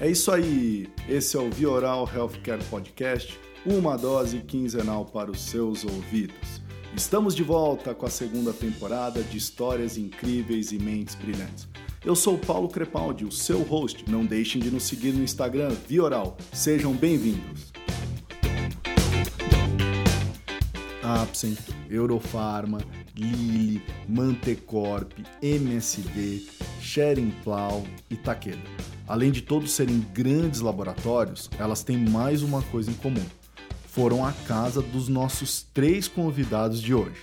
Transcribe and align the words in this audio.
É 0.00 0.08
isso 0.08 0.32
aí. 0.32 0.88
Esse 1.06 1.36
é 1.36 1.40
o 1.40 1.50
Vioral 1.50 2.08
Healthcare 2.10 2.64
Podcast, 2.70 3.38
uma 3.66 3.98
dose 3.98 4.38
quinzenal 4.38 5.04
para 5.04 5.30
os 5.30 5.42
seus 5.42 5.84
ouvidos. 5.84 6.62
Estamos 6.96 7.34
de 7.34 7.42
volta 7.42 7.94
com 7.94 8.06
a 8.06 8.10
segunda 8.10 8.50
temporada 8.50 9.22
de 9.22 9.36
histórias 9.36 9.98
incríveis 9.98 10.72
e 10.72 10.78
mentes 10.78 11.14
brilhantes. 11.14 11.68
Eu 12.02 12.16
sou 12.16 12.38
Paulo 12.38 12.66
Crepaldi, 12.66 13.26
o 13.26 13.30
seu 13.30 13.60
host. 13.60 14.10
Não 14.10 14.24
deixem 14.24 14.58
de 14.58 14.70
nos 14.70 14.84
seguir 14.84 15.12
no 15.12 15.22
Instagram 15.22 15.68
Vioral. 15.86 16.34
Sejam 16.50 16.94
bem-vindos. 16.94 17.70
Apsen, 21.02 21.58
Eurofarma, 21.90 22.78
Lilly, 23.14 23.82
Mantecorp, 24.08 25.12
MSD, 25.42 26.46
Sharing 26.80 27.32
Plow 27.44 27.84
e 28.08 28.16
Takeda. 28.16 28.89
Além 29.10 29.32
de 29.32 29.42
todos 29.42 29.72
serem 29.72 30.06
grandes 30.14 30.60
laboratórios, 30.60 31.50
elas 31.58 31.82
têm 31.82 31.98
mais 31.98 32.44
uma 32.44 32.62
coisa 32.62 32.92
em 32.92 32.94
comum. 32.94 33.26
Foram 33.88 34.24
a 34.24 34.30
casa 34.46 34.80
dos 34.80 35.08
nossos 35.08 35.66
três 35.74 36.06
convidados 36.06 36.80
de 36.80 36.94
hoje. 36.94 37.18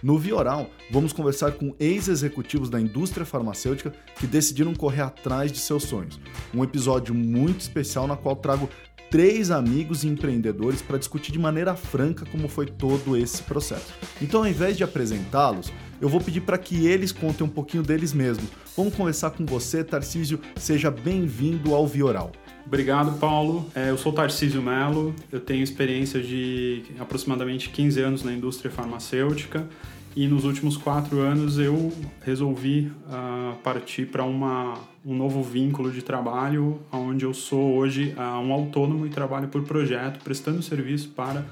No 0.00 0.16
Vioral, 0.16 0.70
vamos 0.88 1.12
conversar 1.12 1.50
com 1.50 1.74
ex-executivos 1.80 2.70
da 2.70 2.80
indústria 2.80 3.26
farmacêutica 3.26 3.92
que 4.20 4.26
decidiram 4.28 4.72
correr 4.72 5.00
atrás 5.00 5.50
de 5.50 5.58
seus 5.58 5.82
sonhos. 5.82 6.20
Um 6.54 6.62
episódio 6.62 7.12
muito 7.12 7.62
especial 7.62 8.06
na 8.06 8.16
qual 8.16 8.36
trago 8.36 8.70
três 9.10 9.50
amigos 9.50 10.04
empreendedores 10.04 10.80
para 10.80 10.96
discutir 10.96 11.32
de 11.32 11.40
maneira 11.40 11.74
franca 11.74 12.24
como 12.24 12.46
foi 12.46 12.66
todo 12.66 13.16
esse 13.16 13.42
processo. 13.42 13.92
Então, 14.20 14.42
ao 14.42 14.46
invés 14.46 14.76
de 14.76 14.84
apresentá-los, 14.84 15.72
eu 16.02 16.08
vou 16.08 16.20
pedir 16.20 16.40
para 16.40 16.58
que 16.58 16.84
eles 16.84 17.12
contem 17.12 17.46
um 17.46 17.48
pouquinho 17.48 17.80
deles 17.80 18.12
mesmos. 18.12 18.50
Vamos 18.76 18.92
conversar 18.92 19.30
com 19.30 19.46
você, 19.46 19.84
Tarcísio. 19.84 20.40
Seja 20.56 20.90
bem-vindo 20.90 21.72
ao 21.72 21.86
Vioral. 21.86 22.32
Obrigado, 22.66 23.16
Paulo. 23.20 23.70
É, 23.72 23.90
eu 23.90 23.96
sou 23.96 24.12
Tarcísio 24.12 24.60
Melo, 24.60 25.14
eu 25.30 25.38
tenho 25.38 25.62
experiência 25.62 26.20
de 26.20 26.82
aproximadamente 26.98 27.70
15 27.70 28.00
anos 28.00 28.24
na 28.24 28.32
indústria 28.32 28.68
farmacêutica 28.68 29.68
e 30.16 30.26
nos 30.26 30.44
últimos 30.44 30.76
quatro 30.76 31.20
anos 31.20 31.56
eu 31.58 31.92
resolvi 32.24 32.90
uh, 33.06 33.56
partir 33.58 34.06
para 34.06 34.24
um 34.24 35.14
novo 35.14 35.40
vínculo 35.40 35.90
de 35.92 36.02
trabalho, 36.02 36.80
onde 36.90 37.24
eu 37.24 37.32
sou 37.32 37.76
hoje 37.76 38.12
uh, 38.16 38.40
um 38.40 38.52
autônomo 38.52 39.06
e 39.06 39.08
trabalho 39.08 39.46
por 39.46 39.62
projeto, 39.62 40.22
prestando 40.24 40.62
serviço 40.62 41.10
para 41.10 41.46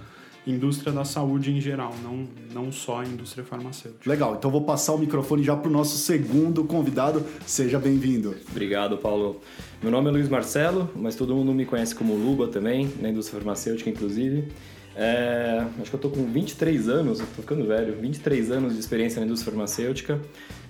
indústria 0.47 0.93
da 0.93 1.05
saúde 1.05 1.53
em 1.53 1.61
geral, 1.61 1.95
não, 2.03 2.27
não 2.53 2.73
só 2.73 3.01
a 3.01 3.05
indústria 3.05 3.45
farmacêutica. 3.45 4.09
Legal, 4.09 4.37
então 4.37 4.51
vou 4.51 4.63
passar 4.63 4.95
o 4.95 4.99
microfone 4.99 5.43
já 5.43 5.57
para 5.57 5.69
o 5.69 5.73
nosso 5.73 5.99
segundo 5.99 6.65
convidado. 6.65 7.25
Seja 7.47 7.79
bem-vindo. 7.79 8.35
Obrigado, 8.51 8.97
Paulo. 8.97 9.41
Meu 9.83 9.91
nome 9.91 10.09
é 10.09 10.13
Luiz 10.13 10.29
Marcelo, 10.29 10.91
mas 10.97 11.15
todo 11.15 11.35
mundo 11.35 11.53
me 11.53 11.67
conhece 11.67 11.95
como 11.95 12.15
Luba 12.15 12.49
também, 12.49 12.91
na 13.01 13.11
indústria 13.11 13.39
farmacêutica, 13.39 13.91
inclusive. 13.91 14.49
É, 14.97 15.65
acho 15.81 15.91
que 15.91 15.95
eu 15.95 15.99
estou 15.99 16.11
com 16.11 16.25
23 16.25 16.89
anos, 16.89 17.21
estou 17.21 17.43
ficando 17.43 17.67
velho, 17.67 17.97
23 18.01 18.51
anos 18.51 18.75
de 18.75 18.81
experiência 18.81 19.21
na 19.21 19.27
indústria 19.27 19.53
farmacêutica. 19.53 20.21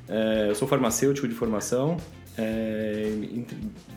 É, 0.08 0.46
eu 0.48 0.54
sou 0.54 0.66
farmacêutico 0.66 1.26
de 1.28 1.34
formação. 1.34 1.96
É, 2.36 3.12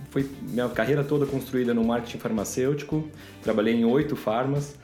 foi 0.09 0.29
minha 0.41 0.69
carreira 0.69 1.03
toda 1.03 1.25
construída 1.25 1.73
no 1.73 1.83
marketing 1.83 2.19
farmacêutico. 2.19 3.07
Trabalhei 3.41 3.73
em 3.73 3.85
oito 3.85 4.15
farmas 4.15 4.75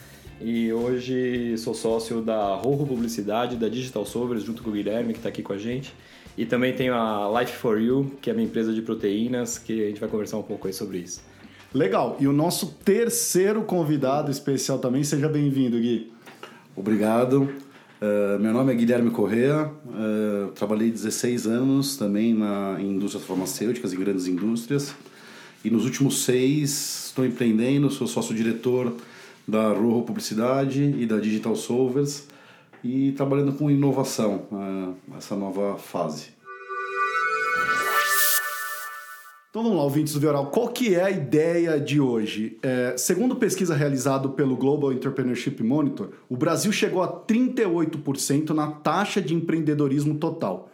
e 0.42 0.72
hoje 0.72 1.58
sou 1.58 1.74
sócio 1.74 2.22
da 2.22 2.56
Rojo 2.56 2.86
Publicidade, 2.86 3.58
da 3.58 3.68
Digital 3.68 4.06
Solvers, 4.06 4.44
junto 4.44 4.64
com 4.64 4.70
o 4.70 4.74
Guilherme, 4.74 5.14
que 5.14 5.20
está 5.20 5.30
aqui 5.30 5.42
com 5.42 5.52
a 5.52 5.58
gente. 5.58 5.94
E 6.38 6.46
também 6.46 6.74
tenho 6.74 6.94
a 6.94 7.40
Life 7.40 7.58
for 7.58 7.80
You, 7.80 8.14
que 8.22 8.30
é 8.30 8.34
a 8.34 8.36
minha 8.36 8.48
empresa 8.48 8.72
de 8.72 8.82
proteínas, 8.82 9.58
que 9.58 9.84
a 9.84 9.88
gente 9.88 10.00
vai 10.00 10.08
conversar 10.08 10.38
um 10.38 10.44
pouco 10.44 10.68
aí 10.68 10.74
sobre 10.74 11.00
isso. 11.00 11.22
Legal. 11.74 12.16
E 12.20 12.28
o 12.28 12.32
nosso 12.32 12.68
terceiro 12.86 13.64
convidado 13.64 14.32
especial 14.32 14.80
também, 14.80 15.04
seja 15.04 15.28
bem-vindo, 15.28 15.78
Gui. 15.78 16.12
Obrigado. 16.76 17.50
Uh, 18.02 18.40
meu 18.40 18.54
nome 18.54 18.72
é 18.72 18.76
Guilherme 18.76 19.12
Correa, 19.12 19.70
uh, 19.86 20.52
trabalhei 20.54 20.90
16 20.90 21.48
anos 21.48 21.98
também 21.98 22.34
na, 22.34 22.78
em 22.80 22.92
indústrias 22.92 23.28
farmacêuticas, 23.28 23.92
em 23.92 24.00
grandes 24.00 24.26
indústrias. 24.26 24.96
E 25.66 25.70
nos 25.70 25.84
últimos 25.84 26.24
seis 26.24 27.08
estou 27.08 27.26
empreendendo, 27.26 27.92
sou 27.92 28.08
sócio-diretor 28.08 28.96
da 29.50 29.70
Rojo 29.74 30.04
Publicidade 30.04 30.96
e 30.98 31.06
da 31.06 31.18
Digital 31.20 31.56
Solvers 31.56 32.28
e 32.84 33.12
trabalhando 33.14 33.54
com 33.54 33.70
inovação, 33.70 34.48
uh, 34.52 34.96
essa 35.18 35.36
nova 35.36 35.78
fase. 35.78 36.40
Então 39.50 39.64
vamos 39.64 39.80
lá, 39.80 39.84
ouvintes 39.84 40.14
do 40.14 40.20
Vioral. 40.20 40.52
Qual 40.52 40.68
que 40.68 40.94
é 40.94 41.02
a 41.02 41.10
ideia 41.10 41.80
de 41.80 42.00
hoje? 42.00 42.60
É, 42.62 42.94
segundo 42.96 43.36
pesquisa 43.36 43.74
realizada 43.74 44.30
pelo 44.30 44.56
Global 44.56 44.94
Entrepreneurship 44.94 45.64
Monitor, 45.64 46.12
o 46.30 46.38
Brasil 46.38 46.72
chegou 46.72 47.02
a 47.02 47.08
38% 47.08 48.52
na 48.52 48.68
taxa 48.68 49.20
de 49.20 49.34
empreendedorismo 49.34 50.16
total. 50.16 50.70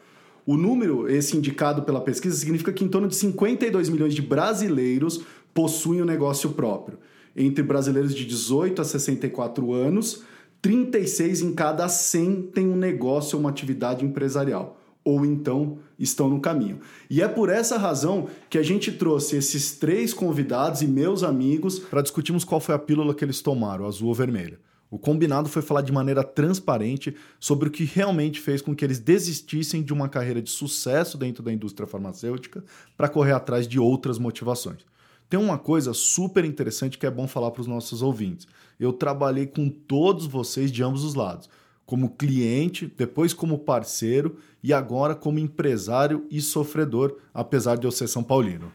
O 0.46 0.58
número, 0.58 1.10
esse 1.10 1.38
indicado 1.38 1.84
pela 1.84 2.02
pesquisa, 2.02 2.36
significa 2.36 2.74
que 2.74 2.84
em 2.84 2.90
torno 2.90 3.08
de 3.08 3.16
52 3.16 3.88
milhões 3.88 4.14
de 4.14 4.22
brasileiros 4.22 5.22
possuem 5.54 6.02
um 6.02 6.06
negócio 6.06 6.50
próprio. 6.50 7.00
Entre 7.36 7.64
brasileiros 7.64 8.16
de 8.16 8.26
18 8.26 8.82
a 8.82 8.86
64 8.86 9.74
anos, 9.74 10.24
36 10.62 11.42
em 11.42 11.54
cada 11.54 11.88
100 11.88 12.44
têm 12.54 12.68
um 12.68 12.76
negócio 12.76 13.36
ou 13.36 13.42
uma 13.42 13.50
atividade 13.50 14.06
empresarial 14.06 14.80
ou 15.06 15.24
então 15.24 15.78
estão 16.00 16.28
no 16.28 16.42
caminho. 16.42 16.80
E 17.08 17.22
é 17.22 17.28
por 17.28 17.50
essa 17.50 17.78
razão 17.78 18.28
que 18.50 18.58
a 18.58 18.64
gente 18.64 18.92
trouxe 18.92 19.38
esses 19.38 19.74
três 19.74 20.12
convidados 20.12 20.82
e 20.82 20.88
meus 20.88 21.22
amigos 21.22 21.78
para 21.78 22.02
discutirmos 22.02 22.44
qual 22.44 22.60
foi 22.60 22.74
a 22.74 22.80
pílula 22.80 23.14
que 23.14 23.24
eles 23.24 23.40
tomaram, 23.40 23.86
azul 23.86 24.08
ou 24.08 24.16
vermelha. 24.16 24.60
O 24.90 24.98
combinado 24.98 25.48
foi 25.48 25.62
falar 25.62 25.82
de 25.82 25.92
maneira 25.92 26.24
transparente 26.24 27.16
sobre 27.40 27.68
o 27.68 27.72
que 27.72 27.84
realmente 27.84 28.40
fez 28.40 28.62
com 28.62 28.76
que 28.76 28.84
eles 28.84 29.00
desistissem 29.00 29.84
de 29.84 29.94
uma 29.94 30.10
carreira 30.10 30.42
de 30.42 30.50
sucesso 30.50 31.18
dentro 31.18 31.44
da 31.44 31.54
indústria 31.54 31.88
farmacêutica 31.88 32.64
para 32.98 33.10
correr 33.10 33.34
atrás 33.34 33.68
de 33.68 33.80
outras 33.80 34.18
motivações. 34.18 34.86
Tem 35.30 35.40
uma 35.40 35.58
coisa 35.58 35.94
super 35.94 36.46
interessante 36.46 36.98
que 36.98 37.06
é 37.06 37.12
bom 37.12 37.28
falar 37.28 37.52
para 37.52 37.62
os 37.62 37.68
nossos 37.68 38.02
ouvintes. 38.02 38.48
Eu 38.80 38.94
trabalhei 38.94 39.48
com 39.48 39.70
todos 39.70 40.28
vocês 40.28 40.72
de 40.72 40.84
ambos 40.84 41.04
os 41.04 41.16
lados 41.16 41.50
como 41.86 42.10
cliente, 42.10 42.92
depois 42.98 43.34
como 43.34 43.60
parceiro 43.60 44.38
e 44.64 44.74
agora 44.74 45.14
como 45.14 45.40
empresário 45.40 46.26
e 46.32 46.42
sofredor, 46.42 47.18
apesar 47.34 47.78
de 47.78 47.86
eu 47.86 47.92
ser 47.92 48.08
São 48.08 48.24
Paulino. 48.24 48.72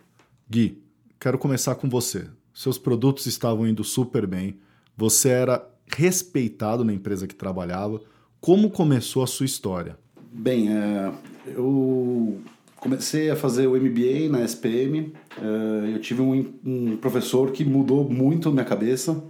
Gui, 0.49 0.83
quero 1.19 1.39
começar 1.39 1.75
com 1.75 1.89
você. 1.89 2.29
Seus 2.55 2.79
produtos 2.79 3.27
estavam 3.27 3.67
indo 3.67 3.83
super 3.83 4.27
bem, 4.27 4.59
você 4.97 5.31
era 5.31 5.69
respeitado 5.87 6.85
na 6.85 6.93
empresa 6.93 7.27
que 7.27 7.35
trabalhava. 7.35 8.01
Como 8.41 8.71
começou 8.71 9.23
a 9.23 9.27
sua 9.27 9.47
história? 9.47 9.99
Bem, 10.33 10.69
é, 10.73 11.13
eu 11.47 12.41
comecei 12.81 13.31
a 13.31 13.37
fazer 13.37 13.67
o 13.67 13.77
MBA 13.77 14.29
na 14.31 14.43
SPM. 14.45 15.13
É, 15.41 15.95
eu 15.95 16.01
tive 16.01 16.23
um, 16.23 16.53
um 16.65 16.97
professor 16.97 17.53
que 17.53 17.65
mudou 17.65 18.09
muito 18.09 18.51
minha 18.51 18.65
cabeça. 18.65 19.23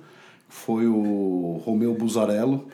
Foi 0.49 0.87
o 0.87 1.61
Romeu 1.65 1.95
Buzarello 1.95 2.67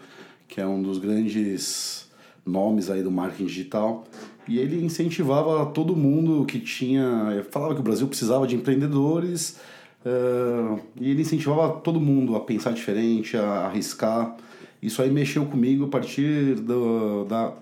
que 0.48 0.60
é 0.60 0.66
um 0.66 0.81
dos 0.81 0.98
grandes 0.98 2.09
nomes 2.44 2.91
aí 2.91 3.03
do 3.03 3.10
marketing 3.10 3.47
digital. 3.47 4.04
E 4.48 4.59
ele 4.59 4.84
incentivava 4.84 5.66
todo 5.66 5.97
mundo 5.97 6.44
que 6.44 6.60
tinha. 6.60 7.44
Falava 7.50 7.75
que 7.75 7.81
o 7.81 7.84
Brasil 7.84 8.06
precisava 8.06 8.47
de 8.47 8.54
empreendedores. 8.54 9.59
Uh, 10.04 10.78
e 11.00 11.10
ele 11.10 11.22
incentivava 11.22 11.81
todo 11.81 12.00
mundo 12.00 12.36
a 12.36 12.41
pensar 12.41 12.72
diferente, 12.72 13.36
a 13.36 13.66
arriscar. 13.66 14.36
Isso 14.81 15.03
aí 15.03 15.10
mexeu 15.10 15.44
comigo 15.47 15.86
a 15.86 15.88
partir 15.88 16.54
do, 16.54 17.24
da, 17.24 17.53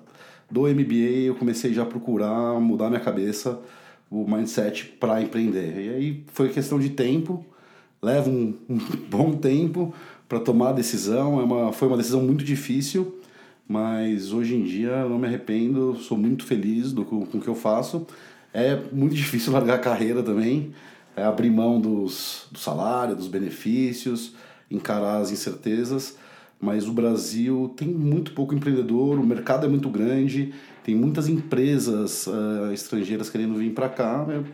do 0.51 0.63
MBA. 0.63 1.27
Eu 1.27 1.35
comecei 1.35 1.73
já 1.73 1.83
a 1.83 1.87
procurar 1.87 2.61
mudar 2.61 2.89
minha 2.89 3.01
cabeça, 3.01 3.61
o 4.11 4.29
mindset 4.29 4.85
para 5.01 5.21
empreender. 5.23 5.81
E 5.81 5.89
aí 5.89 6.25
foi 6.33 6.49
questão 6.49 6.79
de 6.79 6.91
tempo, 6.91 7.45
leva 8.03 8.29
um, 8.31 8.55
um 8.69 8.79
bom 9.09 9.33
tempo, 9.33 9.95
para 10.29 10.41
tomar 10.41 10.71
a 10.71 10.73
decisão. 10.73 11.41
É 11.41 11.45
uma, 11.45 11.73
foi 11.73 11.89
uma 11.89 11.97
decisão 11.97 12.23
muito 12.23 12.45
difícil, 12.45 13.21
mas 13.69 14.33
hoje 14.33 14.55
em 14.55 14.63
dia 14.63 15.05
não 15.09 15.19
me 15.19 15.27
arrependo, 15.27 15.97
sou 15.97 16.17
muito 16.17 16.45
feliz 16.45 16.93
do, 16.93 17.05
com, 17.05 17.25
com 17.25 17.39
o 17.39 17.41
que 17.41 17.49
eu 17.49 17.55
faço. 17.55 18.07
É 18.53 18.81
muito 18.93 19.15
difícil 19.17 19.53
largar 19.53 19.75
a 19.75 19.79
carreira 19.79 20.23
também, 20.23 20.73
é 21.17 21.23
abrir 21.23 21.51
mão 21.51 21.81
dos, 21.81 22.47
do 22.51 22.59
salário, 22.59 23.15
dos 23.15 23.29
benefícios, 23.29 24.35
encarar 24.71 25.19
as 25.19 25.31
incertezas. 25.31 26.17
Mas 26.65 26.89
o 26.89 26.93
Brasil 26.93 27.73
tem 27.77 27.89
muito 27.89 28.33
pouco 28.33 28.55
empreendedor, 28.55 29.19
o 29.19 29.27
mercado 29.27 29.67
é 29.67 29.69
muito 29.69 29.91
grande, 29.91 30.55
tem 30.83 30.95
muitas 30.95 31.29
empresas 31.29 32.27
uh, 32.27 32.73
estrangeiras 32.73 33.29
querendo 33.29 33.55
vir 33.55 33.75
para 33.75 33.89
cá. 33.89 34.25
Né? 34.27 34.45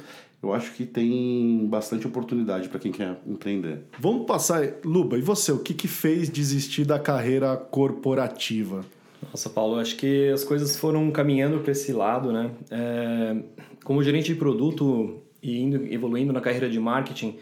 eu 0.43 0.55
acho 0.55 0.73
que 0.73 0.87
tem 0.87 1.67
bastante 1.67 2.07
oportunidade 2.07 2.69
para 2.69 2.79
quem 2.79 2.91
quer 2.91 3.19
empreender. 3.27 3.81
Vamos 3.99 4.27
passar, 4.27 4.63
Luba, 4.85 5.19
e 5.19 5.21
você, 5.21 5.53
o 5.53 5.59
que, 5.59 5.75
que 5.75 5.87
fez 5.87 6.31
desistir 6.31 6.85
da 6.85 6.99
carreira 6.99 7.57
corporativa? 7.57 8.85
Nossa, 9.31 9.51
Paulo, 9.51 9.79
acho 9.79 9.97
que 9.97 10.31
as 10.31 10.43
coisas 10.43 10.77
foram 10.77 11.11
caminhando 11.11 11.59
para 11.59 11.73
esse 11.73 11.93
lado, 11.93 12.33
né? 12.33 12.51
É, 12.71 13.37
como 13.85 14.03
gerente 14.03 14.33
de 14.33 14.35
produto, 14.35 15.21
e 15.43 15.61
indo, 15.61 15.87
evoluindo 15.93 16.33
na 16.33 16.41
carreira 16.41 16.71
de 16.71 16.81
marketing, 16.81 17.37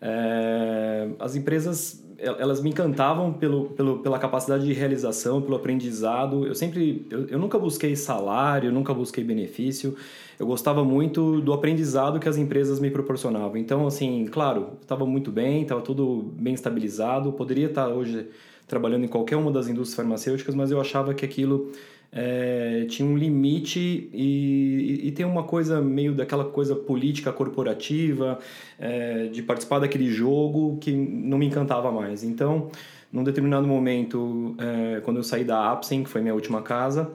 é, 0.00 1.08
as 1.18 1.34
empresas 1.34 2.04
elas 2.18 2.60
me 2.60 2.70
encantavam 2.70 3.32
pelo, 3.32 3.66
pelo, 3.70 4.00
pela 4.00 4.18
capacidade 4.18 4.66
de 4.66 4.72
realização, 4.72 5.40
pelo 5.40 5.54
aprendizado. 5.54 6.44
Eu 6.44 6.54
sempre, 6.54 7.06
eu, 7.10 7.28
eu 7.28 7.38
nunca 7.38 7.58
busquei 7.58 7.94
salário, 7.94 8.72
nunca 8.72 8.92
busquei 8.92 9.22
benefício. 9.22 9.94
Eu 10.36 10.44
gostava 10.44 10.84
muito 10.84 11.40
do 11.40 11.52
aprendizado 11.52 12.18
que 12.18 12.28
as 12.28 12.36
empresas 12.36 12.80
me 12.80 12.90
proporcionavam. 12.90 13.56
Então, 13.56 13.86
assim, 13.86 14.26
claro, 14.26 14.70
estava 14.82 15.06
muito 15.06 15.30
bem, 15.30 15.62
estava 15.62 15.80
tudo 15.80 16.32
bem 16.36 16.54
estabilizado. 16.54 17.32
Poderia 17.32 17.66
estar 17.66 17.86
hoje 17.86 18.26
trabalhando 18.66 19.04
em 19.04 19.08
qualquer 19.08 19.36
uma 19.36 19.52
das 19.52 19.68
indústrias 19.68 19.94
farmacêuticas, 19.94 20.56
mas 20.56 20.72
eu 20.72 20.80
achava 20.80 21.14
que 21.14 21.24
aquilo 21.24 21.70
é, 22.10 22.86
tinha 22.88 23.06
um 23.06 23.16
limite 23.16 24.08
e, 24.12 25.00
e, 25.02 25.08
e, 25.08 25.12
tem 25.12 25.26
uma 25.26 25.42
coisa 25.42 25.80
meio 25.80 26.14
daquela 26.14 26.44
coisa 26.44 26.74
política 26.74 27.32
corporativa, 27.32 28.38
é, 28.78 29.26
de 29.26 29.42
participar 29.42 29.78
daquele 29.80 30.10
jogo 30.10 30.78
que 30.78 30.92
não 30.92 31.38
me 31.38 31.46
encantava 31.46 31.92
mais. 31.92 32.24
Então, 32.24 32.70
num 33.12 33.22
determinado 33.22 33.66
momento, 33.66 34.56
é, 34.58 35.00
quando 35.00 35.18
eu 35.18 35.22
saí 35.22 35.44
da 35.44 35.70
Apsen, 35.70 36.02
que 36.02 36.10
foi 36.10 36.20
minha 36.22 36.34
última 36.34 36.62
casa, 36.62 37.12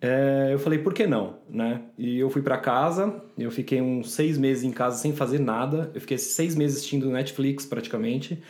é, 0.00 0.50
eu 0.52 0.58
falei, 0.58 0.80
por 0.80 0.92
que 0.92 1.06
não? 1.06 1.36
Né? 1.48 1.80
E 1.96 2.18
eu 2.18 2.28
fui 2.28 2.42
para 2.42 2.58
casa, 2.58 3.22
eu 3.38 3.50
fiquei 3.52 3.80
uns 3.80 4.12
seis 4.12 4.36
meses 4.36 4.64
em 4.64 4.72
casa 4.72 4.98
sem 4.98 5.12
fazer 5.14 5.38
nada, 5.38 5.90
eu 5.94 6.00
fiquei 6.00 6.18
seis 6.18 6.56
meses 6.56 6.78
assistindo 6.78 7.08
Netflix 7.08 7.64
praticamente 7.64 8.42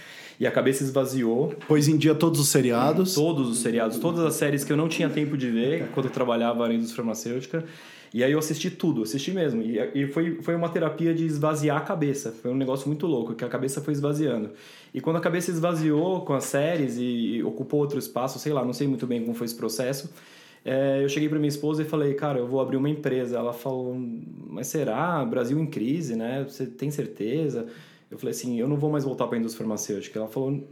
e 0.43 0.47
a 0.47 0.51
cabeça 0.51 0.83
esvaziou. 0.83 1.55
Pôs 1.69 1.87
em 1.87 1.97
dia 1.97 2.17
todos 2.17 2.41
os 2.41 2.49
seriados? 2.49 3.15
Todos 3.15 3.49
os 3.49 3.59
seriados, 3.59 3.97
todas 3.99 4.25
as 4.25 4.35
séries 4.35 4.65
que 4.65 4.73
eu 4.73 4.77
não 4.77 4.89
tinha 4.89 5.09
tempo 5.09 5.37
de 5.37 5.49
ver 5.49 5.91
quando 5.95 6.07
eu 6.07 6.13
trabalhava 6.13 6.67
na 6.67 6.75
indústria 6.75 6.97
farmacêutica. 6.97 7.65
E 8.13 8.25
aí 8.25 8.33
eu 8.33 8.41
assisti 8.41 8.69
tudo, 8.69 9.05
assisti 9.05 9.31
mesmo. 9.31 9.63
E, 9.63 9.79
e 9.95 10.09
foi, 10.09 10.43
foi 10.43 10.57
uma 10.57 10.69
terapia 10.69 11.15
de 11.15 11.25
esvaziar 11.25 11.77
a 11.77 11.81
cabeça. 11.81 12.33
Foi 12.33 12.51
um 12.51 12.57
negócio 12.57 12.89
muito 12.89 13.07
louco, 13.07 13.37
que 13.37 13.45
a 13.45 13.49
cabeça 13.49 13.81
foi 13.81 13.93
esvaziando. 13.93 14.51
E 14.93 15.01
quando 15.01 15.15
a 15.15 15.21
cabeça 15.21 15.53
esvaziou 15.53 16.23
com 16.23 16.35
as 16.35 16.43
séries 16.43 16.97
e, 16.97 17.37
e 17.37 17.45
ocupou 17.45 17.79
outro 17.79 17.97
espaço, 17.97 18.41
sei 18.41 18.53
lá, 18.53 18.65
não 18.65 18.73
sei 18.73 18.89
muito 18.89 19.07
bem 19.07 19.23
como 19.23 19.35
foi 19.35 19.45
esse 19.45 19.55
processo, 19.55 20.13
é, 20.65 21.05
eu 21.05 21.09
cheguei 21.09 21.29
para 21.29 21.39
minha 21.39 21.51
esposa 21.51 21.83
e 21.83 21.85
falei, 21.85 22.15
cara, 22.15 22.41
eu 22.41 22.49
vou 22.49 22.61
abrir 22.61 22.77
uma 22.77 22.91
empresa. 22.91 23.39
Ela 23.39 23.53
falou, 23.53 23.97
mas 24.49 24.67
será? 24.67 25.25
Brasil 25.25 25.57
em 25.61 25.67
crise, 25.67 26.17
né? 26.17 26.45
Você 26.49 26.67
tem 26.67 26.91
certeza? 26.91 27.69
Eu 28.13 28.19
falei 28.19 28.33
assim, 28.33 28.61
eu 28.61 28.69
não 28.69 28.77
vou 28.77 28.91
mais 28.91 29.05
voltar 29.05 29.27
para 29.27 29.39
a 29.39 29.41
indústria 29.41 29.65
farmacêutica. 29.65 30.19
Ela 30.19 30.29
falou, 30.29 30.63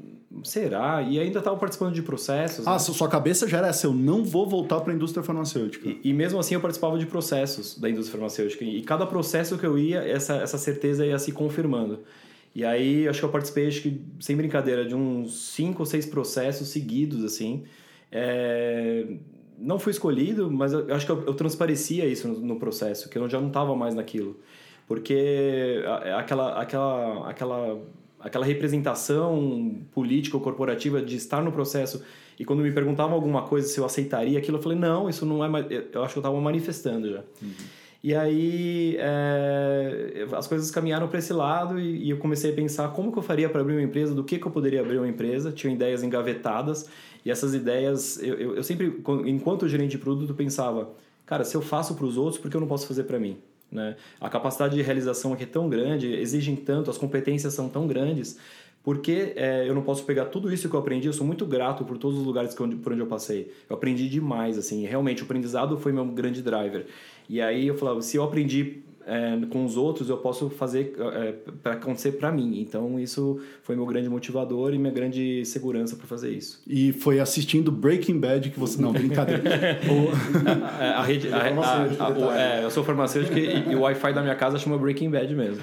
será? 0.44 1.00
E 1.00 1.18
ainda 1.18 1.38
estava 1.38 1.56
participando 1.56 1.94
de 1.94 2.02
processos. 2.02 2.66
Ah, 2.66 2.72
né? 2.72 2.78
sua 2.78 3.08
cabeça 3.08 3.48
já 3.48 3.56
era 3.56 3.68
essa, 3.68 3.86
eu 3.86 3.94
não 3.94 4.22
vou 4.22 4.46
voltar 4.46 4.78
para 4.80 4.92
a 4.92 4.94
indústria 4.94 5.22
farmacêutica. 5.22 5.88
E, 5.88 6.00
e, 6.04 6.12
mesmo 6.12 6.38
assim 6.38 6.52
eu 6.52 6.60
participava 6.60 6.98
de 6.98 7.06
processos 7.06 7.78
da 7.78 7.88
indústria 7.88 8.18
farmacêutica. 8.18 8.62
E 8.62 8.82
cada 8.82 9.06
processo 9.06 9.56
que 9.56 9.64
eu 9.64 9.78
ia, 9.78 10.00
essa, 10.00 10.34
essa 10.34 10.58
certeza 10.58 11.06
ia 11.06 11.18
se 11.18 11.32
confirmando. 11.32 12.00
E 12.54 12.62
aí, 12.62 13.08
acho 13.08 13.20
que 13.20 13.24
eu 13.24 13.30
participei, 13.30 13.68
acho 13.68 13.80
que, 13.80 14.02
sem 14.20 14.36
brincadeira, 14.36 14.84
de 14.84 14.94
uns 14.94 15.54
cinco 15.54 15.80
ou 15.80 15.86
seis 15.86 16.04
processos 16.04 16.68
seguidos, 16.68 17.24
assim. 17.24 17.62
É... 18.12 19.06
Não 19.58 19.78
fui 19.78 19.92
escolhido, 19.92 20.50
mas 20.50 20.74
eu 20.74 20.94
acho 20.94 21.06
que 21.06 21.12
eu, 21.12 21.24
eu 21.24 21.32
transparecia 21.32 22.04
isso 22.04 22.28
no, 22.28 22.38
no 22.40 22.56
processo, 22.56 23.08
que 23.08 23.16
eu 23.16 23.26
já 23.30 23.40
não 23.40 23.48
estava 23.48 23.74
mais 23.74 23.94
naquilo 23.94 24.36
porque 24.90 25.84
aquela, 26.16 26.60
aquela, 26.60 27.30
aquela, 27.30 27.78
aquela 28.18 28.44
representação 28.44 29.78
política 29.92 30.36
ou 30.36 30.42
corporativa 30.42 31.00
de 31.00 31.14
estar 31.14 31.40
no 31.44 31.52
processo 31.52 32.02
e 32.36 32.44
quando 32.44 32.60
me 32.60 32.72
perguntavam 32.72 33.14
alguma 33.14 33.42
coisa 33.42 33.68
se 33.68 33.78
eu 33.78 33.84
aceitaria 33.84 34.36
aquilo, 34.36 34.58
eu 34.58 34.62
falei, 34.62 34.76
não, 34.76 35.08
isso 35.08 35.24
não 35.24 35.44
é. 35.44 35.48
Eu 35.92 36.02
acho 36.02 36.14
que 36.14 36.18
eu 36.18 36.22
estava 36.22 36.40
manifestando 36.40 37.08
já. 37.08 37.22
Uhum. 37.40 37.52
E 38.02 38.12
aí 38.16 38.96
é, 38.98 40.26
as 40.32 40.48
coisas 40.48 40.72
caminharam 40.72 41.06
para 41.06 41.20
esse 41.20 41.32
lado 41.32 41.78
e, 41.78 42.06
e, 42.06 42.10
eu 42.10 42.18
comecei 42.18 42.50
a 42.50 42.54
pensar 42.56 42.88
como 42.88 43.12
que 43.12 43.18
eu 43.18 43.22
faria 43.22 43.48
para 43.48 43.60
abrir 43.60 43.74
uma 43.74 43.82
empresa, 43.82 44.12
do 44.12 44.24
que, 44.24 44.40
que 44.40 44.46
eu 44.46 44.50
poderia 44.50 44.80
abrir 44.80 44.98
uma 44.98 45.06
empresa. 45.06 45.52
Tinha 45.52 45.72
ideias 45.72 46.02
engavetadas 46.02 46.90
e 47.24 47.30
essas 47.30 47.54
ideias, 47.54 48.20
eu, 48.20 48.34
eu, 48.34 48.56
eu 48.56 48.64
sempre, 48.64 49.00
enquanto 49.24 49.68
gerente 49.68 49.92
de 49.92 49.98
produto, 49.98 50.34
pensava, 50.34 50.90
cara, 51.24 51.44
se 51.44 51.56
eu 51.56 51.62
faço 51.62 51.94
para 51.94 52.06
os 52.06 52.16
outros, 52.16 52.42
por 52.42 52.50
que 52.50 52.56
eu 52.56 52.60
não 52.60 52.66
posso 52.66 52.88
fazer 52.88 53.04
para 53.04 53.20
mim? 53.20 53.38
Né? 53.70 53.96
A 54.20 54.28
capacidade 54.28 54.74
de 54.74 54.82
realização 54.82 55.32
aqui 55.32 55.44
é 55.44 55.46
tão 55.46 55.68
grande, 55.68 56.12
exigem 56.12 56.56
tanto, 56.56 56.90
as 56.90 56.98
competências 56.98 57.54
são 57.54 57.68
tão 57.68 57.86
grandes, 57.86 58.38
porque 58.82 59.32
é, 59.36 59.68
eu 59.68 59.74
não 59.74 59.82
posso 59.82 60.04
pegar 60.04 60.26
tudo 60.26 60.52
isso 60.52 60.68
que 60.68 60.74
eu 60.74 60.80
aprendi? 60.80 61.06
Eu 61.06 61.12
sou 61.12 61.26
muito 61.26 61.44
grato 61.44 61.84
por 61.84 61.98
todos 61.98 62.18
os 62.18 62.24
lugares 62.24 62.54
que, 62.54 62.76
por 62.76 62.92
onde 62.92 63.02
eu 63.02 63.06
passei. 63.06 63.52
Eu 63.68 63.76
aprendi 63.76 64.08
demais, 64.08 64.56
assim, 64.56 64.86
realmente 64.86 65.22
o 65.22 65.24
aprendizado 65.24 65.76
foi 65.76 65.92
meu 65.92 66.04
grande 66.06 66.42
driver. 66.42 66.86
E 67.28 67.40
aí 67.40 67.66
eu 67.66 67.76
falava, 67.76 68.00
se 68.00 68.16
eu 68.16 68.22
aprendi 68.22 68.82
é, 69.06 69.38
com 69.50 69.64
os 69.64 69.76
outros 69.76 70.08
eu 70.08 70.16
posso 70.18 70.50
fazer 70.50 70.94
é, 71.14 71.32
para 71.62 71.72
acontecer 71.72 72.12
para 72.12 72.30
mim. 72.30 72.60
Então 72.60 72.98
isso 72.98 73.40
foi 73.62 73.74
meu 73.76 73.86
grande 73.86 74.08
motivador 74.08 74.74
e 74.74 74.78
minha 74.78 74.92
grande 74.92 75.44
segurança 75.44 75.96
para 75.96 76.06
fazer 76.06 76.30
isso. 76.30 76.62
E 76.66 76.92
foi 76.92 77.20
assistindo 77.20 77.72
Breaking 77.72 78.18
Bad 78.18 78.50
que 78.50 78.58
você 78.58 78.80
não 78.80 78.92
brincadeira. 78.92 79.42
a, 80.78 81.00
a, 81.00 81.02
rede, 81.02 81.28
a, 81.32 81.38
a, 81.38 82.38
é, 82.38 82.64
eu 82.64 82.70
sou 82.70 82.84
farmacêutico 82.84 83.36
e, 83.38 83.70
e 83.70 83.74
o 83.74 83.80
Wi-Fi 83.80 84.12
da 84.12 84.22
minha 84.22 84.34
casa 84.34 84.58
chama 84.58 84.78
Breaking 84.78 85.10
Bad 85.10 85.34
mesmo. 85.34 85.62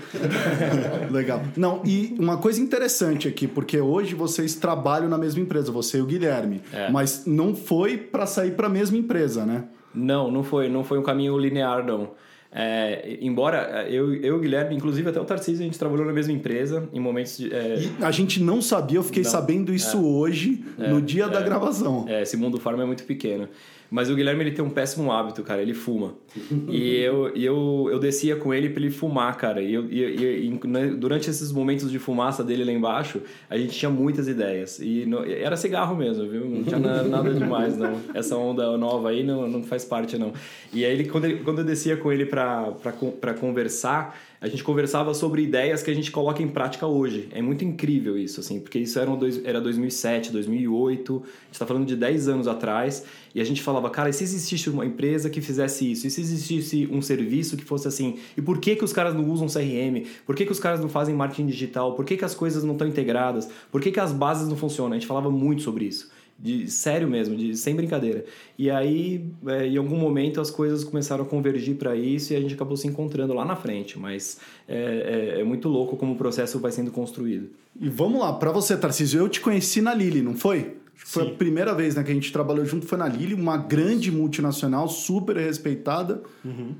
Legal. 1.12 1.42
Não 1.56 1.82
e 1.86 2.16
uma 2.20 2.38
coisa 2.38 2.62
interessante 2.62 3.28
aqui 3.28 3.48
porque 3.48 3.80
hoje 3.80 4.16
vocês 4.16 4.56
trabalham 4.56 5.08
na 5.08 5.18
mesma 5.18 5.42
empresa, 5.42 5.72
você 5.72 6.00
e 6.00 6.02
o 6.02 6.06
Guilherme, 6.06 6.62
é. 6.74 6.90
mas 6.90 7.26
não 7.26 7.56
foi 7.56 7.98
para 7.98 8.26
sair 8.26 8.52
para 8.52 8.68
a 8.68 8.70
mesma 8.70 8.98
empresa, 8.98 9.46
né? 9.46 9.66
Não, 9.94 10.32
não 10.32 10.44
foi, 10.44 10.70
não 10.70 10.84
foi 10.84 11.00
um 11.00 11.04
caminho 11.04 11.38
linear 11.38 11.86
não. 11.86 12.12
É, 12.52 13.18
embora 13.22 13.86
eu, 13.90 14.14
eu 14.16 14.24
e 14.24 14.32
o 14.32 14.40
Guilherme, 14.40 14.76
inclusive 14.76 15.10
até 15.10 15.20
o 15.20 15.26
Tarcísio, 15.26 15.62
a 15.62 15.66
gente 15.66 15.78
trabalhou 15.78 16.06
na 16.06 16.14
mesma 16.14 16.32
empresa 16.32 16.88
em 16.94 17.00
momentos 17.00 17.38
de. 17.38 17.54
É... 17.54 17.78
a 18.02 18.12
gente 18.12 18.42
não 18.42 18.62
sabia, 18.62 18.98
eu 18.98 19.04
fiquei 19.04 19.24
não, 19.24 19.30
sabendo 19.30 19.74
isso 19.74 19.98
é, 19.98 20.00
hoje, 20.00 20.64
no 20.78 21.02
dia 21.02 21.28
da 21.28 21.40
é. 21.40 21.44
gravação. 21.44 22.06
É, 22.08 22.22
esse 22.22 22.38
mundo 22.38 22.60
farm 22.60 22.80
é 22.82 22.86
muito 22.86 23.04
pequeno. 23.04 23.50
Mas 23.90 24.10
o 24.10 24.16
Guilherme 24.16 24.44
ele 24.44 24.52
tem 24.52 24.64
um 24.64 24.70
péssimo 24.70 25.12
hábito, 25.12 25.44
cara. 25.44 25.62
Ele 25.62 25.74
fuma. 25.74 26.14
e 26.70 26.96
eu, 26.98 27.30
eu, 27.36 27.90
eu 27.92 28.00
descia 28.00 28.36
com 28.36 28.54
ele 28.54 28.70
pra 28.70 28.82
ele 28.82 28.92
fumar, 28.92 29.36
cara. 29.38 29.62
E, 29.62 29.74
eu, 29.74 29.86
e, 29.90 30.48
e, 30.48 30.68
né, 30.68 30.88
durante 30.88 31.30
esses 31.30 31.52
momentos 31.52 31.92
de 31.92 32.00
fumaça 32.00 32.44
dele 32.44 32.64
lá 32.64 32.72
embaixo, 32.72 33.22
a 33.50 33.58
gente 33.58 33.78
tinha 33.78 33.90
muitas 33.90 34.28
ideias. 34.28 34.80
E 34.80 35.08
era 35.42 35.56
cigarro 35.56 35.96
mesmo, 35.96 36.28
viu? 36.28 36.46
Não 36.46 36.64
tinha 36.64 36.80
nada 36.80 37.34
demais, 37.34 37.78
não. 37.78 38.00
Essa 38.14 38.36
onda 38.36 38.78
nova 38.78 39.10
aí 39.10 39.24
não, 39.24 39.48
não 39.48 39.64
faz 39.64 39.86
parte, 39.86 40.18
não. 40.18 40.34
E 40.74 40.84
aí, 40.84 40.92
ele, 40.92 41.06
quando, 41.06 41.26
ele, 41.26 41.40
quando 41.44 41.60
eu 41.60 41.66
descia 41.66 41.98
com 41.98 42.12
ele 42.12 42.26
pra, 42.26 42.72
pra, 42.72 42.92
pra 42.92 43.34
conversar 43.34 44.18
a 44.40 44.48
gente 44.48 44.64
conversava 44.64 45.14
sobre 45.14 45.42
ideias 45.42 45.82
que 45.82 45.90
a 45.90 45.94
gente 45.94 46.12
coloca 46.12 46.44
em 46.44 46.48
prática 46.48 46.86
hoje. 46.86 47.28
É 47.32 47.42
muito 47.42 47.66
incrível 47.66 48.18
isso, 48.18 48.40
assim, 48.40 48.60
porque 48.60 48.78
isso 48.78 49.00
era, 49.00 49.10
um 49.10 49.18
dois, 49.18 49.44
era 49.44 49.60
2007, 49.60 50.32
2008, 50.32 51.16
a 51.16 51.18
gente 51.18 51.54
está 51.54 51.66
falando 51.66 51.86
de 51.86 51.96
10 51.96 52.28
anos 52.28 52.48
atrás, 52.48 53.04
e 53.38 53.40
a 53.40 53.44
gente 53.44 53.62
falava, 53.62 53.88
cara, 53.92 54.10
e 54.10 54.14
se 54.14 54.24
existisse 54.24 54.68
uma 54.68 54.84
empresa 54.84 55.30
que 55.30 55.42
fizesse 55.42 55.92
isso? 55.92 56.08
E 56.08 56.10
se 56.10 56.20
existisse 56.20 56.90
um 56.92 57.04
serviço 57.04 57.56
que 57.56 57.64
fosse 57.64 57.88
assim? 57.88 58.18
E 58.36 58.42
por 58.42 58.58
que, 58.58 58.76
que 58.76 58.84
os 58.84 58.92
caras 58.92 59.14
não 59.14 59.30
usam 59.30 59.46
CRM? 59.46 60.08
Por 60.26 60.36
que, 60.36 60.44
que 60.44 60.52
os 60.52 60.60
caras 60.60 60.80
não 60.80 60.90
fazem 60.90 61.14
marketing 61.14 61.46
digital? 61.46 61.94
Por 61.94 62.04
que, 62.04 62.18
que 62.18 62.26
as 62.26 62.34
coisas 62.34 62.64
não 62.64 62.74
estão 62.74 62.88
integradas? 62.88 63.48
Por 63.72 63.80
que, 63.80 63.92
que 63.92 64.00
as 64.00 64.12
bases 64.12 64.48
não 64.48 64.58
funcionam? 64.58 64.94
A 64.94 64.96
gente 64.96 65.06
falava 65.06 65.30
muito 65.30 65.62
sobre 65.62 65.86
isso 65.86 66.10
de 66.40 66.70
sério 66.70 67.08
mesmo, 67.08 67.36
de 67.36 67.56
sem 67.56 67.76
brincadeira. 67.76 68.26
E 68.58 68.70
aí, 68.70 69.26
é, 69.48 69.68
em 69.68 69.78
algum 69.78 69.98
momento, 69.98 70.40
as 70.40 70.52
coisas 70.52 70.84
começaram 70.84 71.24
a 71.24 71.28
convergir 71.28 71.76
para 71.76 71.96
isso 71.96 72.34
e 72.34 72.36
a 72.36 72.40
gente 72.40 72.56
acabou 72.56 72.78
se 72.78 72.88
encontrando 72.88 73.34
lá 73.34 73.46
na 73.46 73.56
frente. 73.56 73.98
Mas 73.98 74.40
é, 74.68 75.36
é, 75.38 75.42
é 75.42 75.44
muito 75.44 75.68
louco 75.68 75.96
como 75.96 76.14
o 76.14 76.16
processo 76.16 76.60
vai 76.60 76.72
sendo 76.72 76.92
construído. 76.92 77.50
E 77.80 77.88
vamos 77.88 78.20
lá, 78.20 78.34
para 78.34 78.52
você, 78.52 78.76
Tarcísio, 78.76 79.20
eu 79.20 79.30
te 79.30 79.42
conheci 79.42 79.80
na 79.80 79.94
Lili, 79.94 80.22
não 80.24 80.36
foi? 80.36 80.76
Foi 80.98 81.24
Sim. 81.24 81.32
a 81.32 81.36
primeira 81.36 81.74
vez 81.74 81.96
né, 81.96 82.04
que 82.04 82.12
a 82.12 82.14
gente 82.14 82.32
trabalhou 82.34 82.66
junto, 82.66 82.86
foi 82.86 82.98
na 82.98 83.08
Lili, 83.08 83.34
uma 83.34 83.56
grande 83.56 84.12
multinacional, 84.12 84.88
super 84.88 85.38
respeitada. 85.38 86.22
Uhum. 86.44 86.76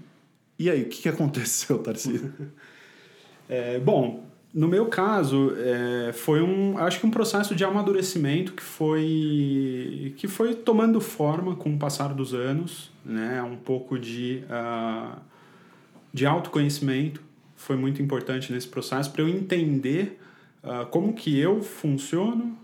E 0.60 0.70
aí, 0.70 0.82
o 0.82 0.90
que, 0.90 1.04
que 1.04 1.10
aconteceu, 1.10 1.78
Tarcísio? 1.80 2.34
é, 3.48 3.80
bom, 3.80 4.28
no 4.54 4.68
meu 4.68 4.88
caso, 4.88 5.54
é, 5.56 6.12
foi 6.14 6.42
um, 6.42 6.78
acho 6.80 7.00
que 7.00 7.06
um 7.06 7.12
processo 7.12 7.54
de 7.54 7.64
amadurecimento 7.64 8.54
que 8.54 8.64
foi, 8.64 10.14
que 10.18 10.28
foi 10.28 10.56
tomando 10.56 11.00
forma 11.00 11.56
com 11.56 11.76
o 11.76 11.78
passar 11.78 12.14
dos 12.14 12.34
anos, 12.34 12.92
né? 13.06 13.42
Um 13.44 13.56
pouco 13.56 14.00
de, 14.00 14.44
uh, 14.46 15.16
de 16.12 16.26
autoconhecimento 16.26 17.22
foi 17.56 17.76
muito 17.76 18.02
importante 18.02 18.52
nesse 18.52 18.68
processo 18.68 19.12
para 19.12 19.22
eu 19.22 19.30
entender 19.30 20.20
uh, 20.64 20.86
como 20.88 21.14
que 21.14 21.38
eu 21.38 21.62
funciono, 21.62 22.58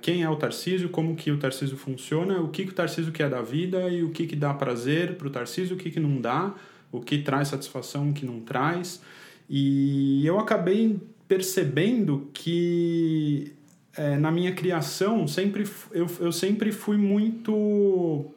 quem 0.00 0.22
é 0.22 0.30
o 0.30 0.36
Tarcísio, 0.36 0.88
como 0.88 1.14
que 1.14 1.30
o 1.30 1.38
Tarcísio 1.38 1.76
funciona, 1.76 2.40
o 2.40 2.48
que, 2.48 2.64
que 2.64 2.70
o 2.70 2.74
Tarcísio 2.74 3.12
quer 3.12 3.28
da 3.28 3.42
vida 3.42 3.88
e 3.88 4.02
o 4.02 4.10
que, 4.10 4.26
que 4.26 4.34
dá 4.34 4.54
prazer 4.54 5.16
para 5.16 5.26
o 5.26 5.30
Tarcísio, 5.30 5.76
o 5.76 5.78
que, 5.78 5.90
que 5.90 6.00
não 6.00 6.20
dá, 6.20 6.54
o 6.90 7.00
que 7.00 7.18
traz 7.18 7.48
satisfação, 7.48 8.10
o 8.10 8.12
que 8.14 8.24
não 8.24 8.40
traz. 8.40 9.02
E 9.48 10.26
eu 10.26 10.38
acabei 10.38 10.98
percebendo 11.26 12.30
que 12.32 13.52
é, 13.94 14.16
na 14.16 14.30
minha 14.30 14.52
criação 14.52 15.26
sempre 15.26 15.68
eu, 15.92 16.06
eu 16.20 16.32
sempre 16.32 16.72
fui 16.72 16.96
muito 16.96 17.52
uh, 17.52 18.32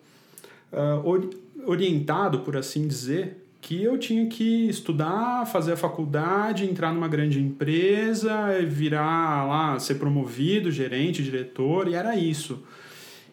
orientado, 1.65 2.39
por 2.39 2.57
assim 2.57 2.87
dizer, 2.87 3.37
que 3.61 3.83
eu 3.83 3.97
tinha 3.97 4.25
que 4.25 4.67
estudar, 4.67 5.45
fazer 5.45 5.73
a 5.73 5.77
faculdade, 5.77 6.65
entrar 6.65 6.91
numa 6.91 7.07
grande 7.07 7.39
empresa, 7.39 8.59
virar 8.67 9.45
lá, 9.47 9.79
ser 9.79 9.95
promovido, 9.95 10.71
gerente, 10.71 11.23
diretor, 11.23 11.87
e 11.87 11.93
era 11.93 12.15
isso. 12.15 12.63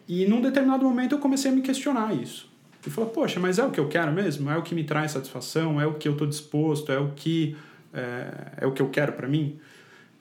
E 0.07 0.27
num 0.27 0.39
determinado 0.39 0.85
momento 0.85 1.15
eu 1.15 1.19
comecei 1.19 1.51
a 1.51 1.53
me 1.53 1.61
questionar 1.61 2.13
isso. 2.13 2.47
E 2.85 2.89
falei, 2.89 3.09
poxa, 3.09 3.39
mas 3.39 3.59
é 3.59 3.65
o 3.65 3.71
que 3.71 3.79
eu 3.79 3.87
quero 3.87 4.11
mesmo? 4.11 4.49
É 4.49 4.57
o 4.57 4.61
que 4.61 4.73
me 4.73 4.83
traz 4.83 5.11
satisfação? 5.11 5.81
É 5.81 5.87
o 5.87 5.95
que 5.95 6.07
eu 6.07 6.13
estou 6.13 6.27
disposto? 6.27 6.91
É 6.91 6.99
o 6.99 7.11
que 7.15 7.57
é, 7.91 8.61
é 8.61 8.67
o 8.67 8.71
que 8.71 8.81
eu 8.81 8.89
quero 8.89 9.13
para 9.13 9.27
mim? 9.27 9.59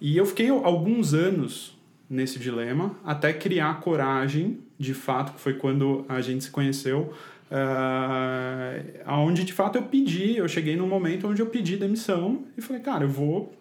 E 0.00 0.16
eu 0.16 0.24
fiquei 0.24 0.48
alguns 0.48 1.12
anos 1.12 1.76
nesse 2.08 2.38
dilema 2.38 2.96
até 3.04 3.32
criar 3.32 3.80
coragem, 3.80 4.60
de 4.78 4.94
fato, 4.94 5.34
que 5.34 5.40
foi 5.40 5.54
quando 5.54 6.04
a 6.08 6.20
gente 6.20 6.44
se 6.44 6.50
conheceu, 6.50 7.12
uh, 7.50 9.00
aonde 9.04 9.44
de 9.44 9.52
fato 9.52 9.76
eu 9.76 9.82
pedi, 9.82 10.36
eu 10.36 10.48
cheguei 10.48 10.76
num 10.76 10.88
momento 10.88 11.28
onde 11.28 11.40
eu 11.40 11.46
pedi 11.46 11.76
demissão 11.76 12.44
e 12.56 12.60
falei, 12.60 12.82
cara, 12.82 13.04
eu 13.04 13.08
vou 13.08 13.52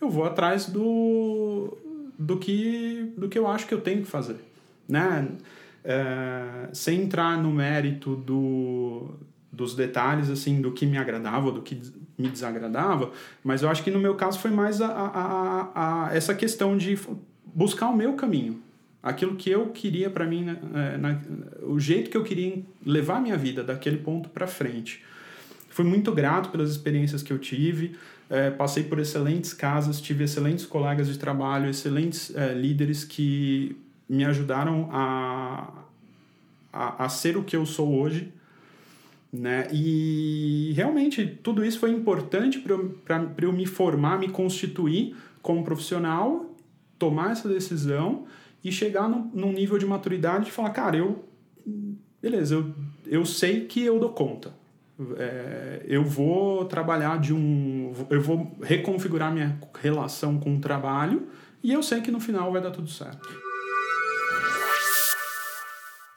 eu 0.00 0.08
vou 0.08 0.24
atrás 0.24 0.66
do 0.66 1.76
do 2.18 2.38
que 2.38 3.12
do 3.16 3.28
que 3.28 3.38
eu 3.38 3.46
acho 3.46 3.66
que 3.66 3.74
eu 3.74 3.80
tenho 3.80 4.02
que 4.02 4.08
fazer, 4.08 4.36
né? 4.88 5.28
Uh, 5.82 6.74
sem 6.74 7.02
entrar 7.02 7.38
no 7.38 7.50
mérito 7.50 8.14
do, 8.14 9.14
dos 9.50 9.74
detalhes 9.74 10.28
assim 10.28 10.60
do 10.60 10.72
que 10.72 10.84
me 10.84 10.98
agradava 10.98 11.50
do 11.50 11.62
que 11.62 11.80
me 12.18 12.28
desagradava 12.28 13.10
mas 13.42 13.62
eu 13.62 13.70
acho 13.70 13.82
que 13.82 13.90
no 13.90 13.98
meu 13.98 14.14
caso 14.14 14.38
foi 14.38 14.50
mais 14.50 14.82
a, 14.82 14.88
a, 14.88 15.70
a, 15.74 16.08
a 16.08 16.14
essa 16.14 16.34
questão 16.34 16.76
de 16.76 16.98
buscar 17.46 17.88
o 17.88 17.96
meu 17.96 18.12
caminho 18.12 18.60
aquilo 19.02 19.36
que 19.36 19.50
eu 19.50 19.68
queria 19.68 20.10
para 20.10 20.26
mim, 20.26 20.44
né, 20.44 20.58
é, 20.74 20.96
na, 20.98 21.20
o 21.62 21.78
jeito 21.78 22.10
que 22.10 22.16
eu 22.16 22.22
queria 22.22 22.62
levar 22.84 23.16
a 23.16 23.20
minha 23.20 23.36
vida 23.36 23.64
daquele 23.64 23.98
ponto 23.98 24.28
para 24.28 24.46
frente. 24.46 25.02
Fui 25.70 25.84
muito 25.84 26.12
grato 26.12 26.50
pelas 26.50 26.70
experiências 26.70 27.22
que 27.22 27.32
eu 27.32 27.38
tive, 27.38 27.96
é, 28.28 28.50
passei 28.50 28.82
por 28.82 28.98
excelentes 28.98 29.52
casas, 29.52 30.00
tive 30.00 30.24
excelentes 30.24 30.66
colegas 30.66 31.08
de 31.08 31.18
trabalho, 31.18 31.70
excelentes 31.70 32.34
é, 32.34 32.52
líderes 32.52 33.04
que 33.04 33.76
me 34.08 34.24
ajudaram 34.24 34.88
a, 34.92 35.72
a, 36.72 37.04
a 37.04 37.08
ser 37.08 37.36
o 37.36 37.44
que 37.44 37.56
eu 37.56 37.64
sou 37.64 37.94
hoje. 38.00 38.32
Né? 39.32 39.68
E 39.72 40.72
realmente 40.74 41.24
tudo 41.24 41.64
isso 41.64 41.78
foi 41.78 41.90
importante 41.92 42.58
para 42.58 42.74
eu, 42.74 43.30
eu 43.40 43.52
me 43.52 43.64
formar, 43.64 44.18
me 44.18 44.28
constituir 44.28 45.16
como 45.40 45.64
profissional, 45.64 46.52
tomar 46.98 47.30
essa 47.30 47.48
decisão 47.48 48.26
e 48.62 48.70
chegar 48.70 49.08
num, 49.08 49.30
num 49.32 49.52
nível 49.52 49.78
de 49.78 49.86
maturidade 49.86 50.46
de 50.46 50.52
falar, 50.52 50.70
cara, 50.70 50.96
eu. 50.96 51.24
Beleza, 52.20 52.54
eu, 52.54 52.74
eu 53.06 53.24
sei 53.24 53.66
que 53.66 53.82
eu 53.82 53.98
dou 53.98 54.10
conta. 54.10 54.54
É, 55.16 55.82
eu 55.86 56.04
vou 56.04 56.66
trabalhar 56.66 57.18
de 57.18 57.32
um. 57.32 57.92
Eu 58.10 58.20
vou 58.20 58.56
reconfigurar 58.60 59.32
minha 59.32 59.58
relação 59.80 60.38
com 60.38 60.56
o 60.56 60.60
trabalho 60.60 61.28
e 61.62 61.72
eu 61.72 61.82
sei 61.82 62.02
que 62.02 62.10
no 62.10 62.20
final 62.20 62.52
vai 62.52 62.60
dar 62.60 62.70
tudo 62.70 62.88
certo. 62.88 63.26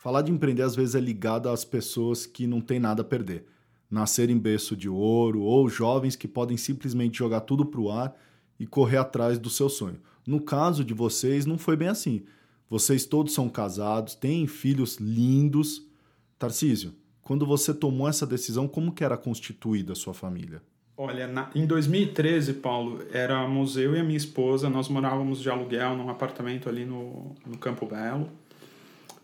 Falar 0.01 0.21
de 0.21 0.33
empreender 0.33 0.63
às 0.63 0.75
vezes 0.75 0.95
é 0.95 0.99
ligado 0.99 1.47
às 1.47 1.63
pessoas 1.63 2.25
que 2.25 2.45
não 2.45 2.59
têm 2.59 2.77
nada 2.77 3.03
a 3.03 3.05
perder. 3.05 3.45
Nascer 3.89 4.29
em 4.29 4.37
berço 4.37 4.75
de 4.75 4.89
ouro 4.89 5.41
ou 5.41 5.69
jovens 5.69 6.17
que 6.17 6.27
podem 6.27 6.57
simplesmente 6.57 7.19
jogar 7.19 7.41
tudo 7.41 7.65
pro 7.65 7.89
ar 7.89 8.13
e 8.59 8.67
correr 8.67 8.97
atrás 8.97 9.39
do 9.39 9.49
seu 9.49 9.69
sonho. 9.69 10.01
No 10.25 10.39
caso 10.39 10.83
de 10.83 10.93
vocês, 10.93 11.45
não 11.45 11.57
foi 11.57 11.75
bem 11.75 11.87
assim. 11.87 12.23
Vocês 12.69 13.05
todos 13.05 13.33
são 13.33 13.49
casados, 13.49 14.15
têm 14.15 14.47
filhos 14.47 14.97
lindos. 14.97 15.85
Tarcísio, 16.39 16.93
quando 17.21 17.45
você 17.45 17.73
tomou 17.73 18.07
essa 18.07 18.25
decisão, 18.25 18.67
como 18.67 18.91
que 18.91 19.03
era 19.03 19.17
constituída 19.17 19.93
a 19.93 19.95
sua 19.95 20.13
família? 20.13 20.61
Olha, 20.95 21.27
na, 21.27 21.49
em 21.55 21.65
2013, 21.65 22.53
Paulo, 22.55 23.03
éramos 23.11 23.77
eu 23.77 23.95
e 23.95 23.99
a 23.99 24.03
minha 24.03 24.17
esposa, 24.17 24.69
nós 24.69 24.87
morávamos 24.89 25.41
de 25.41 25.49
aluguel 25.49 25.97
num 25.97 26.09
apartamento 26.09 26.69
ali 26.69 26.85
no, 26.85 27.35
no 27.45 27.57
Campo 27.57 27.85
Belo, 27.85 28.29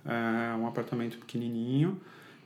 é, 0.06 0.56
um 0.56 0.66
apartamento 0.66 1.18
pequenininho. 1.18 2.00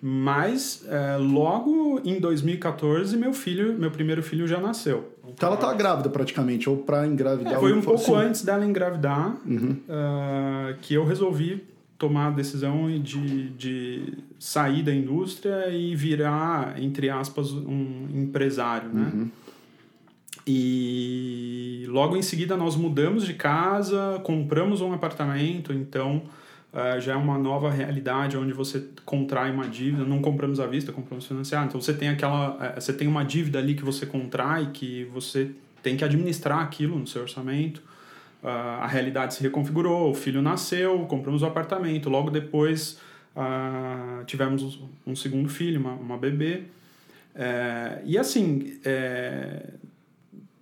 Mas 0.06 0.84
é, 0.90 1.16
logo 1.16 2.02
em 2.04 2.20
2014 2.20 3.16
meu 3.16 3.32
filho, 3.32 3.80
meu 3.80 3.90
primeiro 3.90 4.22
filho 4.22 4.46
já 4.46 4.60
nasceu. 4.60 5.14
Então 5.26 5.48
ela 5.48 5.56
tá 5.56 5.74
grávida 5.74 6.10
praticamente, 6.10 6.70
ou 6.70 6.76
para 6.76 7.08
engravidar. 7.08 7.54
É, 7.54 7.58
foi 7.58 7.72
um 7.72 7.82
pouco 7.82 8.14
assim. 8.14 8.28
antes 8.28 8.44
dela 8.44 8.66
engravidar 8.66 9.38
uhum. 9.46 9.78
uh, 9.88 10.76
que 10.82 10.94
eu 10.94 11.06
resolvi 11.06 11.64
tomar 11.98 12.28
a 12.28 12.32
decisão 12.32 12.90
de, 13.00 13.52
de 13.52 14.14
sair 14.38 14.84
da 14.84 14.94
indústria 14.94 15.70
e 15.70 15.96
virar, 15.96 16.76
entre 16.84 17.10
aspas, 17.10 17.54
um 17.54 18.10
empresário, 18.14 18.90
né? 18.90 19.10
Uhum. 19.14 19.32
E 20.46 21.86
logo 21.88 22.18
em 22.18 22.22
seguida 22.22 22.58
nós 22.58 22.76
mudamos 22.76 23.26
de 23.26 23.36
casa, 23.36 24.20
compramos 24.26 24.82
um 24.82 24.92
apartamento, 24.92 25.72
então 25.72 26.24
uh, 26.74 27.00
já 27.00 27.14
é 27.14 27.16
uma 27.16 27.38
nova 27.38 27.70
realidade 27.70 28.38
onde 28.38 28.52
você 28.52 28.84
contrai 29.06 29.52
uma 29.52 29.68
dívida, 29.68 30.04
não 30.04 30.22
compramos 30.22 30.60
à 30.60 30.66
vista, 30.66 30.92
compramos 30.92 31.26
financiado. 31.26 31.68
Então 31.68 31.80
você 31.80 31.94
tem 31.94 32.10
aquela, 32.10 32.56
uh, 32.56 32.82
você 32.82 32.92
tem 32.92 33.08
uma 33.08 33.24
dívida 33.24 33.60
ali 33.60 33.76
que 33.76 33.84
você 33.84 34.06
contrai, 34.06 34.72
que 34.74 35.06
você 35.06 35.52
tem 35.82 35.96
que 35.96 36.04
administrar 36.04 36.60
aquilo 36.60 36.98
no 36.98 37.08
seu 37.08 37.22
orçamento. 37.22 37.82
Uh, 38.44 38.48
a 38.48 38.88
realidade 38.88 39.36
se 39.36 39.44
reconfigurou, 39.44 40.12
o 40.12 40.14
filho 40.14 40.42
nasceu, 40.42 41.00
compramos 41.06 41.42
o 41.42 41.46
um 41.46 41.48
apartamento. 41.48 42.10
Logo 42.10 42.30
depois 42.30 43.00
tivemos 44.28 44.80
um 45.08 45.16
segundo 45.16 45.50
filho, 45.50 45.80
uma, 45.80 45.94
uma 45.94 46.18
bebê. 46.20 46.66
É, 47.36 48.02
e 48.06 48.18
assim, 48.18 48.78
é, 48.86 49.72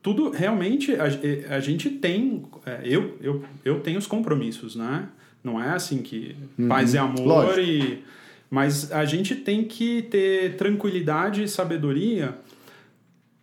tudo 0.01 0.29
realmente 0.29 0.95
a, 0.95 1.55
a 1.55 1.59
gente 1.59 1.89
tem, 1.89 2.43
é, 2.65 2.81
eu, 2.83 3.17
eu, 3.21 3.43
eu 3.63 3.79
tenho 3.81 3.99
os 3.99 4.07
compromissos, 4.07 4.75
né? 4.75 5.09
Não 5.43 5.61
é 5.61 5.69
assim 5.69 5.99
que 5.99 6.35
uhum. 6.57 6.67
paz 6.67 6.93
e 6.93 6.97
amor 6.97 7.25
Lógico. 7.25 7.59
e 7.59 8.03
mas 8.51 8.91
a 8.91 9.05
gente 9.05 9.33
tem 9.33 9.63
que 9.63 10.01
ter 10.01 10.57
tranquilidade 10.57 11.41
e 11.41 11.47
sabedoria 11.47 12.35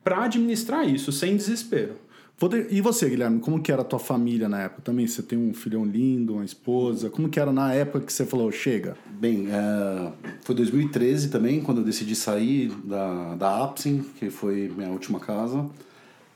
para 0.04 0.24
administrar 0.24 0.86
isso 0.86 1.10
sem 1.10 1.34
desespero. 1.34 1.94
E 2.70 2.80
você, 2.80 3.08
Guilherme, 3.08 3.40
como 3.40 3.60
que 3.60 3.72
era 3.72 3.82
a 3.82 3.84
tua 3.84 3.98
família 3.98 4.48
na 4.48 4.60
época? 4.60 4.82
Também 4.82 5.08
você 5.08 5.22
tem 5.22 5.36
um 5.36 5.52
filhão 5.52 5.84
lindo, 5.84 6.34
uma 6.34 6.44
esposa. 6.44 7.10
Como 7.10 7.28
que 7.28 7.40
era 7.40 7.50
na 7.50 7.72
época 7.72 8.00
que 8.06 8.12
você 8.12 8.24
falou, 8.24 8.52
chega? 8.52 8.96
Bem, 9.10 9.48
é, 9.50 10.12
foi 10.42 10.54
2013 10.54 11.30
também, 11.30 11.60
quando 11.60 11.78
eu 11.78 11.84
decidi 11.84 12.14
sair 12.14 12.70
da, 12.84 13.34
da 13.34 13.64
Apsin, 13.64 14.04
que 14.20 14.30
foi 14.30 14.70
minha 14.76 14.90
última 14.90 15.18
casa. 15.18 15.66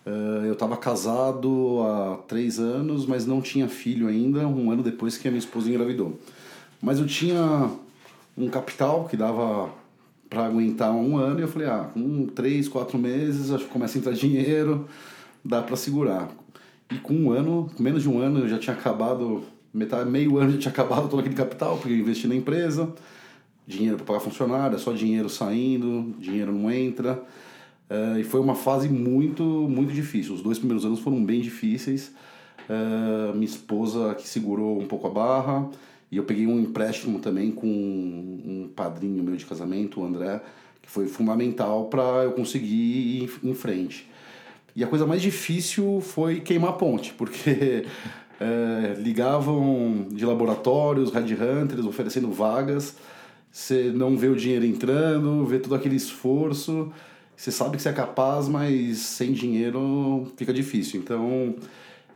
Uh, 0.04 0.44
eu 0.46 0.54
estava 0.54 0.76
casado 0.76 1.80
há 1.82 2.16
três 2.26 2.58
anos, 2.58 3.06
mas 3.06 3.24
não 3.24 3.40
tinha 3.40 3.68
filho 3.68 4.08
ainda, 4.08 4.46
um 4.48 4.70
ano 4.70 4.82
depois 4.82 5.16
que 5.16 5.28
a 5.28 5.30
minha 5.30 5.38
esposa 5.38 5.68
engravidou. 5.70 6.18
Mas 6.80 6.98
eu 6.98 7.06
tinha 7.06 7.70
um 8.36 8.48
capital 8.48 9.06
que 9.08 9.16
dava 9.16 9.70
para 10.28 10.46
aguentar 10.46 10.90
um 10.92 11.16
ano 11.16 11.38
e 11.38 11.42
eu 11.42 11.48
falei, 11.48 11.68
ah, 11.68 11.88
com 11.92 12.26
três, 12.26 12.66
quatro 12.66 12.98
meses, 12.98 13.50
acho 13.50 13.64
que 13.64 13.70
começa 13.70 13.96
a 13.96 14.00
entrar 14.00 14.12
dinheiro, 14.12 14.88
dá 15.44 15.62
para 15.62 15.76
segurar. 15.76 16.28
E 16.90 16.98
com 16.98 17.14
um 17.14 17.30
ano, 17.30 17.70
com 17.76 17.82
menos 17.82 18.02
de 18.02 18.08
um 18.08 18.18
ano, 18.18 18.40
eu 18.40 18.48
já 18.48 18.58
tinha 18.58 18.74
acabado, 18.74 19.44
metade, 19.72 20.10
meio 20.10 20.38
ano 20.38 20.52
já 20.52 20.58
tinha 20.58 20.72
acabado 20.72 21.08
todo 21.08 21.20
aquele 21.20 21.34
capital, 21.34 21.76
porque 21.76 21.92
eu 21.92 21.98
investi 21.98 22.26
na 22.26 22.34
empresa, 22.34 22.92
dinheiro 23.66 23.96
para 23.98 24.06
pagar 24.06 24.20
funcionário, 24.20 24.74
é 24.74 24.78
só 24.78 24.92
dinheiro 24.92 25.28
saindo, 25.28 26.14
dinheiro 26.18 26.52
não 26.52 26.70
entra. 26.70 27.22
Uh, 27.92 28.18
e 28.18 28.24
foi 28.24 28.40
uma 28.40 28.54
fase 28.54 28.88
muito, 28.88 29.42
muito 29.42 29.92
difícil. 29.92 30.32
Os 30.32 30.40
dois 30.40 30.58
primeiros 30.58 30.86
anos 30.86 31.00
foram 31.00 31.22
bem 31.22 31.42
difíceis. 31.42 32.10
Uh, 32.66 33.34
minha 33.34 33.44
esposa 33.44 34.14
que 34.14 34.26
segurou 34.26 34.80
um 34.80 34.86
pouco 34.86 35.06
a 35.08 35.10
barra. 35.10 35.68
E 36.10 36.16
eu 36.16 36.24
peguei 36.24 36.46
um 36.46 36.58
empréstimo 36.58 37.18
também 37.18 37.50
com 37.50 37.66
um 37.66 38.70
padrinho 38.74 39.22
meu 39.22 39.36
de 39.36 39.44
casamento, 39.44 40.00
o 40.00 40.06
André, 40.06 40.40
que 40.80 40.90
foi 40.90 41.06
fundamental 41.06 41.86
para 41.86 42.24
eu 42.24 42.32
conseguir 42.32 43.24
ir 43.24 43.30
em 43.42 43.54
frente. 43.54 44.08
E 44.74 44.82
a 44.82 44.86
coisa 44.86 45.06
mais 45.06 45.20
difícil 45.20 46.00
foi 46.00 46.40
queimar 46.40 46.70
a 46.70 46.72
ponte, 46.74 47.12
porque 47.12 47.84
é, 48.40 48.94
ligavam 49.00 50.06
de 50.10 50.24
laboratórios, 50.24 51.10
Red 51.10 51.34
Hunters, 51.34 51.84
oferecendo 51.84 52.30
vagas, 52.30 52.96
você 53.50 53.90
não 53.94 54.16
vê 54.16 54.28
o 54.28 54.36
dinheiro 54.36 54.66
entrando, 54.66 55.44
vê 55.46 55.58
todo 55.58 55.74
aquele 55.74 55.96
esforço 55.96 56.92
você 57.36 57.50
sabe 57.50 57.76
que 57.76 57.82
você 57.82 57.88
é 57.88 57.92
capaz, 57.92 58.48
mas 58.48 58.98
sem 58.98 59.32
dinheiro 59.32 60.32
fica 60.36 60.52
difícil. 60.52 61.00
Então, 61.00 61.54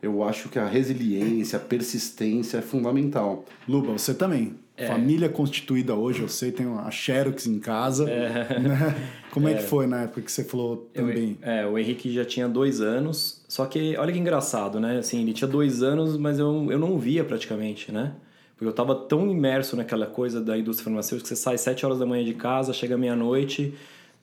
eu 0.02 0.22
acho 0.22 0.48
que 0.48 0.58
a 0.58 0.66
resiliência, 0.66 1.56
a 1.56 1.60
persistência 1.60 2.58
é 2.58 2.62
fundamental. 2.62 3.44
Luba, 3.68 3.92
você 3.92 4.14
também. 4.14 4.54
É. 4.76 4.86
Família 4.86 5.28
constituída 5.28 5.94
hoje, 5.94 6.20
eu 6.20 6.28
sei, 6.28 6.52
tem 6.52 6.66
a 6.66 6.90
Xerox 6.90 7.46
em 7.46 7.58
casa. 7.58 8.08
É. 8.10 8.60
Né? 8.60 8.94
Como 9.32 9.48
é. 9.48 9.52
é. 9.52 9.54
que 9.54 9.62
foi 9.62 9.86
na 9.86 10.02
época 10.02 10.20
que 10.20 10.30
você 10.30 10.44
falou 10.44 10.88
também? 10.92 11.38
Eu, 11.42 11.50
é, 11.50 11.66
o 11.66 11.78
Henrique 11.78 12.12
já 12.12 12.24
tinha 12.24 12.46
dois 12.46 12.80
anos, 12.80 13.42
só 13.48 13.64
que 13.64 13.96
olha 13.96 14.12
que 14.12 14.18
engraçado, 14.18 14.78
né? 14.78 14.98
Assim, 14.98 15.22
ele 15.22 15.32
tinha 15.32 15.48
dois 15.48 15.82
anos, 15.82 16.16
mas 16.18 16.38
eu, 16.38 16.70
eu 16.70 16.78
não 16.78 16.98
via 16.98 17.24
praticamente, 17.24 17.90
né? 17.90 18.12
Porque 18.54 18.66
eu 18.66 18.70
estava 18.70 18.94
tão 18.94 19.30
imerso 19.30 19.76
naquela 19.76 20.06
coisa 20.06 20.40
da 20.40 20.56
indústria 20.56 20.84
farmacêutica 20.84 21.28
que 21.28 21.28
você 21.28 21.42
sai 21.42 21.58
sete 21.58 21.84
horas 21.84 21.98
da 21.98 22.06
manhã 22.06 22.24
de 22.24 22.34
casa, 22.34 22.72
chega 22.72 22.96
meia-noite 22.96 23.74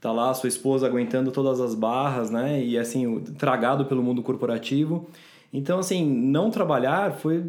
tá 0.03 0.11
lá 0.11 0.33
sua 0.33 0.49
esposa 0.49 0.85
aguentando 0.85 1.31
todas 1.31 1.61
as 1.61 1.73
barras, 1.73 2.29
né? 2.29 2.61
E 2.61 2.77
assim, 2.77 3.21
tragado 3.37 3.85
pelo 3.85 4.03
mundo 4.03 4.21
corporativo. 4.21 5.07
Então, 5.53 5.79
assim, 5.79 6.05
não 6.05 6.51
trabalhar 6.51 7.13
foi 7.13 7.45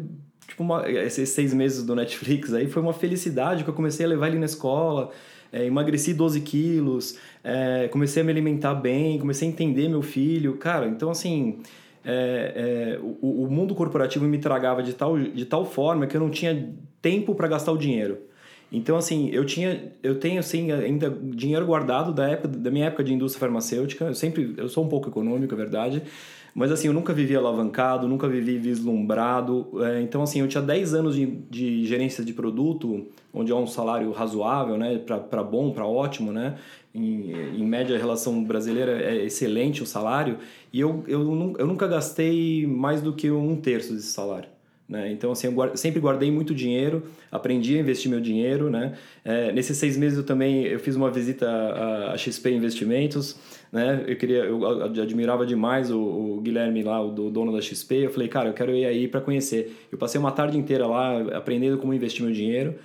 tipo 0.47 0.63
uma, 0.63 0.89
esses 0.89 1.29
seis 1.29 1.53
meses 1.53 1.83
do 1.83 1.95
Netflix 1.95 2.53
aí 2.53 2.67
foi 2.67 2.81
uma 2.81 2.93
felicidade 2.93 3.63
que 3.63 3.69
eu 3.69 3.73
comecei 3.73 4.05
a 4.05 4.09
levar 4.09 4.27
ele 4.27 4.39
na 4.39 4.45
escola, 4.45 5.09
é, 5.51 5.65
emagreci 5.65 6.13
12 6.13 6.39
quilos, 6.41 7.17
é, 7.43 7.89
comecei 7.89 8.21
a 8.21 8.25
me 8.25 8.31
alimentar 8.31 8.75
bem, 8.75 9.19
comecei 9.19 9.47
a 9.47 9.51
entender 9.51 9.89
meu 9.89 10.01
filho, 10.03 10.55
cara, 10.55 10.87
então 10.87 11.09
assim 11.09 11.57
é, 12.05 12.97
é 12.97 12.99
o, 13.01 13.45
o, 13.45 13.51
mundo 13.51 13.73
corporativo 13.73 14.23
me 14.25 14.37
tragava 14.37 14.83
de 14.83 14.93
tal, 14.93 15.17
de 15.17 15.45
tal 15.45 15.65
forma 15.65 16.05
que 16.05 16.15
eu 16.15 16.21
não 16.21 16.29
tinha 16.29 16.71
tempo 17.01 17.33
para 17.33 17.47
gastar 17.47 17.71
o 17.71 17.77
dinheiro. 17.77 18.19
Então, 18.71 18.97
assim, 18.97 19.29
eu 19.29 19.45
tinha, 19.45 19.93
eu 20.01 20.19
tenho 20.19 20.39
assim, 20.39 20.71
ainda 20.71 21.09
dinheiro 21.09 21.65
guardado 21.65 22.13
da 22.13 22.27
época 22.27 22.47
da 22.47 22.71
minha 22.71 22.87
época 22.87 23.03
de 23.03 23.13
indústria 23.13 23.39
farmacêutica. 23.39 24.05
Eu 24.05 24.15
sempre, 24.15 24.53
eu 24.57 24.67
sou 24.67 24.83
um 24.83 24.89
pouco 24.89 25.09
econômico, 25.09 25.53
é 25.53 25.57
verdade, 25.57 26.03
mas 26.53 26.71
assim, 26.71 26.87
eu 26.87 26.93
nunca 26.93 27.13
vivi 27.13 27.35
alavancado, 27.35 28.07
nunca 28.07 28.27
vivi 28.27 28.57
vislumbrado. 28.57 29.69
É, 29.83 30.01
então, 30.01 30.23
assim, 30.23 30.39
eu 30.39 30.47
tinha 30.47 30.63
10 30.63 30.93
anos 30.93 31.15
de, 31.15 31.25
de 31.25 31.85
gerência 31.85 32.23
de 32.23 32.33
produto, 32.33 33.05
onde 33.33 33.51
é 33.51 33.55
um 33.55 33.67
salário 33.67 34.11
razoável, 34.11 34.77
né, 34.77 34.97
para 34.97 35.43
bom, 35.43 35.71
para 35.71 35.85
ótimo, 35.85 36.31
né? 36.31 36.57
Em, 36.93 37.59
em, 37.59 37.65
média, 37.65 37.93
a 37.93 37.99
relação 37.99 38.41
brasileira 38.41 39.01
é 39.01 39.25
excelente 39.25 39.83
o 39.83 39.85
salário, 39.85 40.37
e 40.71 40.79
eu, 40.79 41.03
eu, 41.07 41.55
eu 41.59 41.67
nunca 41.67 41.87
gastei 41.87 42.65
mais 42.65 43.01
do 43.01 43.11
que 43.11 43.29
um 43.29 43.57
terço 43.57 43.93
desse 43.93 44.13
salário. 44.13 44.54
Né? 44.87 45.11
Então, 45.11 45.31
assim, 45.31 45.47
eu 45.47 45.77
sempre 45.77 45.99
guardei 45.99 46.29
muito 46.29 46.53
dinheiro, 46.53 47.03
aprendi 47.31 47.75
a 47.75 47.79
investir 47.79 48.09
meu 48.09 48.21
dinheiro. 48.21 48.69
Né? 48.69 48.93
É, 49.23 49.51
nesses 49.51 49.77
seis 49.77 49.97
meses 49.97 50.17
eu 50.17 50.23
também 50.23 50.63
eu 50.65 50.79
fiz 50.79 50.95
uma 50.95 51.09
visita 51.09 51.49
à, 52.11 52.17
XP 52.17 52.51
Investimentos. 52.51 53.35
Né? 53.71 54.03
Eu, 54.07 54.15
queria, 54.15 54.43
eu 54.45 54.83
admirava 54.83 55.45
demais 55.45 55.89
o, 55.89 55.99
o 55.99 56.41
Guilherme 56.41 56.83
lá, 56.83 57.01
o 57.01 57.11
dono 57.11 57.51
da 57.51 57.61
XP. 57.61 58.05
Eu 58.05 58.11
falei, 58.11 58.27
cara, 58.27 58.49
eu 58.49 58.53
quero 58.53 58.71
ir 58.71 58.85
aí 58.85 59.07
para 59.07 59.21
conhecer. 59.21 59.75
Eu 59.91 59.97
passei 59.97 60.19
uma 60.19 60.31
tarde 60.31 60.57
inteira 60.57 60.85
lá 60.85 61.19
aprendendo 61.35 61.77
como 61.77 61.93
investir 61.93 62.23
meu 62.23 62.33
dinheiro. 62.33 62.75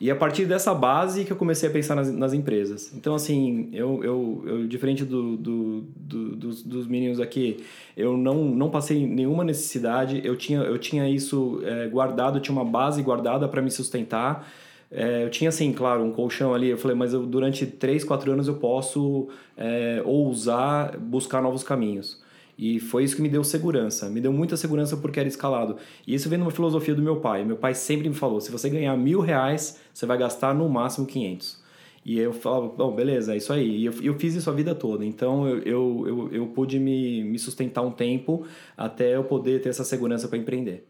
E 0.00 0.10
a 0.10 0.16
partir 0.16 0.46
dessa 0.46 0.72
base 0.72 1.24
que 1.24 1.32
eu 1.32 1.36
comecei 1.36 1.68
a 1.68 1.72
pensar 1.72 1.96
nas, 1.96 2.12
nas 2.12 2.32
empresas. 2.32 2.92
Então, 2.94 3.14
assim, 3.14 3.68
eu, 3.72 4.02
eu, 4.04 4.44
eu 4.46 4.66
diferente 4.66 5.04
do, 5.04 5.36
do, 5.36 5.84
do, 5.96 6.36
dos, 6.36 6.62
dos 6.62 6.86
meninos 6.86 7.20
aqui, 7.20 7.64
eu 7.96 8.16
não, 8.16 8.44
não 8.44 8.70
passei 8.70 9.04
nenhuma 9.06 9.42
necessidade, 9.42 10.20
eu 10.24 10.36
tinha, 10.36 10.60
eu 10.60 10.78
tinha 10.78 11.08
isso 11.08 11.60
é, 11.64 11.88
guardado, 11.88 12.38
tinha 12.38 12.56
uma 12.56 12.64
base 12.64 13.02
guardada 13.02 13.48
para 13.48 13.60
me 13.60 13.70
sustentar. 13.72 14.48
É, 14.90 15.24
eu 15.24 15.30
tinha, 15.30 15.48
assim, 15.48 15.72
claro, 15.72 16.04
um 16.04 16.12
colchão 16.12 16.54
ali. 16.54 16.68
Eu 16.68 16.78
falei, 16.78 16.96
mas 16.96 17.12
eu, 17.12 17.26
durante 17.26 17.66
3, 17.66 18.04
4 18.04 18.32
anos 18.32 18.46
eu 18.46 18.54
posso 18.54 19.28
é, 19.56 20.00
ousar 20.04 20.96
buscar 20.96 21.42
novos 21.42 21.64
caminhos. 21.64 22.22
E 22.58 22.80
foi 22.80 23.04
isso 23.04 23.14
que 23.14 23.22
me 23.22 23.28
deu 23.28 23.44
segurança. 23.44 24.10
Me 24.10 24.20
deu 24.20 24.32
muita 24.32 24.56
segurança 24.56 24.96
porque 24.96 25.20
era 25.20 25.28
escalado. 25.28 25.76
E 26.04 26.14
isso 26.14 26.28
vem 26.28 26.38
numa 26.38 26.50
filosofia 26.50 26.94
do 26.94 27.00
meu 27.00 27.20
pai. 27.20 27.44
Meu 27.44 27.56
pai 27.56 27.72
sempre 27.74 28.08
me 28.08 28.14
falou: 28.14 28.40
se 28.40 28.50
você 28.50 28.68
ganhar 28.68 28.96
mil 28.96 29.20
reais, 29.20 29.80
você 29.94 30.04
vai 30.04 30.18
gastar 30.18 30.52
no 30.52 30.68
máximo 30.68 31.06
500. 31.06 31.62
E 32.04 32.18
eu 32.18 32.32
falava, 32.32 32.68
bom, 32.68 32.94
beleza, 32.94 33.34
é 33.34 33.36
isso 33.36 33.52
aí. 33.52 33.80
E 33.80 33.84
eu, 33.84 33.92
eu 34.02 34.14
fiz 34.18 34.34
isso 34.34 34.48
a 34.48 34.52
vida 34.52 34.74
toda. 34.74 35.04
Então 35.04 35.46
eu, 35.46 35.58
eu, 35.58 36.04
eu, 36.06 36.32
eu 36.32 36.46
pude 36.46 36.78
me, 36.78 37.22
me 37.22 37.38
sustentar 37.38 37.82
um 37.82 37.90
tempo 37.90 38.46
até 38.76 39.14
eu 39.14 39.24
poder 39.24 39.60
ter 39.60 39.68
essa 39.68 39.84
segurança 39.84 40.26
para 40.26 40.38
empreender. 40.38 40.86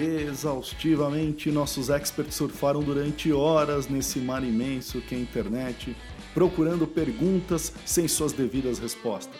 Exaustivamente. 0.00 1.50
Nossos 1.50 1.90
experts 1.90 2.34
surfaram 2.34 2.82
durante 2.82 3.32
horas 3.32 3.88
nesse 3.88 4.18
mar 4.18 4.42
imenso 4.42 5.00
que 5.00 5.14
é 5.14 5.18
a 5.18 5.20
internet, 5.20 5.96
procurando 6.32 6.86
perguntas 6.86 7.72
sem 7.84 8.08
suas 8.08 8.32
devidas 8.32 8.78
respostas. 8.78 9.38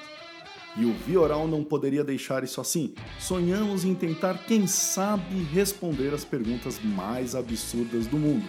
E 0.77 0.85
o 0.85 0.93
Vioral 0.93 1.49
não 1.49 1.65
poderia 1.65 2.05
deixar 2.05 2.45
isso 2.45 2.61
assim. 2.61 2.95
Sonhamos 3.19 3.85
em 3.85 3.95
tentar, 3.95 4.39
quem 4.47 4.67
sabe, 4.67 5.43
responder 5.53 6.15
as 6.15 6.25
perguntas 6.25 6.79
mais 6.83 7.35
absurdas 7.35 8.07
do 8.07 8.17
mundo, 8.17 8.47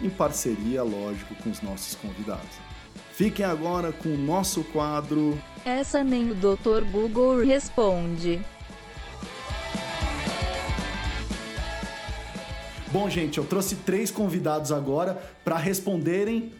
em 0.00 0.08
parceria, 0.08 0.82
lógico, 0.82 1.34
com 1.36 1.50
os 1.50 1.60
nossos 1.62 1.96
convidados. 1.96 2.56
Fiquem 3.12 3.44
agora 3.44 3.92
com 3.92 4.08
o 4.08 4.18
nosso 4.18 4.64
quadro. 4.64 5.38
Essa 5.64 6.02
nem 6.02 6.30
o 6.30 6.34
Dr. 6.34 6.84
Google 6.90 7.44
responde. 7.44 8.40
Bom, 12.94 13.10
gente, 13.10 13.38
eu 13.38 13.44
trouxe 13.44 13.74
três 13.74 14.08
convidados 14.08 14.70
agora 14.70 15.20
para 15.44 15.56
responderem 15.56 16.52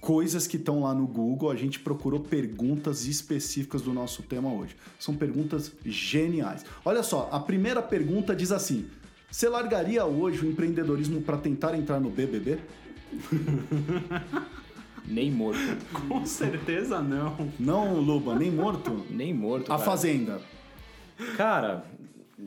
coisas 0.00 0.48
que 0.48 0.56
estão 0.56 0.82
lá 0.82 0.92
no 0.92 1.06
Google. 1.06 1.48
A 1.48 1.54
gente 1.54 1.78
procurou 1.78 2.18
perguntas 2.18 3.06
específicas 3.06 3.80
do 3.80 3.92
nosso 3.92 4.24
tema 4.24 4.52
hoje. 4.52 4.74
São 4.98 5.14
perguntas 5.14 5.70
geniais. 5.86 6.64
Olha 6.84 7.04
só, 7.04 7.28
a 7.30 7.38
primeira 7.38 7.80
pergunta 7.80 8.34
diz 8.34 8.50
assim: 8.50 8.88
Você 9.30 9.48
largaria 9.48 10.04
hoje 10.04 10.44
o 10.44 10.50
empreendedorismo 10.50 11.22
para 11.22 11.36
tentar 11.36 11.78
entrar 11.78 12.00
no 12.00 12.10
BBB? 12.10 12.58
Nem 15.06 15.30
morto. 15.30 15.60
Com 16.08 16.26
certeza 16.26 17.00
não. 17.00 17.48
Não, 17.60 18.00
Luba, 18.00 18.34
nem 18.34 18.50
morto? 18.50 19.06
Nem 19.08 19.32
morto. 19.32 19.72
A 19.72 19.76
cara. 19.76 19.88
Fazenda. 19.88 20.40
Cara, 21.36 21.84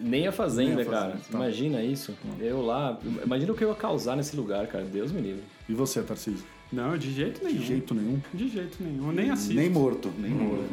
nem 0.03 0.27
a 0.27 0.31
fazenda, 0.31 0.75
Nem 0.75 0.81
a 0.81 0.85
fazenda 0.85 0.97
cara. 0.97 1.11
Tá. 1.13 1.37
Imagina 1.37 1.81
isso. 1.81 2.13
Eu 2.39 2.61
lá. 2.61 2.97
Imagina 3.23 3.51
o 3.51 3.55
que 3.55 3.63
eu 3.63 3.69
ia 3.69 3.75
causar 3.75 4.15
nesse 4.15 4.35
lugar, 4.35 4.67
cara. 4.67 4.85
Deus 4.85 5.11
me 5.11 5.21
livre. 5.21 5.43
E 5.67 5.73
você, 5.73 6.01
Tarcísio? 6.01 6.45
Não, 6.71 6.97
de 6.97 7.11
jeito 7.11 7.43
nenhum. 7.43 7.57
De 7.57 7.65
jeito 7.65 7.93
nenhum? 7.93 8.21
De 8.33 8.49
jeito 8.49 8.83
nenhum. 8.83 9.11
Nem 9.11 9.29
assisto. 9.31 9.55
Nem 9.55 9.69
morto. 9.69 10.13
Nem 10.17 10.31
morto. 10.31 10.69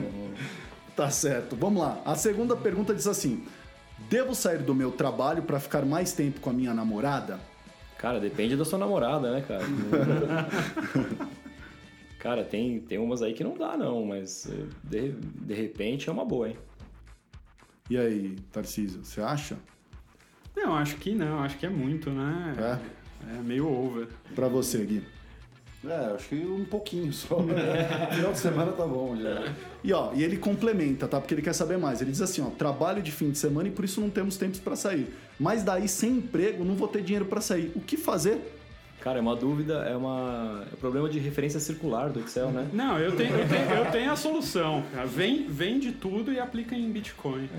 tá 0.94 1.10
certo. 1.10 1.56
Vamos 1.56 1.82
lá. 1.82 2.00
A 2.04 2.14
segunda 2.14 2.54
pergunta 2.54 2.94
diz 2.94 3.06
assim: 3.06 3.44
Devo 4.08 4.34
sair 4.34 4.58
do 4.58 4.74
meu 4.74 4.90
trabalho 4.90 5.42
para 5.42 5.58
ficar 5.58 5.84
mais 5.84 6.12
tempo 6.12 6.40
com 6.40 6.50
a 6.50 6.52
minha 6.52 6.74
namorada? 6.74 7.38
Cara, 7.96 8.20
depende 8.20 8.56
da 8.56 8.64
sua 8.64 8.78
namorada, 8.78 9.32
né, 9.32 9.44
cara? 9.46 9.64
cara, 12.18 12.44
tem, 12.44 12.80
tem 12.80 12.98
umas 12.98 13.22
aí 13.22 13.32
que 13.32 13.42
não 13.42 13.56
dá, 13.56 13.76
não, 13.78 14.04
mas 14.04 14.46
eh, 14.50 14.66
de, 14.82 15.12
de 15.12 15.54
repente 15.54 16.08
é 16.08 16.12
uma 16.12 16.24
boa, 16.24 16.50
hein? 16.50 16.56
E 17.90 17.98
aí, 17.98 18.36
Tarcísio, 18.50 19.04
você 19.04 19.20
acha? 19.20 19.58
Não, 20.56 20.74
acho 20.74 20.96
que 20.96 21.14
não, 21.14 21.40
acho 21.40 21.58
que 21.58 21.66
é 21.66 21.68
muito, 21.68 22.08
né? 22.08 22.54
É? 22.58 23.36
É 23.36 23.42
meio 23.42 23.68
over. 23.68 24.08
Pra 24.34 24.48
você, 24.48 24.78
Gui? 24.86 25.06
É, 25.86 26.14
acho 26.14 26.30
que 26.30 26.36
um 26.36 26.64
pouquinho 26.64 27.12
só. 27.12 27.42
Né? 27.42 27.54
Final 28.16 28.32
de 28.32 28.38
semana 28.38 28.72
tá 28.72 28.86
bom 28.86 29.14
já. 29.16 29.52
E 29.82 29.92
ó, 29.92 30.14
e 30.14 30.24
ele 30.24 30.38
complementa, 30.38 31.06
tá? 31.06 31.20
Porque 31.20 31.34
ele 31.34 31.42
quer 31.42 31.52
saber 31.52 31.76
mais. 31.76 32.00
Ele 32.00 32.10
diz 32.10 32.22
assim, 32.22 32.40
ó, 32.40 32.46
trabalho 32.46 33.02
de 33.02 33.12
fim 33.12 33.30
de 33.30 33.36
semana 33.36 33.68
e 33.68 33.70
por 33.70 33.84
isso 33.84 34.00
não 34.00 34.08
temos 34.08 34.38
tempos 34.38 34.60
para 34.60 34.76
sair. 34.76 35.14
Mas 35.38 35.62
daí 35.62 35.86
sem 35.86 36.12
emprego 36.12 36.64
não 36.64 36.74
vou 36.74 36.88
ter 36.88 37.02
dinheiro 37.02 37.26
para 37.26 37.42
sair. 37.42 37.70
O 37.74 37.80
que 37.80 37.98
fazer? 37.98 38.40
Cara, 39.04 39.18
é 39.18 39.20
uma 39.20 39.36
dúvida, 39.36 39.74
é 39.86 39.94
uma 39.94 40.64
é 40.64 40.74
um 40.74 40.78
problema 40.78 41.10
de 41.10 41.18
referência 41.18 41.60
circular 41.60 42.08
do 42.08 42.20
Excel, 42.20 42.50
né? 42.50 42.66
Não, 42.72 42.98
eu 42.98 43.14
tenho, 43.14 43.36
eu 43.36 43.46
tenho, 43.46 43.70
eu 43.70 43.90
tenho 43.92 44.10
a 44.10 44.16
solução. 44.16 44.82
Cara. 44.94 45.06
Vem, 45.06 45.46
vende 45.46 45.92
tudo 45.92 46.32
e 46.32 46.40
aplica 46.40 46.74
em 46.74 46.90
Bitcoin. 46.90 47.50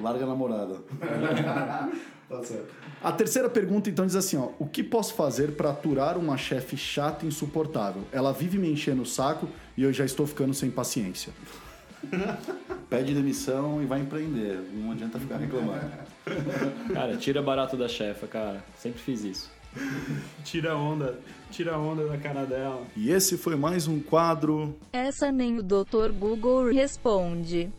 Larga 0.00 0.22
a 0.22 0.28
namorada. 0.28 0.76
tá 2.30 2.44
certo. 2.44 2.72
A 3.02 3.10
terceira 3.10 3.50
pergunta 3.50 3.90
então 3.90 4.06
diz 4.06 4.14
assim, 4.14 4.36
ó, 4.36 4.50
o 4.60 4.66
que 4.68 4.84
posso 4.84 5.12
fazer 5.14 5.56
para 5.56 5.70
aturar 5.70 6.16
uma 6.16 6.36
chefe 6.36 6.76
chata 6.76 7.24
e 7.24 7.28
insuportável? 7.28 8.04
Ela 8.12 8.32
vive 8.32 8.58
me 8.58 8.70
enchendo 8.70 9.02
o 9.02 9.06
saco 9.06 9.48
e 9.76 9.82
eu 9.82 9.92
já 9.92 10.04
estou 10.04 10.24
ficando 10.24 10.54
sem 10.54 10.70
paciência. 10.70 11.32
Pede 12.88 13.12
demissão 13.12 13.82
e 13.82 13.86
vai 13.86 14.02
empreender. 14.02 14.60
Não 14.72 14.92
adianta 14.92 15.18
ficar 15.18 15.38
reclamando. 15.38 15.90
Cara, 16.94 17.16
tira 17.16 17.42
barato 17.42 17.76
da 17.76 17.88
chefa, 17.88 18.28
cara. 18.28 18.64
Sempre 18.78 19.00
fiz 19.00 19.24
isso. 19.24 19.55
Tira 20.44 20.76
onda, 20.76 21.18
tira 21.50 21.78
onda 21.78 22.06
da 22.06 22.16
cara 22.18 22.44
dela. 22.44 22.86
E 22.96 23.10
esse 23.10 23.36
foi 23.36 23.56
mais 23.56 23.86
um 23.86 24.00
quadro. 24.00 24.74
Essa 24.92 25.30
nem 25.30 25.58
o 25.58 25.62
Dr. 25.62 26.12
Google 26.12 26.70
responde. 26.70 27.70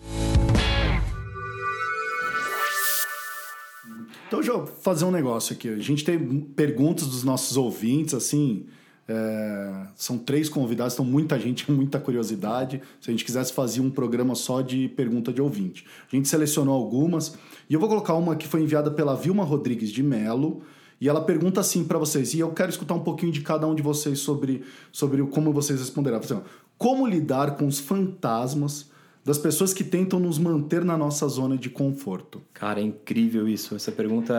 Então, 4.27 4.39
deixa 4.39 4.51
eu 4.51 4.67
fazer 4.67 5.05
um 5.05 5.11
negócio 5.11 5.55
aqui. 5.55 5.69
A 5.69 5.77
gente 5.77 6.03
tem 6.03 6.41
perguntas 6.41 7.07
dos 7.07 7.23
nossos 7.23 7.55
ouvintes, 7.55 8.13
assim. 8.13 8.65
É, 9.07 9.87
são 9.95 10.17
três 10.17 10.49
convidados, 10.49 10.93
então 10.93 11.05
muita 11.05 11.39
gente, 11.39 11.69
muita 11.71 11.97
curiosidade. 11.97 12.81
Se 12.99 13.09
a 13.09 13.11
gente 13.11 13.23
quisesse 13.23 13.53
fazer 13.53 13.79
um 13.79 13.89
programa 13.89 14.35
só 14.35 14.61
de 14.61 14.89
pergunta 14.89 15.31
de 15.31 15.41
ouvinte. 15.41 15.85
A 16.11 16.15
gente 16.15 16.27
selecionou 16.27 16.75
algumas 16.75 17.37
e 17.69 17.73
eu 17.73 17.79
vou 17.79 17.87
colocar 17.87 18.15
uma 18.15 18.35
que 18.35 18.47
foi 18.47 18.61
enviada 18.61 18.91
pela 18.91 19.15
Vilma 19.15 19.45
Rodrigues 19.45 19.91
de 19.91 20.03
Melo. 20.03 20.61
E 20.99 21.07
ela 21.07 21.21
pergunta 21.21 21.59
assim 21.59 21.83
para 21.83 21.97
vocês, 21.97 22.33
e 22.33 22.39
eu 22.39 22.51
quero 22.51 22.69
escutar 22.69 22.95
um 22.95 23.03
pouquinho 23.03 23.31
de 23.31 23.41
cada 23.41 23.67
um 23.67 23.75
de 23.75 23.83
vocês 23.83 24.19
sobre, 24.19 24.63
sobre 24.91 25.21
como 25.27 25.53
vocês 25.53 25.79
responderão. 25.79 26.17
Assim, 26.17 26.41
como 26.77 27.05
lidar 27.05 27.55
com 27.55 27.67
os 27.67 27.79
fantasmas 27.79 28.89
das 29.23 29.37
pessoas 29.37 29.73
que 29.73 29.83
tentam 29.83 30.19
nos 30.19 30.39
manter 30.39 30.83
na 30.85 30.97
nossa 30.97 31.27
zona 31.27 31.57
de 31.57 31.69
conforto? 31.69 32.41
Cara, 32.53 32.79
é 32.79 32.83
incrível 32.83 33.47
isso. 33.47 33.75
Essa 33.75 33.91
pergunta 33.91 34.33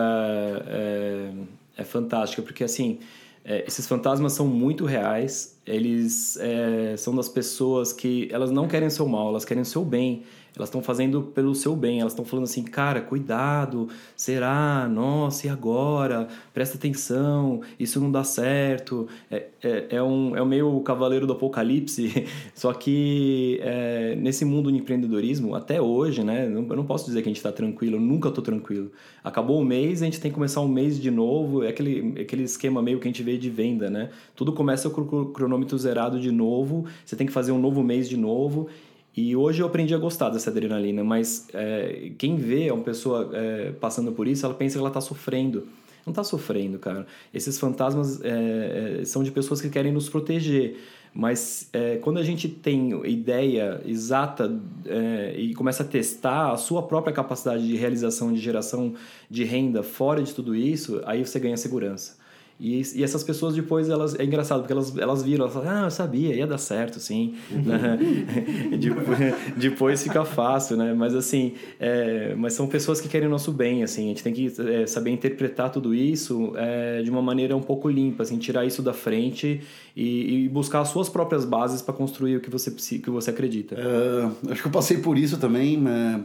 é, 0.67 1.31
é 1.77 1.83
fantástica, 1.83 2.41
porque 2.41 2.63
assim, 2.63 2.99
é, 3.45 3.63
esses 3.67 3.87
fantasmas 3.87 4.33
são 4.33 4.47
muito 4.47 4.85
reais. 4.85 5.58
Eles 5.69 6.37
é, 6.37 6.95
são 6.97 7.15
das 7.15 7.29
pessoas 7.29 7.93
que 7.93 8.27
elas 8.31 8.51
não 8.51 8.67
querem 8.67 8.87
o 8.87 8.91
seu 8.91 9.07
mal, 9.07 9.29
elas 9.29 9.45
querem 9.45 9.61
o 9.61 9.65
seu 9.65 9.85
bem. 9.85 10.23
Elas 10.55 10.69
estão 10.69 10.81
fazendo 10.81 11.21
pelo 11.21 11.53
seu 11.53 11.75
bem, 11.75 12.01
elas 12.01 12.11
estão 12.11 12.25
falando 12.25 12.45
assim, 12.45 12.63
cara, 12.63 13.01
cuidado, 13.01 13.87
será? 14.15 14.89
Nossa, 14.91 15.47
e 15.47 15.49
agora? 15.49 16.27
Presta 16.53 16.77
atenção, 16.77 17.61
isso 17.79 17.99
não 17.99 18.11
dá 18.11 18.23
certo. 18.23 19.07
É, 19.29 19.47
é, 19.63 19.85
é 19.91 20.03
um, 20.03 20.35
é 20.35 20.41
um 20.41 20.45
meio 20.45 20.79
cavaleiro 20.81 21.27
do 21.27 21.33
apocalipse, 21.33 22.25
só 22.53 22.73
que 22.73 23.59
é, 23.61 24.15
nesse 24.15 24.43
mundo 24.43 24.71
de 24.71 24.77
empreendedorismo, 24.77 25.55
até 25.55 25.81
hoje, 25.81 26.23
né? 26.23 26.45
Eu 26.45 26.75
não 26.75 26.85
posso 26.85 27.05
dizer 27.05 27.21
que 27.21 27.29
a 27.29 27.31
gente 27.31 27.37
está 27.37 27.51
tranquilo, 27.51 27.95
eu 27.97 28.01
nunca 28.01 28.29
estou 28.29 28.43
tranquilo. 28.43 28.91
Acabou 29.23 29.61
o 29.61 29.65
mês, 29.65 30.01
a 30.01 30.05
gente 30.05 30.19
tem 30.19 30.31
que 30.31 30.35
começar 30.35 30.61
um 30.61 30.67
mês 30.67 30.99
de 30.99 31.11
novo, 31.11 31.63
é 31.63 31.69
aquele, 31.69 32.21
aquele 32.21 32.43
esquema 32.43 32.81
meio 32.81 32.99
que 32.99 33.07
a 33.07 33.09
gente 33.09 33.23
vê 33.23 33.37
de 33.37 33.49
venda, 33.49 33.89
né? 33.89 34.09
Tudo 34.35 34.51
começa 34.51 34.89
com 34.89 35.01
o 35.01 35.25
cronômetro 35.27 35.58
zerado 35.77 36.19
de 36.19 36.31
novo, 36.31 36.85
você 37.05 37.15
tem 37.15 37.27
que 37.27 37.33
fazer 37.33 37.51
um 37.51 37.59
novo 37.59 37.83
mês 37.83 38.07
de 38.07 38.17
novo. 38.17 38.67
E 39.15 39.35
hoje 39.35 39.61
eu 39.61 39.67
aprendi 39.67 39.93
a 39.93 39.97
gostar 39.97 40.29
dessa 40.29 40.49
adrenalina, 40.49 41.03
mas 41.03 41.47
é, 41.53 42.11
quem 42.17 42.37
vê 42.37 42.71
uma 42.71 42.83
pessoa 42.83 43.29
é, 43.33 43.71
passando 43.71 44.11
por 44.11 44.27
isso, 44.27 44.45
ela 44.45 44.55
pensa 44.55 44.75
que 44.75 44.79
ela 44.79 44.89
está 44.89 45.01
sofrendo. 45.01 45.67
Não 46.05 46.11
está 46.11 46.23
sofrendo, 46.23 46.79
cara. 46.79 47.05
Esses 47.33 47.59
fantasmas 47.59 48.21
é, 48.23 48.99
é, 49.01 49.05
são 49.05 49.23
de 49.23 49.31
pessoas 49.31 49.59
que 49.59 49.69
querem 49.69 49.91
nos 49.91 50.07
proteger. 50.07 50.77
Mas 51.13 51.69
é, 51.73 51.97
quando 51.97 52.17
a 52.19 52.23
gente 52.23 52.47
tem 52.47 52.91
ideia 53.05 53.81
exata 53.85 54.55
é, 54.85 55.33
e 55.37 55.53
começa 55.55 55.83
a 55.83 55.85
testar 55.85 56.51
a 56.51 56.57
sua 56.57 56.83
própria 56.83 57.13
capacidade 57.13 57.65
de 57.65 57.75
realização, 57.75 58.31
de 58.31 58.39
geração 58.39 58.93
de 59.29 59.43
renda 59.43 59.81
fora 59.81 60.21
de 60.21 60.33
tudo 60.33 60.55
isso, 60.55 61.01
aí 61.05 61.25
você 61.25 61.39
ganha 61.39 61.57
segurança. 61.57 62.18
E, 62.59 62.81
e, 62.95 63.03
essas 63.03 63.23
pessoas 63.23 63.55
depois, 63.55 63.87
elas, 63.87 64.19
é 64.19 64.23
engraçado, 64.25 64.59
porque 64.59 64.73
elas, 64.73 64.95
elas 64.97 65.23
viram, 65.23 65.45
elas 65.45 65.53
falam, 65.53 65.69
ah, 65.69 65.85
eu 65.85 65.91
sabia, 65.91 66.35
ia 66.35 66.45
dar 66.45 66.57
certo, 66.57 66.99
sim. 66.99 67.35
Uhum. 67.49 68.75
depois, 68.77 69.17
depois 69.55 70.03
fica 70.03 70.25
fácil, 70.25 70.75
né? 70.75 70.93
Mas 70.93 71.15
assim, 71.15 71.53
é, 71.79 72.35
mas 72.35 72.51
são 72.53 72.67
pessoas 72.67 72.99
que 72.99 73.07
querem 73.07 73.29
o 73.29 73.31
nosso 73.31 73.53
bem, 73.53 73.81
assim, 73.81 74.05
a 74.05 74.07
gente 74.09 74.23
tem 74.23 74.33
que 74.33 74.51
é, 74.59 74.85
saber 74.85 75.11
interpretar 75.11 75.71
tudo 75.71 75.95
isso 75.95 76.51
é, 76.57 77.01
de 77.01 77.09
uma 77.09 77.21
maneira 77.21 77.55
um 77.55 77.61
pouco 77.61 77.87
limpa, 77.87 78.23
assim, 78.23 78.37
tirar 78.37 78.65
isso 78.65 78.81
da 78.81 78.91
frente 78.91 79.61
e, 79.95 80.43
e 80.43 80.49
buscar 80.49 80.81
as 80.81 80.89
suas 80.89 81.07
próprias 81.07 81.45
bases 81.45 81.81
para 81.81 81.93
construir 81.93 82.35
o 82.35 82.41
que 82.41 82.49
você, 82.49 82.71
que 82.71 83.09
você 83.09 83.29
acredita. 83.29 83.75
É, 83.75 84.51
acho 84.51 84.61
que 84.63 84.67
eu 84.67 84.71
passei 84.71 84.97
por 84.97 85.17
isso 85.17 85.37
também, 85.37 85.77
né? 85.77 86.21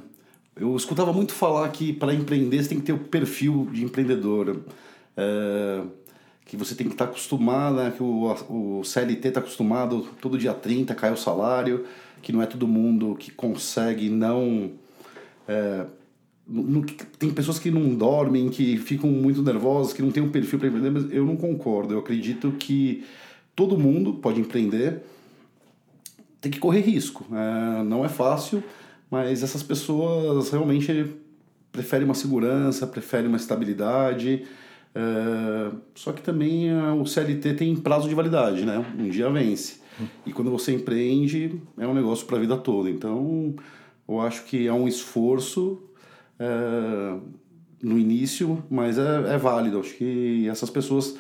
Eu 0.57 0.75
escutava 0.77 1.13
muito 1.13 1.33
falar 1.33 1.69
que 1.69 1.93
para 1.93 2.13
empreender 2.13 2.61
você 2.61 2.71
tem 2.71 2.79
que 2.79 2.87
ter 2.87 2.93
o 2.93 2.99
perfil 2.99 3.69
de 3.73 3.85
empreendedor. 3.85 4.61
É, 5.17 5.83
que 6.45 6.57
você 6.57 6.75
tem 6.75 6.87
que 6.87 6.95
estar 6.95 7.07
tá 7.07 7.11
acostumado, 7.11 7.77
né, 7.77 7.93
que 7.97 8.03
o, 8.03 8.33
o 8.51 8.85
CLT 8.85 9.29
está 9.29 9.41
acostumado, 9.41 10.07
todo 10.21 10.39
dia 10.39 10.53
30 10.53 10.95
cai 10.95 11.13
o 11.13 11.17
salário, 11.17 11.85
que 12.21 12.33
não 12.33 12.43
é 12.43 12.47
todo 12.47 12.67
mundo 12.67 13.17
que 13.17 13.31
consegue 13.31 14.09
não... 14.11 14.73
É, 15.49 15.87
tem 17.19 17.31
pessoas 17.31 17.59
que 17.59 17.71
não 17.71 17.95
dormem, 17.95 18.51
que 18.51 18.77
ficam 18.77 19.09
muito 19.09 19.43
nervosas, 19.43 19.95
que 19.95 20.03
não 20.03 20.11
têm 20.11 20.23
um 20.23 20.31
perfil 20.31 20.59
para 20.59 20.69
empreender, 20.69 20.91
mas 20.91 21.11
eu 21.11 21.25
não 21.25 21.37
concordo. 21.37 21.95
Eu 21.95 22.01
acredito 22.01 22.53
que 22.53 23.03
todo 23.57 23.79
mundo 23.79 24.15
pode 24.15 24.41
empreender, 24.41 25.03
tem 26.43 26.53
que 26.53 26.59
correr 26.59 26.81
risco. 26.81 27.25
É, 27.33 27.83
não 27.85 28.05
é 28.05 28.09
fácil, 28.11 28.63
mas 29.11 29.43
essas 29.43 29.63
pessoas 29.63 30.51
realmente 30.51 31.07
preferem 31.73 32.05
uma 32.05 32.15
segurança, 32.15 32.87
preferem 32.87 33.27
uma 33.27 33.39
estabilidade, 33.39 34.45
é, 34.95 35.73
só 35.95 36.13
que 36.13 36.23
também 36.23 36.71
é, 36.71 36.93
o 36.93 37.05
CLT 37.05 37.55
tem 37.55 37.75
prazo 37.75 38.09
de 38.09 38.15
validade, 38.15 38.65
né? 38.65 38.85
Um 38.99 39.09
dia 39.09 39.29
vence. 39.31 39.83
E 40.27 40.33
quando 40.33 40.51
você 40.51 40.73
empreende, 40.75 41.61
é 41.79 41.87
um 41.87 41.95
negócio 41.95 42.27
para 42.27 42.37
a 42.37 42.41
vida 42.41 42.57
toda. 42.57 42.91
Então, 42.91 43.55
eu 44.09 44.21
acho 44.21 44.45
que 44.45 44.67
é 44.67 44.73
um 44.73 44.89
esforço 44.89 45.83
é, 46.39 47.17
no 47.83 47.99
início, 47.99 48.63
mas 48.71 48.99
é, 48.99 49.35
é 49.35 49.39
válido. 49.39 49.81
Acho 49.81 49.95
que 49.95 50.49
essas 50.49 50.71
pessoas 50.71 51.17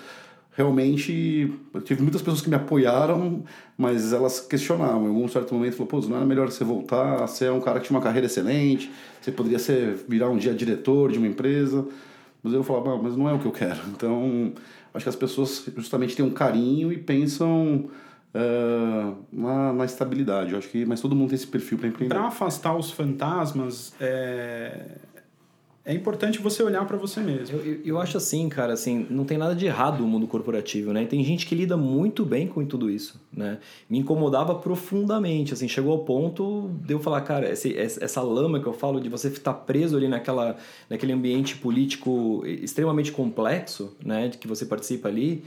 realmente. 0.56 1.52
Eu 1.72 1.80
tive 1.80 2.02
muitas 2.02 2.22
pessoas 2.22 2.40
que 2.40 2.48
me 2.48 2.56
apoiaram, 2.56 3.44
mas 3.76 4.12
elas 4.12 4.40
questionavam. 4.40 5.04
Em 5.04 5.08
algum 5.08 5.28
certo 5.28 5.54
momento, 5.54 5.74
falou: 5.74 5.87
pô, 5.87 6.00
não 6.00 6.16
era 6.16 6.26
melhor 6.26 6.50
você 6.50 6.64
voltar? 6.64 7.26
Você 7.26 7.46
é 7.46 7.52
um 7.52 7.60
cara 7.60 7.80
que 7.80 7.87
tinha 7.87 7.96
uma 7.96 8.04
carreira 8.04 8.26
excelente, 8.26 8.90
você 9.20 9.30
poderia 9.30 9.58
ser, 9.58 9.94
virar 10.08 10.30
um 10.30 10.37
dia 10.37 10.54
diretor 10.54 11.12
de 11.12 11.18
uma 11.18 11.26
empresa. 11.26 11.87
Mas 12.44 12.52
eu 12.52 12.62
falava, 12.62 13.02
mas 13.02 13.16
não 13.16 13.28
é 13.28 13.33
o 13.33 13.38
que 13.38 13.46
eu 13.46 13.52
quero. 13.52 13.80
Então, 13.88 14.52
acho 14.92 15.04
que 15.04 15.09
as 15.09 15.16
pessoas 15.16 15.64
justamente 15.76 16.14
têm 16.14 16.24
um 16.24 16.30
carinho 16.30 16.92
e 16.92 16.98
pensam 16.98 17.88
uh, 18.35 19.16
na, 19.33 19.72
na, 19.72 19.85
estabilidade. 19.87 20.52
Eu 20.52 20.59
acho 20.59 20.68
que, 20.68 20.85
mas 20.85 21.00
todo 21.00 21.16
mundo 21.16 21.30
tem 21.30 21.37
esse 21.37 21.46
perfil 21.46 21.78
para 21.78 21.88
empreender. 21.88 22.14
Para 22.14 22.26
afastar 22.26 22.76
os 22.76 22.90
fantasmas, 22.90 23.94
é, 23.98 24.98
é 25.87 25.92
importante 25.92 26.38
você 26.38 26.62
olhar 26.62 26.83
para 26.87 26.97
você 26.97 27.20
mesmo. 27.20 27.59
Eu, 27.59 27.81
eu, 27.85 28.01
acho 28.01 28.16
assim, 28.16 28.49
cara, 28.49 28.73
assim, 28.73 29.07
não 29.11 29.25
tem 29.27 29.37
nada 29.37 29.55
de 29.55 29.66
errado 29.66 30.03
o 30.03 30.07
mundo 30.07 30.27
corporativo, 30.27 30.94
né? 30.94 31.05
Tem 31.05 31.23
gente 31.23 31.47
que 31.47 31.55
lida 31.55 31.77
muito 31.77 32.25
bem 32.25 32.47
com 32.47 32.64
tudo 32.64 32.90
isso, 32.90 33.20
né? 33.31 33.59
Me 33.88 33.99
incomodava 33.99 34.55
profundamente, 34.55 35.53
assim, 35.53 35.68
chegou 35.68 35.92
ao 35.92 35.99
ponto 35.99 36.70
de 36.83 36.94
eu 36.94 37.01
falar, 37.01 37.20
cara, 37.20 37.51
essa 37.51 38.23
lama 38.23 38.61
que 38.61 38.66
eu 38.66 38.73
falo 38.73 38.99
de 38.99 39.11
você 39.11 39.29
estar 39.29 39.53
preso 39.53 39.94
ali 39.99 40.09
naquela, 40.09 40.57
naquele 40.88 41.12
ambiente 41.12 41.57
político 41.57 42.42
extremamente 42.47 43.12
complexo, 43.12 43.94
né? 44.03 44.29
De 44.29 44.38
que 44.38 44.49
você 44.49 44.64
participa 44.64 45.09
ali, 45.09 45.44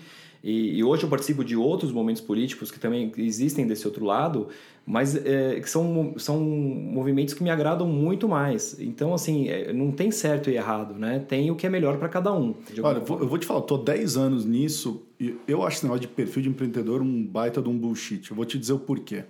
e, 0.50 0.78
e, 0.78 0.84
hoje 0.84 1.04
eu 1.04 1.10
participo 1.10 1.44
de 1.44 1.58
outros 1.58 1.92
momentos 1.92 2.22
políticos 2.22 2.72
que 2.72 2.80
também 2.80 3.12
existem 3.18 3.68
desse 3.68 3.86
outro 3.86 4.06
lado, 4.06 4.48
mas 4.86 5.14
é, 5.14 5.60
que 5.60 5.70
são, 5.70 6.14
são 6.18 6.40
movimentos 6.40 7.34
que 7.34 7.44
me 7.44 7.50
agradam 7.50 7.86
muito 7.86 8.30
mais. 8.30 8.80
Então, 8.80 9.14
assim, 9.14 9.50
é, 9.50 9.74
não 9.74 9.92
tem 9.92 10.10
certo 10.10 10.50
e 10.50 10.56
errado, 10.56 10.94
né? 10.94 11.20
Tem 11.20 11.52
o 11.52 11.56
que 11.58 11.68
é 11.68 11.70
melhor 11.70 11.98
para 11.98 12.08
cada 12.08 12.32
um. 12.34 12.56
Olha, 12.82 13.00
eu 13.00 13.28
vou 13.28 13.38
te 13.38 13.46
falar, 13.46 13.60
eu 13.60 13.66
tô 13.66 13.78
10 13.78 14.16
anos 14.16 14.46
nisso 14.46 15.04
e 15.20 15.36
eu 15.46 15.64
acho 15.64 15.80
esse 15.80 15.86
negócio 15.86 16.04
de 16.04 16.08
perfil 16.08 16.44
de 16.44 16.48
empreendedor 16.48 17.02
um 17.02 17.26
baita 17.26 17.62
de 17.62 17.68
um 17.68 17.78
bullshit. 17.78 18.32
Eu 18.32 18.38
vou 18.38 18.46
te 18.46 18.58
dizer 18.58 18.72
o 18.72 18.80
porquê. 18.80 19.26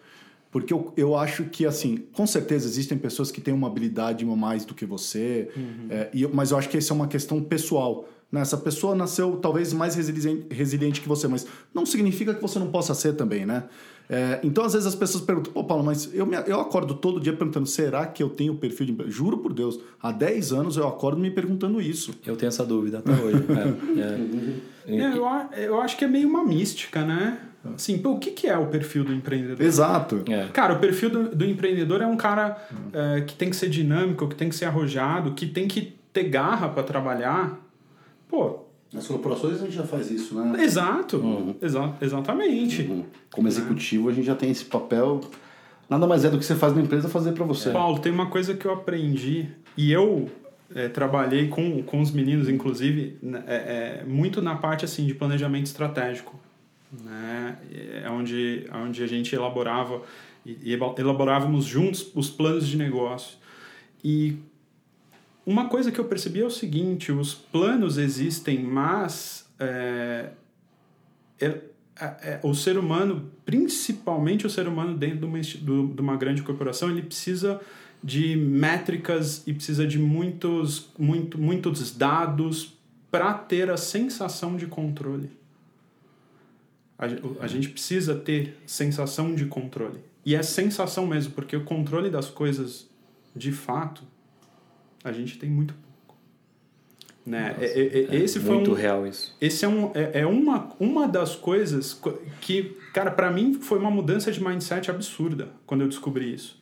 Porque 0.51 0.71
eu, 0.71 0.93
eu 0.95 1.15
acho 1.15 1.45
que, 1.45 1.65
assim, 1.65 1.97
com 2.13 2.27
certeza 2.27 2.67
existem 2.67 2.95
pessoas 2.95 3.31
que 3.31 3.41
têm 3.41 3.55
uma 3.55 3.67
habilidade 3.67 4.23
mais 4.23 4.65
do 4.65 4.75
que 4.75 4.85
você, 4.85 5.49
uhum. 5.55 5.87
é, 5.89 6.09
e, 6.13 6.27
mas 6.27 6.51
eu 6.51 6.59
acho 6.59 6.69
que 6.69 6.77
essa 6.77 6.93
é 6.93 6.95
uma 6.95 7.07
questão 7.07 7.41
pessoal. 7.41 8.07
Né? 8.31 8.41
Essa 8.41 8.57
pessoa 8.57 8.95
nasceu 8.95 9.37
talvez 9.37 9.73
mais 9.73 9.95
resiliente, 9.95 10.47
resiliente 10.49 11.01
que 11.01 11.07
você, 11.07 11.27
mas 11.27 11.47
não 11.73 11.85
significa 11.85 12.33
que 12.33 12.41
você 12.41 12.59
não 12.59 12.67
possa 12.67 12.93
ser 12.93 13.13
também, 13.13 13.45
né? 13.45 13.63
É, 14.09 14.39
então, 14.41 14.63
às 14.63 14.71
vezes 14.71 14.87
as 14.87 14.95
pessoas 14.95 15.23
perguntam, 15.23 15.51
pô, 15.51 15.63
Paulo, 15.65 15.83
mas 15.83 16.13
eu, 16.13 16.25
me, 16.25 16.37
eu 16.47 16.61
acordo 16.61 16.93
todo 16.93 17.19
dia 17.19 17.33
perguntando, 17.33 17.67
será 17.67 18.05
que 18.05 18.23
eu 18.23 18.29
tenho 18.29 18.55
perfil 18.55 18.85
de... 18.85 19.11
Juro 19.11 19.37
por 19.39 19.51
Deus, 19.51 19.79
há 20.01 20.11
10 20.11 20.53
anos 20.53 20.77
eu 20.77 20.87
acordo 20.87 21.19
me 21.19 21.29
perguntando 21.29 21.81
isso. 21.81 22.13
Eu 22.25 22.37
tenho 22.37 22.47
essa 22.47 22.65
dúvida 22.65 22.99
até 22.99 23.11
hoje. 23.11 23.43
é, 24.87 24.95
é. 24.95 24.97
é 24.97 25.17
eu, 25.17 25.25
eu 25.61 25.81
acho 25.81 25.97
que 25.97 26.05
é 26.05 26.07
meio 26.07 26.29
uma 26.29 26.43
mística, 26.43 27.03
né? 27.03 27.37
Assim, 27.75 27.97
pô, 27.97 28.11
o 28.11 28.19
que, 28.19 28.31
que 28.31 28.47
é 28.47 28.57
o 28.57 28.67
perfil 28.67 29.03
do 29.03 29.13
empreendedor? 29.13 29.65
Exato. 29.65 30.23
É. 30.29 30.47
Cara, 30.53 30.75
o 30.75 30.79
perfil 30.79 31.09
do, 31.09 31.35
do 31.35 31.45
empreendedor 31.45 32.01
é 32.01 32.07
um 32.07 32.15
cara 32.15 32.57
é, 32.93 33.21
que 33.21 33.35
tem 33.35 33.49
que 33.49 33.55
ser 33.55 33.69
dinâmico, 33.69 34.27
que 34.27 34.35
tem 34.35 34.47
que 34.47 34.55
ser 34.55 34.65
arrojado, 34.65 35.33
que 35.33 35.45
tem 35.45 35.67
que 35.67 35.97
ter 36.13 36.23
garra 36.23 36.69
para 36.69 36.83
trabalhar. 36.83 37.59
Pô, 38.27 38.59
nas 38.93 39.07
corporações 39.07 39.61
a 39.61 39.65
gente 39.65 39.75
já 39.75 39.83
faz 39.83 40.09
isso, 40.09 40.35
né? 40.35 40.63
Exato, 40.63 41.17
uhum. 41.17 41.55
Exa 41.61 41.95
exatamente. 42.01 42.83
Uhum. 42.83 43.05
Como 43.31 43.47
executivo 43.47 44.09
a 44.09 44.13
gente 44.13 44.25
já 44.25 44.35
tem 44.35 44.49
esse 44.49 44.65
papel. 44.65 45.21
Nada 45.89 46.05
mais 46.05 46.25
é 46.25 46.29
do 46.29 46.37
que 46.37 46.45
você 46.45 46.55
faz 46.55 46.75
na 46.75 46.81
empresa 46.81 47.07
fazer 47.07 47.31
para 47.33 47.45
você. 47.45 47.71
Paulo, 47.71 47.99
tem 47.99 48.11
uma 48.11 48.27
coisa 48.27 48.53
que 48.53 48.65
eu 48.65 48.73
aprendi 48.73 49.49
e 49.75 49.91
eu 49.91 50.29
é, 50.73 50.89
trabalhei 50.89 51.47
com, 51.47 51.81
com 51.83 52.01
os 52.01 52.11
meninos, 52.11 52.49
inclusive, 52.49 53.17
né, 53.21 53.43
é, 53.47 53.55
é, 53.55 54.03
muito 54.05 54.41
na 54.41 54.55
parte 54.55 54.83
assim 54.83 55.05
de 55.05 55.13
planejamento 55.13 55.65
estratégico, 55.65 56.37
né? 57.03 57.57
É 58.03 58.09
onde, 58.09 58.65
onde 58.73 59.03
a 59.03 59.07
gente 59.07 59.33
elaborava 59.35 60.01
e 60.45 60.73
elaborávamos 60.97 61.65
juntos 61.65 62.09
os 62.15 62.29
planos 62.29 62.67
de 62.67 62.77
negócio. 62.77 63.37
E 64.03 64.37
uma 65.47 65.69
coisa 65.69 65.93
que 65.93 65.97
eu 65.97 66.03
percebi 66.03 66.41
é 66.41 66.45
o 66.45 66.51
seguinte: 66.51 67.09
os 67.09 67.33
planos 67.33 67.97
existem, 67.97 68.61
mas 68.61 69.49
é, 69.57 70.31
é, 71.39 71.61
é, 71.95 72.39
o 72.43 72.53
ser 72.53 72.77
humano, 72.77 73.31
principalmente 73.45 74.45
o 74.45 74.49
ser 74.49 74.67
humano 74.67 74.97
dentro 74.97 75.19
de 75.19 75.25
uma, 75.25 75.39
de 75.39 76.01
uma 76.01 76.17
grande 76.17 76.43
corporação, 76.43 76.91
ele 76.91 77.01
precisa 77.01 77.61
de 78.03 78.35
métricas 78.35 79.47
e 79.47 79.53
precisa 79.53 79.87
de 79.87 79.97
muitos, 79.97 80.89
muito, 80.99 81.37
muitos 81.37 81.95
dados 81.95 82.77
para 83.09 83.33
ter 83.33 83.71
a 83.71 83.77
sensação 83.77 84.57
de 84.57 84.67
controle. 84.67 85.31
A, 86.99 87.05
a 87.39 87.47
gente 87.47 87.69
precisa 87.69 88.15
ter 88.15 88.57
sensação 88.65 89.33
de 89.33 89.45
controle. 89.45 89.99
E 90.25 90.35
é 90.35 90.43
sensação 90.43 91.07
mesmo, 91.07 91.31
porque 91.31 91.55
o 91.55 91.63
controle 91.63 92.09
das 92.09 92.29
coisas, 92.29 92.85
de 93.33 93.53
fato, 93.53 94.03
a 95.07 95.13
gente 95.13 95.37
tem 95.37 95.49
muito 95.49 95.73
pouco. 95.73 96.15
Né? 97.25 97.55
É- 97.59 97.65
é- 97.65 98.15
é- 98.15 98.15
esse 98.15 98.39
foi 98.39 98.55
Muito 98.55 98.71
um, 98.71 98.73
real 98.73 99.05
isso. 99.05 99.35
esse 99.41 99.65
é, 99.65 99.67
um, 99.67 99.91
é, 99.93 100.21
é 100.21 100.25
uma, 100.25 100.69
uma 100.79 101.07
das 101.07 101.35
coisas 101.35 101.93
co- 101.93 102.17
que, 102.39 102.77
cara, 102.93 103.11
para 103.11 103.29
mim 103.31 103.55
foi 103.55 103.77
uma 103.79 103.91
mudança 103.91 104.31
de 104.31 104.41
mindset 104.41 104.89
absurda 104.89 105.49
quando 105.65 105.81
eu 105.81 105.87
descobri 105.89 106.33
isso. 106.33 106.61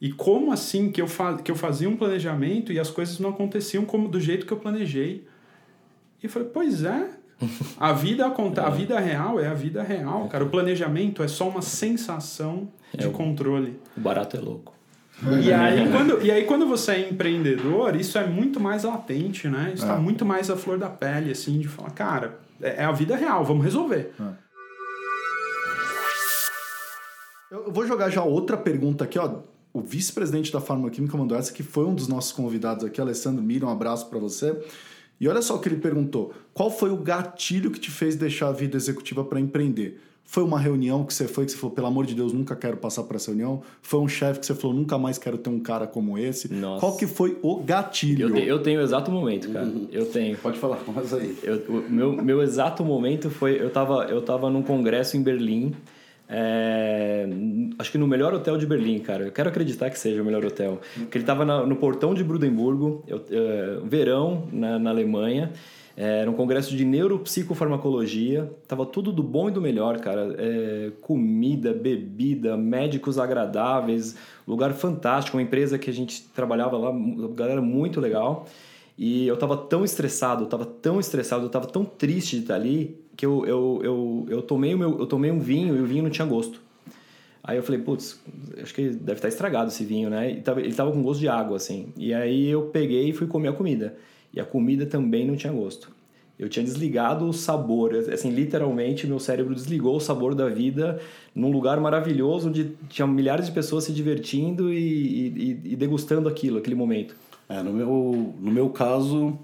E 0.00 0.12
como 0.12 0.52
assim 0.52 0.90
que 0.90 1.00
eu, 1.00 1.06
fa 1.06 1.36
que 1.38 1.50
eu 1.50 1.54
fazia 1.54 1.88
um 1.88 1.96
planejamento 1.96 2.72
e 2.72 2.78
as 2.78 2.90
coisas 2.90 3.18
não 3.18 3.30
aconteciam 3.30 3.84
como 3.84 4.08
do 4.08 4.20
jeito 4.20 4.44
que 4.44 4.52
eu 4.52 4.58
planejei? 4.58 5.26
E 6.22 6.26
eu 6.26 6.30
falei, 6.30 6.48
pois 6.52 6.82
é. 6.84 7.08
A 7.78 7.92
vida, 7.92 8.26
aconte- 8.26 8.60
a 8.60 8.68
vida 8.70 8.98
real 9.00 9.40
é 9.40 9.46
a 9.48 9.54
vida 9.54 9.82
real, 9.82 10.28
cara. 10.28 10.44
O 10.44 10.50
planejamento 10.50 11.22
é 11.22 11.28
só 11.28 11.48
uma 11.48 11.62
sensação 11.62 12.68
de 12.94 13.06
É 13.06 13.10
controle. 13.10 13.78
O 13.96 14.00
barato 14.00 14.36
é 14.36 14.40
louco. 14.40 14.74
E 15.42 15.52
aí, 15.52 15.88
quando, 15.90 16.22
e 16.24 16.30
aí, 16.30 16.44
quando 16.44 16.66
você 16.66 16.92
é 16.92 17.08
empreendedor, 17.10 17.94
isso 17.94 18.18
é 18.18 18.26
muito 18.26 18.58
mais 18.58 18.82
latente, 18.84 19.48
né? 19.48 19.72
Isso 19.74 19.86
tá 19.86 19.94
É. 19.94 19.98
muito 19.98 20.24
mais 20.24 20.50
à 20.50 20.56
flor 20.56 20.78
da 20.78 20.88
pele, 20.90 21.30
assim, 21.30 21.58
de 21.60 21.68
falar, 21.68 21.90
cara, 21.90 22.38
é 22.60 22.82
é 22.82 22.84
a 22.84 22.92
vida 22.92 23.14
real, 23.16 23.44
vamos 23.44 23.64
resolver. 23.64 24.12
Eu 27.50 27.70
vou 27.70 27.86
jogar 27.86 28.08
já 28.10 28.22
outra 28.22 28.56
pergunta 28.56 29.04
aqui, 29.04 29.18
ó. 29.18 29.40
O 29.72 29.80
vice-presidente 29.80 30.52
da 30.52 30.60
Farmaquímica 30.60 31.16
mandou 31.16 31.36
essa, 31.36 31.52
que 31.52 31.62
foi 31.62 31.84
um 31.86 31.94
dos 31.94 32.06
nossos 32.08 32.32
convidados 32.32 32.84
aqui, 32.84 33.00
Alessandro 33.00 33.42
Mira, 33.42 33.66
um 33.66 33.70
abraço 33.70 34.08
para 34.10 34.18
você. 34.18 34.58
E 35.20 35.28
olha 35.28 35.40
só 35.40 35.54
o 35.56 35.58
que 35.60 35.68
ele 35.68 35.76
perguntou: 35.76 36.34
qual 36.52 36.70
foi 36.70 36.90
o 36.90 36.96
gatilho 36.96 37.70
que 37.70 37.78
te 37.80 37.90
fez 37.90 38.16
deixar 38.16 38.48
a 38.48 38.52
vida 38.52 38.76
executiva 38.76 39.24
para 39.24 39.40
empreender? 39.40 40.00
Foi 40.32 40.42
uma 40.42 40.58
reunião 40.58 41.04
que 41.04 41.12
você 41.12 41.28
foi 41.28 41.44
que 41.44 41.52
você 41.52 41.58
falou, 41.58 41.74
pelo 41.74 41.86
amor 41.88 42.06
de 42.06 42.14
Deus, 42.14 42.32
nunca 42.32 42.56
quero 42.56 42.78
passar 42.78 43.02
por 43.02 43.16
essa 43.16 43.30
reunião? 43.30 43.60
Foi 43.82 44.00
um 44.00 44.08
chefe 44.08 44.40
que 44.40 44.46
você 44.46 44.54
falou, 44.54 44.74
nunca 44.74 44.96
mais 44.96 45.18
quero 45.18 45.36
ter 45.36 45.50
um 45.50 45.60
cara 45.60 45.86
como 45.86 46.16
esse? 46.16 46.50
Nossa. 46.50 46.80
Qual 46.80 46.96
que 46.96 47.06
foi 47.06 47.36
o 47.42 47.56
gatilho? 47.62 48.28
Eu, 48.28 48.34
te- 48.34 48.46
eu 48.48 48.58
tenho 48.62 48.80
o 48.80 48.82
exato 48.82 49.10
momento, 49.10 49.50
cara. 49.50 49.70
Eu 49.92 50.06
tenho. 50.06 50.38
Pode 50.38 50.58
falar, 50.58 50.78
mas 50.94 51.12
aí. 51.12 51.36
Eu, 51.42 51.56
o 51.68 51.84
meu, 51.90 52.12
meu 52.12 52.42
exato 52.42 52.82
momento 52.82 53.28
foi 53.28 53.60
eu 53.60 53.68
tava 53.68 54.04
eu 54.04 54.22
tava 54.22 54.48
num 54.48 54.62
congresso 54.62 55.18
em 55.18 55.22
Berlim 55.22 55.74
é, 56.34 57.26
acho 57.78 57.92
que 57.92 57.98
no 57.98 58.06
melhor 58.06 58.32
hotel 58.32 58.56
de 58.56 58.64
Berlim 58.66 58.98
cara 59.00 59.24
eu 59.26 59.32
quero 59.32 59.50
acreditar 59.50 59.90
que 59.90 59.98
seja 59.98 60.22
o 60.22 60.24
melhor 60.24 60.42
hotel 60.46 60.80
porque 60.96 61.18
ele 61.18 61.24
tava 61.26 61.44
na- 61.44 61.66
no 61.66 61.76
portão 61.76 62.14
de 62.14 62.24
Brudemburgo 62.24 63.04
eu, 63.06 63.22
é, 63.30 63.80
verão 63.84 64.44
na, 64.50 64.78
na 64.78 64.88
Alemanha 64.88 65.52
era 65.96 66.30
um 66.30 66.34
congresso 66.34 66.74
de 66.76 66.84
neuropsicofarmacologia 66.84 68.50
tava 68.66 68.86
tudo 68.86 69.12
do 69.12 69.22
bom 69.22 69.48
e 69.48 69.52
do 69.52 69.60
melhor 69.60 70.00
cara 70.00 70.34
É, 70.38 70.90
comida 71.00 71.72
bebida 71.72 72.56
médicos 72.56 73.18
agradáveis 73.18 74.16
lugar 74.46 74.72
fantástico 74.72 75.36
uma 75.36 75.42
empresa 75.42 75.78
que 75.78 75.90
a 75.90 75.92
gente 75.92 76.22
trabalhava 76.34 76.76
lá 76.76 76.92
galera 77.34 77.60
muito 77.60 78.00
legal 78.00 78.46
e 78.96 79.26
eu 79.26 79.36
tava 79.36 79.56
tão 79.56 79.84
estressado, 79.84 80.44
eu 80.44 80.48
tava 80.48 80.66
tão 80.66 81.00
estressado, 81.00 81.44
eu 81.44 81.48
tava 81.48 81.66
tão 81.66 81.84
triste 81.84 82.36
de 82.36 82.42
estar 82.42 82.54
ali, 82.54 83.00
que 83.16 83.24
eu, 83.24 83.44
eu, 83.46 83.80
eu, 83.82 84.26
eu, 84.28 84.42
tomei, 84.42 84.74
o 84.74 84.78
meu, 84.78 84.98
eu 84.98 85.06
tomei 85.06 85.30
um 85.30 85.40
vinho 85.40 85.76
e 85.76 85.80
o 85.80 85.86
vinho 85.86 86.04
não 86.04 86.10
tinha 86.10 86.26
gosto. 86.26 86.60
Aí 87.42 87.56
eu 87.56 87.62
falei, 87.62 87.80
putz, 87.80 88.20
acho 88.62 88.72
que 88.72 88.90
deve 88.90 89.18
estar 89.18 89.28
estragado 89.28 89.68
esse 89.68 89.84
vinho, 89.84 90.08
né? 90.08 90.30
E 90.30 90.40
tava, 90.40 90.60
ele 90.60 90.74
tava 90.74 90.92
com 90.92 91.02
gosto 91.02 91.18
de 91.18 91.28
água, 91.28 91.56
assim. 91.56 91.88
E 91.96 92.14
aí 92.14 92.48
eu 92.48 92.66
peguei 92.66 93.08
e 93.08 93.12
fui 93.12 93.26
comer 93.26 93.48
a 93.48 93.52
comida. 93.52 93.96
E 94.32 94.40
a 94.40 94.44
comida 94.44 94.86
também 94.86 95.26
não 95.26 95.36
tinha 95.36 95.52
gosto. 95.52 95.90
Eu 96.38 96.48
tinha 96.48 96.64
desligado 96.64 97.28
o 97.28 97.32
sabor, 97.32 97.94
assim, 97.94 98.30
literalmente 98.30 99.06
meu 99.06 99.20
cérebro 99.20 99.54
desligou 99.54 99.96
o 99.96 100.00
sabor 100.00 100.34
da 100.34 100.48
vida 100.48 101.00
num 101.34 101.52
lugar 101.52 101.78
maravilhoso 101.80 102.48
onde 102.48 102.72
tinha 102.88 103.06
milhares 103.06 103.46
de 103.46 103.52
pessoas 103.52 103.84
se 103.84 103.92
divertindo 103.92 104.72
e, 104.72 105.28
e, 105.28 105.60
e 105.72 105.76
degustando 105.76 106.28
aquilo, 106.28 106.58
aquele 106.58 106.74
momento. 106.74 107.14
É, 107.48 107.62
no, 107.62 107.72
meu, 107.72 108.34
no 108.40 108.50
meu 108.50 108.70
caso, 108.70 109.38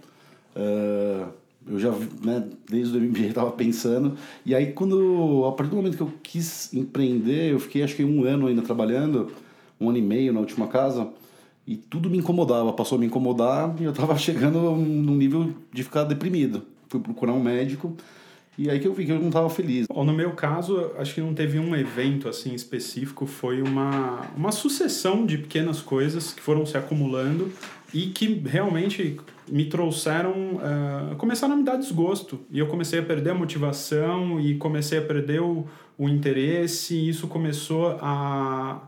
é, 0.57 1.25
eu 1.69 1.79
já, 1.79 1.93
né, 2.25 2.45
desde 2.69 2.97
o 2.97 3.01
MBA 3.01 3.27
estava 3.27 3.53
pensando. 3.53 4.17
E 4.45 4.55
aí, 4.55 4.73
quando, 4.73 5.45
a 5.47 5.53
partir 5.53 5.71
do 5.71 5.77
momento 5.77 5.97
que 5.97 6.03
eu 6.03 6.13
quis 6.23 6.73
empreender, 6.73 7.53
eu 7.53 7.61
fiquei 7.61 7.83
acho 7.83 7.95
que 7.95 8.05
um 8.05 8.25
ano 8.25 8.47
ainda 8.47 8.63
trabalhando, 8.63 9.31
um 9.79 9.91
ano 9.91 9.99
e 9.99 10.03
meio 10.03 10.33
na 10.33 10.41
última 10.41 10.67
casa, 10.67 11.09
e 11.69 11.77
tudo 11.77 12.09
me 12.09 12.17
incomodava, 12.17 12.73
passou 12.73 12.97
a 12.97 12.99
me 12.99 13.07
incomodar 13.07 13.77
e 13.79 13.85
eu 13.85 13.91
estava 13.91 14.17
chegando 14.19 14.59
num 14.59 15.15
nível 15.15 15.53
de 15.71 15.85
ficar 15.85 16.05
deprimido. 16.05 16.63
Fui 16.89 16.99
procurar 16.99 17.35
um 17.35 17.43
médico 17.43 17.95
e 18.57 18.71
aí 18.71 18.81
que 18.81 18.89
eu 18.89 18.95
vi 18.95 19.05
que 19.05 19.13
eu 19.13 19.21
não 19.21 19.29
estava 19.29 19.51
feliz. 19.51 19.87
Bom, 19.87 20.03
no 20.03 20.15
meu 20.15 20.33
caso, 20.33 20.91
acho 20.99 21.15
que 21.15 21.21
não 21.21 21.35
teve 21.35 21.59
um 21.59 21.77
evento 21.77 22.27
assim 22.27 22.55
específico, 22.55 23.27
foi 23.27 23.61
uma, 23.61 24.23
uma 24.35 24.51
sucessão 24.51 25.27
de 25.27 25.37
pequenas 25.37 25.83
coisas 25.83 26.33
que 26.33 26.41
foram 26.41 26.65
se 26.65 26.77
acumulando 26.77 27.53
e 27.93 28.07
que 28.07 28.27
realmente 28.47 29.21
me 29.47 29.67
trouxeram, 29.67 30.33
uh, 30.33 31.17
começaram 31.17 31.53
a 31.53 31.57
me 31.57 31.65
dar 31.65 31.77
desgosto. 31.77 32.41
E 32.51 32.59
eu 32.59 32.67
comecei 32.67 32.99
a 32.99 33.03
perder 33.03 33.31
a 33.31 33.35
motivação 33.35 34.41
e 34.41 34.57
comecei 34.57 34.99
a 34.99 35.03
perder 35.03 35.43
o, 35.43 35.67
o 35.99 36.09
interesse, 36.09 36.95
e 36.95 37.11
isso 37.11 37.29
começou 37.29 37.97
a, 38.01 38.81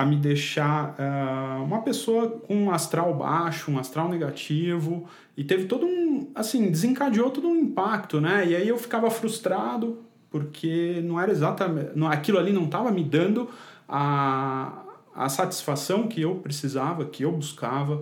a 0.00 0.06
me 0.06 0.16
deixar 0.16 0.96
uh, 0.98 1.62
uma 1.62 1.82
pessoa 1.82 2.30
com 2.30 2.56
um 2.56 2.70
astral 2.70 3.12
baixo, 3.12 3.70
um 3.70 3.78
astral 3.78 4.08
negativo, 4.08 5.06
e 5.36 5.44
teve 5.44 5.66
todo 5.66 5.84
um, 5.84 6.30
assim, 6.34 6.70
desencadeou 6.70 7.30
todo 7.30 7.46
um 7.46 7.54
impacto, 7.54 8.18
né? 8.18 8.46
E 8.48 8.56
aí 8.56 8.66
eu 8.66 8.78
ficava 8.78 9.10
frustrado, 9.10 9.98
porque 10.30 11.02
não 11.04 11.20
era 11.20 11.30
exatamente, 11.30 11.90
não, 11.94 12.08
aquilo 12.10 12.38
ali 12.38 12.50
não 12.50 12.64
estava 12.64 12.90
me 12.90 13.04
dando 13.04 13.50
a, 13.86 14.84
a 15.14 15.28
satisfação 15.28 16.08
que 16.08 16.22
eu 16.22 16.36
precisava, 16.36 17.04
que 17.04 17.22
eu 17.22 17.32
buscava. 17.32 17.96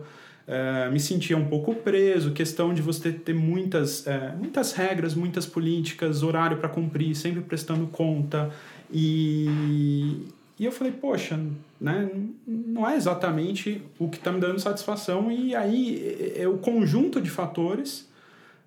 Uh, 0.47 0.93
me 0.93 1.01
sentia 1.01 1.37
um 1.37 1.47
pouco 1.47 1.75
preso, 1.75 2.31
questão 2.31 2.73
de 2.73 2.81
você 2.81 3.11
ter 3.11 3.35
muitas, 3.35 4.07
uh, 4.07 4.37
muitas 4.39 4.73
regras, 4.73 5.17
muitas 5.17 5.47
políticas, 5.47 6.23
horário 6.23 6.59
para 6.59 6.69
cumprir, 6.69 7.17
sempre 7.17 7.41
prestando 7.41 7.89
conta. 7.89 8.51
E, 8.91 10.29
e 10.59 10.65
eu 10.65 10.73
falei, 10.73 10.93
poxa, 10.93 11.39
né, 11.81 12.11
não 12.47 12.89
é 12.89 12.97
exatamente 12.97 13.81
o 13.99 14.09
que 14.09 14.17
está 14.17 14.33
me 14.33 14.41
dando 14.41 14.59
satisfação. 14.59 15.31
E 15.31 15.55
aí 15.55 16.35
é, 16.37 16.49
o 16.49 16.59
conjunto 16.59 17.21
de 17.21 17.31
fatores 17.31 18.09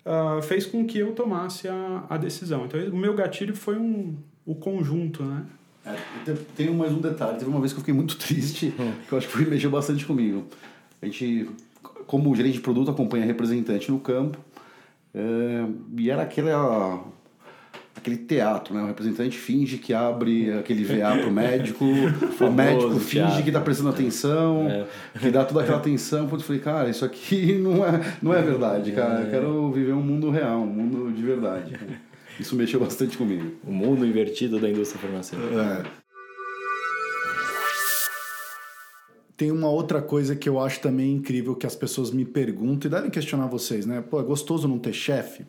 uh, 0.06 0.40
fez 0.42 0.64
com 0.64 0.86
que 0.86 0.98
eu 0.98 1.12
tomasse 1.12 1.68
a, 1.68 2.04
a 2.08 2.16
decisão. 2.16 2.64
Então 2.64 2.80
o 2.88 2.96
meu 2.96 3.14
gatilho 3.14 3.54
foi 3.54 3.76
um, 3.76 4.16
o 4.46 4.54
conjunto, 4.54 5.22
né? 5.22 5.44
É, 5.84 5.96
tem 6.56 6.72
mais 6.72 6.92
um 6.92 7.00
detalhe. 7.00 7.38
Teve 7.38 7.50
uma 7.50 7.60
vez 7.60 7.72
que 7.72 7.78
eu 7.78 7.82
fiquei 7.82 7.94
muito 7.94 8.16
triste, 8.16 8.72
que 9.06 9.12
eu 9.12 9.18
acho 9.18 9.28
que 9.28 9.44
mexeu 9.44 9.70
bastante 9.70 10.06
comigo. 10.06 10.44
A 11.00 11.06
gente, 11.06 11.50
como 12.06 12.34
gerente 12.34 12.54
de 12.54 12.60
produto, 12.60 12.90
acompanha 12.90 13.26
representante 13.26 13.90
no 13.90 13.98
campo. 13.98 14.38
É, 15.14 15.66
e 15.98 16.08
era 16.08 16.22
aquela, 16.22 17.04
aquele 18.02 18.16
teatro, 18.16 18.74
né? 18.74 18.82
O 18.82 18.86
representante 18.86 19.38
finge 19.38 19.78
que 19.78 19.94
abre 19.94 20.52
aquele 20.52 20.84
VA 20.84 21.16
pro 21.18 21.30
médico, 21.32 21.84
o 21.84 22.50
médico 22.50 22.98
finge 22.98 23.26
teatro. 23.26 23.44
que 23.44 23.52
tá 23.52 23.60
prestando 23.60 23.90
atenção, 23.90 24.86
que 25.18 25.30
dá 25.30 25.44
toda 25.44 25.62
aquela 25.62 25.78
atenção. 25.78 26.26
Putz, 26.26 26.42
eu 26.42 26.46
falei, 26.48 26.60
cara, 26.60 26.90
isso 26.90 27.04
aqui 27.04 27.54
não 27.62 27.86
é, 27.86 28.16
não 28.20 28.34
é 28.34 28.42
verdade, 28.42 28.92
cara. 28.92 29.20
Eu 29.22 29.30
quero 29.30 29.70
viver 29.70 29.92
um 29.92 30.02
mundo 30.02 30.30
real, 30.30 30.60
um 30.60 30.66
mundo 30.66 31.12
de 31.12 31.22
verdade. 31.22 31.78
Isso 32.38 32.56
mexeu 32.56 32.80
bastante 32.80 33.16
comigo. 33.16 33.52
O 33.64 33.72
mundo 33.72 34.04
invertido 34.04 34.58
da 34.58 34.68
indústria 34.68 35.00
farmacêutica. 35.00 35.86
É. 35.88 36.02
Tem 39.36 39.50
uma 39.50 39.68
outra 39.68 40.00
coisa 40.02 40.36
que 40.36 40.48
eu 40.48 40.60
acho 40.60 40.80
também 40.80 41.14
incrível 41.14 41.54
que 41.54 41.66
as 41.66 41.74
pessoas 41.74 42.10
me 42.10 42.24
perguntam 42.24 42.88
e 42.88 42.94
devem 42.94 43.10
questionar 43.10 43.46
vocês, 43.46 43.86
né? 43.86 44.00
Pô, 44.00 44.20
é 44.20 44.22
gostoso 44.22 44.68
não 44.68 44.78
ter 44.78 44.92
chefe? 44.92 45.44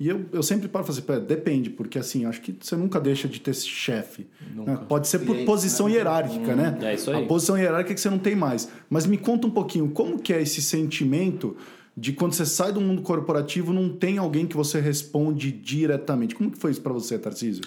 E 0.00 0.08
eu, 0.08 0.26
eu 0.32 0.42
sempre 0.44 0.68
paro 0.68 0.84
e 0.84 0.94
falo 0.94 1.16
assim, 1.18 1.26
depende, 1.26 1.70
porque 1.70 1.98
assim, 1.98 2.24
acho 2.24 2.40
que 2.40 2.56
você 2.60 2.76
nunca 2.76 3.00
deixa 3.00 3.26
de 3.26 3.40
ter 3.40 3.54
chefe. 3.54 4.28
Né? 4.54 4.78
Pode 4.88 5.08
ser 5.08 5.18
por 5.20 5.36
posição 5.44 5.88
né? 5.88 5.94
hierárquica, 5.94 6.54
né? 6.54 6.78
é 6.82 6.94
isso 6.94 7.10
aí. 7.10 7.24
A 7.24 7.26
posição 7.26 7.58
hierárquica 7.58 7.94
que 7.94 8.00
você 8.00 8.10
não 8.10 8.18
tem 8.18 8.36
mais. 8.36 8.70
Mas 8.88 9.06
me 9.06 9.18
conta 9.18 9.48
um 9.48 9.50
pouquinho, 9.50 9.90
como 9.90 10.20
que 10.20 10.32
é 10.32 10.40
esse 10.40 10.62
sentimento 10.62 11.56
de 11.96 12.12
quando 12.12 12.32
você 12.32 12.46
sai 12.46 12.72
do 12.72 12.80
mundo 12.80 13.02
corporativo 13.02 13.72
não 13.72 13.88
tem 13.88 14.18
alguém 14.18 14.46
que 14.46 14.56
você 14.56 14.80
responde 14.80 15.50
diretamente? 15.50 16.32
Como 16.32 16.50
que 16.50 16.58
foi 16.58 16.70
isso 16.70 16.80
para 16.80 16.92
você, 16.92 17.18
Tarcísio? 17.18 17.64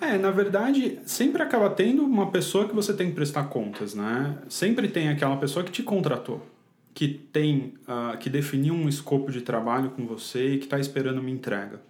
É, 0.00 0.18
na 0.18 0.30
verdade, 0.30 0.98
sempre 1.04 1.42
acaba 1.42 1.70
tendo 1.70 2.04
uma 2.04 2.30
pessoa 2.30 2.68
que 2.68 2.74
você 2.74 2.92
tem 2.92 3.08
que 3.08 3.14
prestar 3.14 3.44
contas, 3.44 3.94
né? 3.94 4.36
Sempre 4.48 4.88
tem 4.88 5.08
aquela 5.08 5.36
pessoa 5.36 5.64
que 5.64 5.70
te 5.70 5.82
contratou, 5.82 6.44
que 6.94 7.08
tem, 7.08 7.74
uh, 7.88 8.16
que 8.18 8.28
definiu 8.28 8.74
um 8.74 8.88
escopo 8.88 9.30
de 9.30 9.40
trabalho 9.40 9.90
com 9.90 10.06
você 10.06 10.54
e 10.54 10.58
que 10.58 10.64
está 10.64 10.78
esperando 10.78 11.20
uma 11.20 11.30
entrega. 11.30 11.80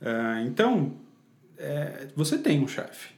Uh, 0.00 0.46
então, 0.46 0.92
é, 1.56 2.08
você 2.14 2.38
tem 2.38 2.62
um 2.62 2.68
chefe. 2.68 3.10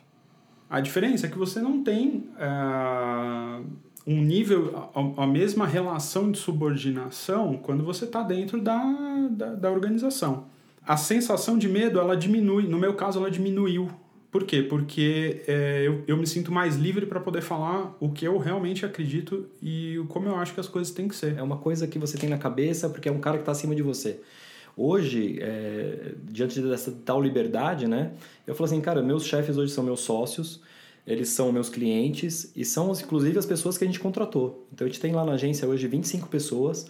A 0.68 0.80
diferença 0.80 1.26
é 1.26 1.30
que 1.30 1.38
você 1.38 1.60
não 1.60 1.82
tem 1.82 2.28
uh, 2.36 3.66
um 4.06 4.22
nível, 4.22 4.90
a, 4.94 5.24
a, 5.24 5.26
mesma 5.26 5.66
relação 5.66 6.30
de 6.30 6.38
subordinação 6.38 7.58
quando 7.58 7.84
você 7.84 8.04
está 8.04 8.22
dentro 8.22 8.60
da, 8.60 8.80
da, 9.30 9.54
da 9.54 9.70
organização. 9.70 10.46
A 10.86 10.96
sensação 10.96 11.58
de 11.58 11.68
medo, 11.68 11.98
ela 11.98 12.16
diminui. 12.16 12.66
No 12.66 12.78
meu 12.78 12.94
caso, 12.94 13.18
ela 13.18 13.30
diminuiu. 13.30 13.90
Por 14.30 14.44
quê? 14.44 14.62
Porque 14.62 15.42
é, 15.48 15.82
eu, 15.84 16.04
eu 16.06 16.16
me 16.16 16.26
sinto 16.26 16.52
mais 16.52 16.76
livre 16.76 17.04
para 17.04 17.18
poder 17.18 17.42
falar 17.42 17.96
o 17.98 18.10
que 18.10 18.24
eu 18.24 18.38
realmente 18.38 18.86
acredito 18.86 19.48
e 19.60 20.00
como 20.08 20.28
eu 20.28 20.36
acho 20.36 20.54
que 20.54 20.60
as 20.60 20.68
coisas 20.68 20.92
têm 20.94 21.08
que 21.08 21.16
ser. 21.16 21.36
É 21.36 21.42
uma 21.42 21.56
coisa 21.56 21.86
que 21.88 21.98
você 21.98 22.16
tem 22.16 22.28
na 22.28 22.38
cabeça 22.38 22.88
porque 22.88 23.08
é 23.08 23.12
um 23.12 23.18
cara 23.18 23.38
que 23.38 23.42
está 23.42 23.52
acima 23.52 23.74
de 23.74 23.82
você. 23.82 24.20
Hoje, 24.76 25.38
é, 25.40 26.14
diante 26.22 26.60
dessa 26.60 26.92
tal 27.04 27.20
liberdade, 27.20 27.88
né? 27.88 28.12
Eu 28.46 28.54
falo 28.54 28.66
assim, 28.66 28.80
cara, 28.80 29.02
meus 29.02 29.26
chefes 29.26 29.56
hoje 29.56 29.72
são 29.72 29.82
meus 29.82 30.00
sócios, 30.00 30.60
eles 31.04 31.28
são 31.30 31.50
meus 31.50 31.68
clientes 31.68 32.52
e 32.54 32.64
são, 32.64 32.92
inclusive, 32.92 33.36
as 33.36 33.46
pessoas 33.46 33.76
que 33.76 33.82
a 33.82 33.86
gente 33.86 33.98
contratou. 33.98 34.66
Então, 34.72 34.86
a 34.86 34.88
gente 34.88 35.00
tem 35.00 35.12
lá 35.12 35.24
na 35.24 35.32
agência 35.32 35.66
hoje 35.66 35.88
25 35.88 36.28
pessoas. 36.28 36.86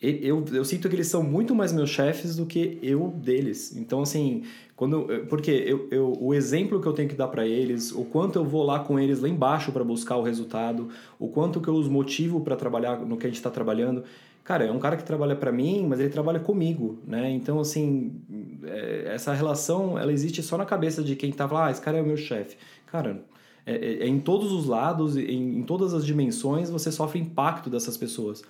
Eu, 0.00 0.44
eu 0.52 0.64
sinto 0.64 0.88
que 0.88 0.94
eles 0.94 1.08
são 1.08 1.24
muito 1.24 1.54
mais 1.56 1.72
meus 1.72 1.90
chefes 1.90 2.36
do 2.36 2.46
que 2.46 2.78
eu 2.80 3.08
deles. 3.16 3.76
Então, 3.76 4.02
assim, 4.02 4.44
quando, 4.76 5.06
porque 5.28 5.50
eu, 5.50 5.88
eu, 5.90 6.16
o 6.20 6.32
exemplo 6.32 6.80
que 6.80 6.86
eu 6.86 6.92
tenho 6.92 7.08
que 7.08 7.16
dar 7.16 7.26
para 7.26 7.44
eles, 7.44 7.90
o 7.90 8.04
quanto 8.04 8.38
eu 8.38 8.44
vou 8.44 8.62
lá 8.62 8.78
com 8.78 8.96
eles 8.96 9.20
lá 9.20 9.28
embaixo 9.28 9.72
para 9.72 9.82
buscar 9.82 10.16
o 10.16 10.22
resultado, 10.22 10.88
o 11.18 11.26
quanto 11.26 11.60
que 11.60 11.66
eu 11.66 11.74
os 11.74 11.88
motivo 11.88 12.40
para 12.40 12.54
trabalhar 12.54 13.00
no 13.00 13.16
que 13.16 13.26
a 13.26 13.28
gente 13.28 13.38
está 13.38 13.50
trabalhando. 13.50 14.04
Cara, 14.44 14.64
é 14.64 14.70
um 14.70 14.78
cara 14.78 14.96
que 14.96 15.02
trabalha 15.02 15.34
para 15.34 15.50
mim, 15.50 15.84
mas 15.88 15.98
ele 15.98 16.10
trabalha 16.10 16.38
comigo, 16.38 17.00
né? 17.04 17.30
Então, 17.32 17.58
assim, 17.58 18.22
é, 18.64 19.12
essa 19.14 19.34
relação, 19.34 19.98
ela 19.98 20.12
existe 20.12 20.44
só 20.44 20.56
na 20.56 20.64
cabeça 20.64 21.02
de 21.02 21.16
quem 21.16 21.32
tá 21.32 21.46
lá, 21.46 21.66
ah, 21.66 21.70
esse 21.72 21.80
cara 21.80 21.98
é 21.98 22.02
o 22.02 22.06
meu 22.06 22.16
chefe. 22.16 22.56
Cara, 22.86 23.20
é, 23.66 23.74
é, 23.74 24.04
é, 24.04 24.06
em 24.06 24.20
todos 24.20 24.52
os 24.52 24.64
lados, 24.64 25.16
em, 25.16 25.58
em 25.58 25.62
todas 25.64 25.92
as 25.92 26.06
dimensões, 26.06 26.70
você 26.70 26.90
sofre 26.92 27.18
impacto 27.18 27.68
dessas 27.68 27.96
pessoas. 27.96 28.42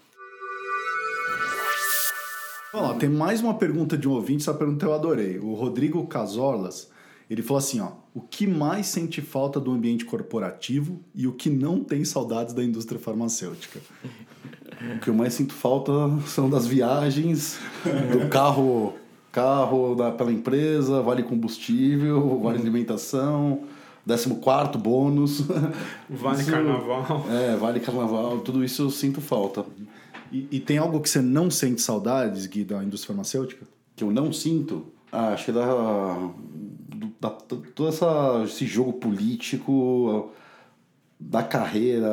Ó, 2.73 2.95
tem 2.95 3.09
mais 3.09 3.41
uma 3.41 3.55
pergunta 3.55 3.97
de 3.97 4.09
um 4.09 4.13
ouvinte, 4.13 4.43
essa 4.43 4.53
pergunta 4.53 4.85
eu 4.85 4.95
adorei. 4.95 5.39
O 5.39 5.55
Rodrigo 5.55 6.07
Casorlas, 6.07 6.91
ele 7.29 7.43
falou 7.43 7.59
assim, 7.59 7.81
ó, 7.81 7.93
o 8.15 8.21
que 8.21 8.47
mais 8.47 8.87
sente 8.87 9.23
falta 9.23 9.59
do 9.59 9.71
ambiente 9.71 10.05
corporativo 10.05 11.01
e 11.15 11.27
o 11.27 11.33
que 11.33 11.49
não 11.49 11.83
tem 11.83 12.05
saudades 12.05 12.53
da 12.53 12.63
indústria 12.63 13.01
farmacêutica? 13.01 13.81
O 14.97 15.01
que 15.01 15.09
eu 15.09 15.15
mais 15.15 15.35
sinto 15.35 15.55
falta 15.55 15.93
são 16.27 16.49
das 16.49 16.67
viagens, 16.67 17.59
do 18.13 18.29
carro, 18.29 18.95
carro 19.33 19.95
da, 19.95 20.13
pela 20.13 20.31
empresa, 20.31 21.03
vale 21.03 21.23
combustível, 21.23 22.39
vale 22.39 22.59
alimentação, 22.59 23.63
14 24.07 24.79
bônus. 24.79 25.43
Vale 26.09 26.41
isso, 26.41 26.51
carnaval. 26.51 27.27
É, 27.31 27.57
vale 27.57 27.81
carnaval, 27.81 28.39
tudo 28.41 28.63
isso 28.63 28.83
eu 28.83 28.91
sinto 28.91 29.21
falta. 29.21 29.65
E, 30.33 30.49
e, 30.51 30.61
tem 30.61 30.79
algo 30.79 31.01
que 31.01 31.09
você 31.09 31.21
não 31.21 31.51
sente 31.51 31.81
saudades, 31.81 32.47
Gui, 32.47 32.65
da 32.65 32.83
indústria 32.83 33.09
farmacêutica? 33.09 33.67
Que 33.97 34.05
eu 34.05 34.11
não 34.11 34.33
sinto? 34.33 34.87
Ah, 35.11 35.29
acho 35.29 35.47
que 35.47 35.51
é 35.51 35.55
da, 35.55 36.31
da, 37.21 37.31
todo 37.31 37.89
essa, 37.89 38.43
esse 38.45 38.67
jogo 38.67 38.95
político, 38.95 40.31
da 41.29 41.43
carreira, 41.43 42.09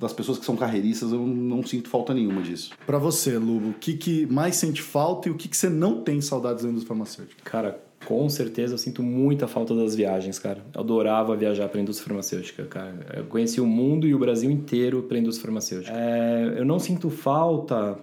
das 0.00 0.12
pessoas 0.12 0.38
que 0.38 0.44
são 0.44 0.56
carreiristas, 0.56 1.12
eu 1.12 1.24
não 1.24 1.64
sinto 1.64 1.88
falta 1.88 2.12
nenhuma 2.12 2.42
disso. 2.42 2.72
Para 2.84 2.98
você, 2.98 3.38
Lubo, 3.38 3.70
o 3.70 3.74
que, 3.74 3.94
que 3.94 4.26
mais 4.26 4.56
sente 4.56 4.82
falta 4.82 5.28
e 5.28 5.32
o 5.32 5.36
que, 5.36 5.46
que 5.46 5.56
você 5.56 5.68
não 5.68 6.02
tem 6.02 6.20
saudades 6.20 6.64
da 6.64 6.68
indústria 6.68 6.88
farmacêutica? 6.88 7.40
Cara, 7.44 7.80
com 8.04 8.28
certeza 8.28 8.74
eu 8.74 8.78
sinto 8.78 9.04
muita 9.04 9.46
falta 9.46 9.72
das 9.72 9.94
viagens, 9.94 10.40
cara. 10.40 10.58
Eu 10.74 10.80
adorava 10.80 11.36
viajar 11.36 11.68
para 11.68 11.78
a 11.78 11.82
indústria 11.82 12.08
farmacêutica, 12.08 12.64
cara. 12.64 13.06
Eu 13.14 13.24
conheci 13.26 13.60
o 13.60 13.66
mundo 13.66 14.04
e 14.04 14.14
o 14.14 14.18
Brasil 14.18 14.50
inteiro 14.50 15.04
para 15.04 15.16
a 15.16 15.20
indústria 15.20 15.46
farmacêutica. 15.46 15.96
É, 15.96 16.56
eu 16.58 16.64
não 16.64 16.80
sinto 16.80 17.08
falta 17.08 17.96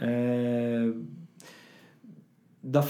é, 0.00 0.90
da, 2.70 2.84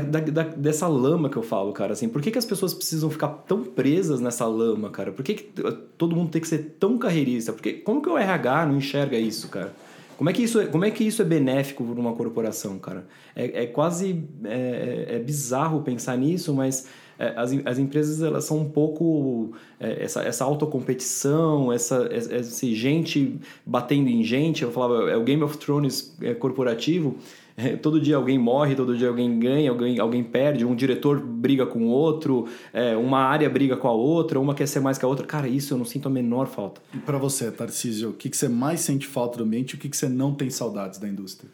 da, 0.00 0.20
da, 0.20 0.42
dessa 0.42 0.88
lama 0.88 1.28
que 1.28 1.36
eu 1.36 1.42
falo, 1.42 1.72
cara. 1.72 1.92
Assim, 1.92 2.08
por 2.08 2.20
que, 2.20 2.32
que 2.32 2.38
as 2.38 2.44
pessoas 2.44 2.74
precisam 2.74 3.08
ficar 3.08 3.28
tão 3.28 3.62
presas 3.62 4.20
nessa 4.20 4.44
lama, 4.44 4.90
cara? 4.90 5.12
Por 5.12 5.24
que, 5.24 5.34
que 5.34 5.62
todo 5.96 6.16
mundo 6.16 6.30
tem 6.30 6.40
que 6.40 6.48
ser 6.48 6.76
tão 6.80 6.98
carreirista? 6.98 7.52
Porque 7.52 7.74
como 7.74 8.02
que 8.02 8.08
o 8.08 8.18
RH 8.18 8.66
não 8.66 8.76
enxerga 8.76 9.16
isso, 9.16 9.48
cara? 9.48 9.72
Como 10.16 10.30
é 10.30 10.32
que 10.32 10.42
isso 10.42 10.60
é, 10.60 10.66
como 10.66 10.84
é, 10.84 10.90
que 10.90 11.04
isso 11.04 11.22
é 11.22 11.24
benéfico 11.24 11.84
para 11.84 12.00
uma 12.00 12.12
corporação, 12.14 12.78
cara? 12.78 13.06
É, 13.36 13.62
é 13.62 13.66
quase 13.66 14.24
é, 14.44 15.06
é, 15.10 15.18
bizarro 15.18 15.82
pensar 15.82 16.16
nisso, 16.16 16.52
mas 16.52 16.88
é, 17.18 17.34
as, 17.36 17.52
as 17.64 17.78
empresas 17.78 18.20
elas 18.20 18.44
são 18.44 18.58
um 18.58 18.68
pouco 18.68 19.52
é, 19.78 20.04
essa, 20.04 20.22
essa 20.22 20.44
autocompetição, 20.44 21.72
essa, 21.72 22.08
essa 22.10 22.66
gente 22.66 23.38
batendo 23.64 24.08
em 24.08 24.24
gente. 24.24 24.62
Eu 24.62 24.72
falava, 24.72 25.10
é 25.10 25.16
o 25.16 25.22
Game 25.22 25.42
of 25.42 25.56
Thrones 25.58 26.16
é, 26.20 26.34
corporativo 26.34 27.16
é, 27.16 27.43
todo 27.82 28.00
dia 28.00 28.16
alguém 28.16 28.38
morre, 28.38 28.74
todo 28.74 28.96
dia 28.96 29.08
alguém 29.08 29.38
ganha, 29.38 29.70
alguém, 29.70 29.98
alguém 29.98 30.22
perde, 30.22 30.64
um 30.64 30.74
diretor 30.74 31.20
briga 31.20 31.66
com 31.66 31.84
o 31.84 31.88
outro, 31.88 32.48
é, 32.72 32.96
uma 32.96 33.20
área 33.20 33.48
briga 33.48 33.76
com 33.76 33.88
a 33.88 33.92
outra, 33.92 34.40
uma 34.40 34.54
quer 34.54 34.66
ser 34.66 34.80
mais 34.80 34.98
que 34.98 35.04
a 35.04 35.08
outra. 35.08 35.26
Cara, 35.26 35.48
isso 35.48 35.74
eu 35.74 35.78
não 35.78 35.84
sinto 35.84 36.08
a 36.08 36.10
menor 36.10 36.46
falta. 36.46 36.80
E 36.92 36.98
para 36.98 37.18
você, 37.18 37.50
Tarcísio, 37.50 38.10
o 38.10 38.12
que, 38.12 38.28
que 38.28 38.36
você 38.36 38.48
mais 38.48 38.80
sente 38.80 39.06
falta 39.06 39.38
do 39.38 39.44
ambiente 39.44 39.72
e 39.72 39.76
o 39.76 39.78
que, 39.78 39.88
que 39.88 39.96
você 39.96 40.08
não 40.08 40.34
tem 40.34 40.50
saudades 40.50 40.98
da 40.98 41.08
indústria? 41.08 41.50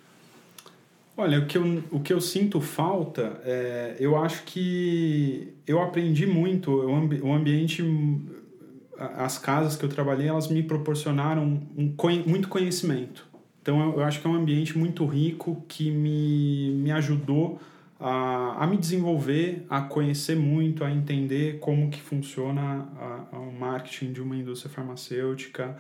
Olha, 1.17 1.39
o 1.41 1.47
que 1.47 1.59
eu, 1.59 1.83
o 1.91 2.01
que 2.01 2.13
eu 2.15 2.21
sinto 2.21 2.63
falta, 2.63 3.43
é, 3.45 3.97
eu 4.01 4.17
acho 4.17 4.43
que 4.45 5.53
eu 5.67 5.83
aprendi 5.83 6.27
muito, 6.27 6.71
o, 6.71 7.27
o 7.29 7.33
ambiente, 7.35 7.85
as 8.97 9.37
casas 9.37 9.77
que 9.77 9.85
eu 9.85 9.89
trabalhei, 9.91 10.29
elas 10.29 10.49
me 10.49 10.63
proporcionaram 10.63 11.45
um, 11.77 11.95
muito 12.27 12.49
conhecimento. 12.49 13.30
Então 13.63 13.95
eu 13.95 14.03
acho 14.03 14.21
que 14.21 14.27
é 14.27 14.31
um 14.31 14.35
ambiente 14.35 14.77
muito 14.77 15.05
rico 15.05 15.65
que 15.69 15.91
me, 15.91 16.71
me 16.77 16.91
ajudou 16.93 17.61
a, 17.99 18.65
a 18.65 18.67
me 18.67 18.79
desenvolver, 18.79 19.67
a 19.69 19.83
conhecer 19.83 20.35
muito, 20.35 20.83
a 20.83 20.91
entender 20.91 21.59
como 21.61 21.91
que 21.91 22.01
funciona 22.01 22.89
a, 22.99 23.37
a, 23.37 23.39
o 23.39 23.53
marketing 23.53 24.13
de 24.13 24.23
uma 24.23 24.35
indústria 24.35 24.73
farmacêutica, 24.73 25.77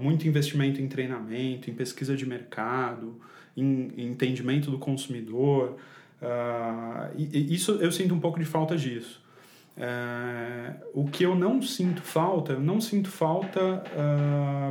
muito 0.00 0.28
investimento 0.28 0.80
em 0.82 0.88
treinamento, 0.88 1.70
em 1.70 1.74
pesquisa 1.74 2.14
de 2.16 2.26
mercado, 2.26 3.18
em, 3.56 3.90
em 3.96 4.06
entendimento 4.08 4.70
do 4.70 4.78
consumidor. 4.78 5.76
E, 7.16 7.28
e 7.38 7.54
isso 7.54 7.72
eu 7.72 7.92
sinto 7.92 8.14
um 8.14 8.20
pouco 8.20 8.38
de 8.38 8.44
falta 8.44 8.76
disso. 8.76 9.22
Uh, 9.78 10.74
o 10.92 11.08
que 11.08 11.22
eu 11.22 11.36
não 11.36 11.62
sinto 11.62 12.02
falta, 12.02 12.54
eu 12.54 12.60
não 12.60 12.80
sinto 12.80 13.08
falta, 13.08 13.84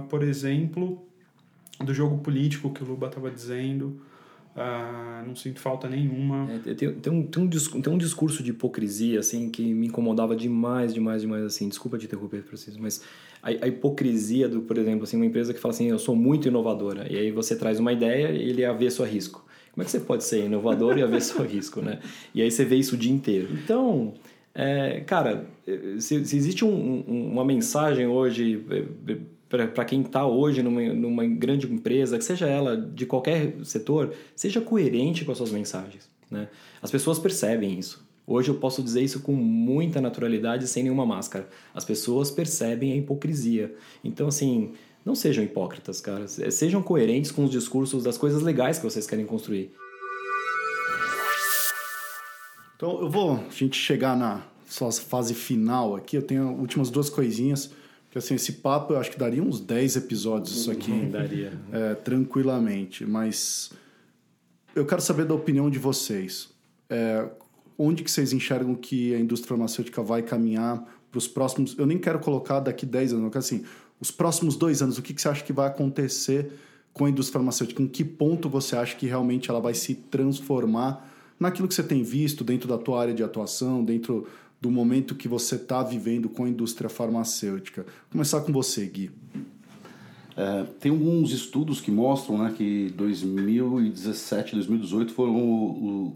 por 0.10 0.22
exemplo, 0.22 1.07
do 1.84 1.94
jogo 1.94 2.18
político 2.20 2.72
que 2.72 2.84
o 2.84 2.86
Luba 2.86 3.08
estava 3.08 3.30
dizendo. 3.30 4.00
Uh, 4.56 5.28
não 5.28 5.36
sinto 5.36 5.60
falta 5.60 5.88
nenhuma. 5.88 6.50
É, 6.52 6.74
tem, 6.74 6.92
tem, 6.96 7.14
um, 7.14 7.24
tem, 7.28 7.44
um, 7.44 7.82
tem 7.82 7.94
um 7.94 7.98
discurso 7.98 8.42
de 8.42 8.50
hipocrisia, 8.50 9.20
assim, 9.20 9.52
que 9.52 9.62
me 9.72 9.86
incomodava 9.86 10.36
demais, 10.36 10.92
demais, 10.94 11.22
demais, 11.22 11.44
assim. 11.44 11.70
Desculpa 11.70 11.98
te 12.00 12.06
interromper, 12.06 12.42
Francisco, 12.42 12.82
mas 12.82 13.04
a, 13.44 13.50
a, 13.50 13.68
hipocrisia 13.68 14.50
do, 14.50 14.62
por 14.62 14.78
exemplo, 14.80 15.04
assim, 15.04 15.16
uma 15.16 15.28
empresa 15.28 15.54
que 15.54 15.60
fala 15.60 15.76
assim, 15.76 15.86
eu 15.86 16.00
sou 16.00 16.16
muito 16.16 16.48
inovadora, 16.48 17.06
e 17.08 17.16
aí 17.16 17.32
você 17.32 17.56
traz 17.56 17.80
uma 17.80 17.94
ideia 17.94 18.32
e 18.32 18.50
ele 18.50 18.64
é 18.64 18.66
avesso 18.66 19.04
a 19.04 19.06
risco. 19.06 19.46
Como 19.74 19.84
é 19.84 19.86
que 19.86 19.92
você 19.92 20.00
pode 20.00 20.24
ser 20.24 20.46
inovador 20.46 20.98
e 20.98 21.04
avesso 21.04 21.40
a 21.40 21.46
risco, 21.46 21.80
né? 21.80 22.00
E 22.34 22.42
aí 22.42 22.50
você 22.50 22.66
vê 22.66 22.78
isso 22.78 22.96
o 22.96 22.98
dia 22.98 23.12
inteiro. 23.12 23.50
Então, 23.64 24.16
é, 24.56 25.02
cara, 25.02 25.46
se, 26.00 26.26
se 26.26 26.36
existe 26.36 26.66
um, 26.66 27.04
um, 27.08 27.32
uma 27.32 27.46
mensagem 27.46 28.08
hoje 28.08 28.66
é, 28.72 28.84
para 29.50 29.86
quem 29.86 30.02
está 30.02 30.26
hoje 30.26 30.62
numa, 30.62 30.82
numa 30.94 31.26
grande 31.26 31.72
empresa, 31.72 32.18
que 32.18 32.24
seja 32.24 32.48
ela 32.48 32.76
de 32.76 33.06
qualquer 33.06 33.54
setor, 33.64 34.14
seja 34.36 34.60
coerente 34.60 35.24
com 35.24 35.32
as 35.32 35.38
suas 35.38 35.52
mensagens. 35.52 36.10
Né? 36.30 36.50
As 36.82 36.92
pessoas 36.92 37.18
percebem 37.18 37.80
isso. 37.80 38.06
Hoje 38.26 38.50
eu 38.50 38.56
posso 38.56 38.84
dizer 38.84 39.02
isso 39.02 39.22
com 39.22 39.32
muita 39.32 40.02
naturalidade, 40.02 40.68
sem 40.68 40.84
nenhuma 40.84 41.06
máscara. 41.06 41.48
As 41.74 41.86
pessoas 41.86 42.30
percebem 42.30 42.92
a 42.92 42.96
hipocrisia. 42.98 43.74
Então, 44.04 44.28
assim, 44.28 44.74
não 45.06 45.16
sejam 45.16 45.46
hipócritas, 45.46 46.02
cara. 46.02 46.28
Sejam 46.28 46.84
coerentes 46.84 47.32
com 47.32 47.46
os 47.46 47.50
discursos 47.50 48.04
das 48.04 48.18
coisas 48.18 48.44
legais 48.44 48.78
que 48.78 48.84
vocês 48.84 49.08
querem 49.08 49.26
construir. 49.26 49.72
Então, 52.76 53.00
eu 53.00 53.10
vou 53.10 53.36
a 53.36 53.50
gente 53.50 53.80
chegar 53.80 54.18
na 54.18 54.44
sua 54.66 54.92
fase 54.92 55.34
final 55.34 55.96
aqui. 55.96 56.18
Eu 56.18 56.22
tenho 56.22 56.50
últimas 56.50 56.90
duas 56.90 57.10
coisinhas. 57.10 57.72
Porque 58.18 58.26
assim, 58.26 58.36
esse 58.36 58.54
papo 58.54 58.94
eu 58.94 59.00
acho 59.00 59.12
que 59.12 59.20
daria 59.20 59.44
uns 59.44 59.60
10 59.60 59.98
episódios 59.98 60.58
isso 60.58 60.72
aqui. 60.72 61.06
daria. 61.06 61.54
É, 61.72 61.94
tranquilamente. 61.94 63.06
Mas 63.06 63.72
eu 64.76 64.86
quero 64.86 65.02
saber 65.02 65.26
da 65.26 65.36
opinião 65.36 65.70
de 65.70 65.78
vocês. 65.78 66.50
É, 66.90 67.30
onde 67.78 68.04
que 68.04 68.10
vocês 68.10 68.34
enxergam 68.34 68.74
que 68.74 69.14
a 69.14 69.20
indústria 69.20 69.50
farmacêutica 69.50 70.02
vai 70.02 70.24
caminhar 70.24 70.84
para 71.12 71.18
os 71.18 71.28
próximos... 71.28 71.78
Eu 71.78 71.86
nem 71.86 72.00
quero 72.00 72.18
colocar 72.18 72.60
daqui 72.60 72.88
10 72.88 73.14
anos, 73.14 73.26
eu 73.26 73.30
quero 73.30 73.46
assim, 73.46 73.64
os 74.00 74.10
próximos 74.10 74.56
dois 74.56 74.82
anos, 74.82 74.98
o 74.98 75.02
que, 75.04 75.14
que 75.14 75.22
você 75.22 75.30
acha 75.30 75.44
que 75.44 75.54
vai 75.54 75.68
acontecer 75.68 76.52
com 76.94 77.06
a 77.06 77.10
indústria 77.12 77.34
farmacêutica? 77.34 77.84
Em 77.84 77.88
que 77.88 78.04
ponto 78.04 78.50
você 78.50 78.76
acha 78.76 78.96
que 78.96 79.06
realmente 79.06 79.50
ela 79.52 79.60
vai 79.60 79.76
se 79.76 79.94
transformar 79.94 81.08
naquilo 81.40 81.68
que 81.68 81.76
você 81.76 81.84
tem 81.84 82.02
visto 82.02 82.44
dentro 82.44 82.68
da 82.68 82.80
tua 82.80 83.00
área 83.00 83.14
de 83.14 83.22
atuação, 83.22 83.84
dentro 83.84 84.28
do 84.60 84.72
momento 84.72 85.16
que 85.16 85.28
você 85.28 85.56
está 85.56 85.84
vivendo 85.84 86.28
com 86.28 86.46
a 86.46 86.50
indústria 86.50 86.90
farmacêutica. 86.90 87.84
Vou 87.84 88.12
começar 88.12 88.42
com 88.42 88.52
você, 88.52 88.86
Gui. 88.86 89.12
É, 90.36 90.66
tem 90.80 90.92
alguns 90.92 91.32
estudos 91.32 91.82
que 91.82 91.90
mostram 91.90 92.38
né, 92.38 92.54
que 92.56 92.92
2017 92.96 94.54
2018 94.54 95.12
foram 95.12 95.36
o, 95.36 96.16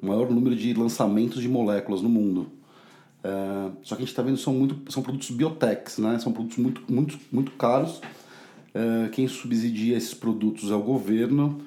o, 0.00 0.06
maior 0.06 0.30
número 0.30 0.54
de 0.54 0.72
lançamentos 0.72 1.42
de 1.42 1.48
moléculas 1.48 2.00
no 2.00 2.08
mundo. 2.08 2.46
É, 3.24 3.70
só 3.82 3.96
que 3.96 4.02
a 4.02 4.04
gente 4.04 4.12
está 4.12 4.22
vendo 4.22 4.36
são 4.36 4.54
muito 4.54 4.92
são 4.92 5.02
produtos 5.02 5.30
biotechs, 5.30 5.98
né? 5.98 6.16
São 6.20 6.32
produtos 6.32 6.58
muito 6.58 6.82
muito 6.88 7.18
muito 7.32 7.50
caros. 7.52 8.00
É, 8.72 9.08
quem 9.08 9.26
subsidia 9.26 9.96
esses 9.96 10.14
produtos 10.14 10.70
é 10.70 10.74
o 10.74 10.82
governo. 10.82 11.60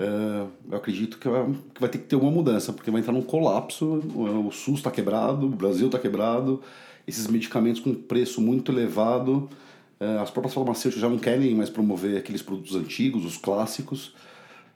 É, 0.00 0.46
eu 0.70 0.78
acredito 0.78 1.18
que 1.18 1.28
vai, 1.28 1.44
que 1.74 1.80
vai 1.80 1.90
ter 1.90 1.98
que 1.98 2.04
ter 2.04 2.16
uma 2.16 2.30
mudança, 2.30 2.72
porque 2.72 2.90
vai 2.90 3.02
entrar 3.02 3.12
num 3.12 3.20
colapso. 3.20 3.84
O 4.14 4.50
SUS 4.50 4.78
está 4.78 4.90
quebrado, 4.90 5.44
o 5.44 5.50
Brasil 5.50 5.86
está 5.86 5.98
quebrado. 5.98 6.62
Esses 7.06 7.26
medicamentos 7.26 7.82
com 7.82 7.94
preço 7.94 8.40
muito 8.40 8.72
elevado. 8.72 9.50
É, 9.98 10.16
as 10.18 10.30
próprias 10.30 10.54
farmacêuticas 10.54 11.02
já 11.02 11.08
não 11.08 11.18
querem 11.18 11.54
mais 11.54 11.68
promover 11.68 12.16
aqueles 12.16 12.40
produtos 12.40 12.74
antigos, 12.74 13.26
os 13.26 13.36
clássicos. 13.36 14.14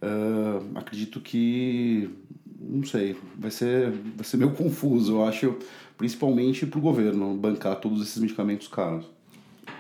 É, 0.03 0.79
acredito 0.79 1.19
que 1.21 2.11
não 2.61 2.85
sei, 2.85 3.17
vai 3.39 3.51
ser, 3.51 3.91
vai 3.91 4.25
ser 4.25 4.37
meio 4.37 4.53
confuso, 4.57 5.15
eu 5.15 5.25
acho, 5.25 5.57
principalmente 5.97 6.67
para 6.67 6.79
o 6.79 6.83
governo 6.83 7.35
bancar 7.35 7.77
todos 7.77 8.03
esses 8.03 8.19
medicamentos 8.19 8.69
caros. 8.69 9.07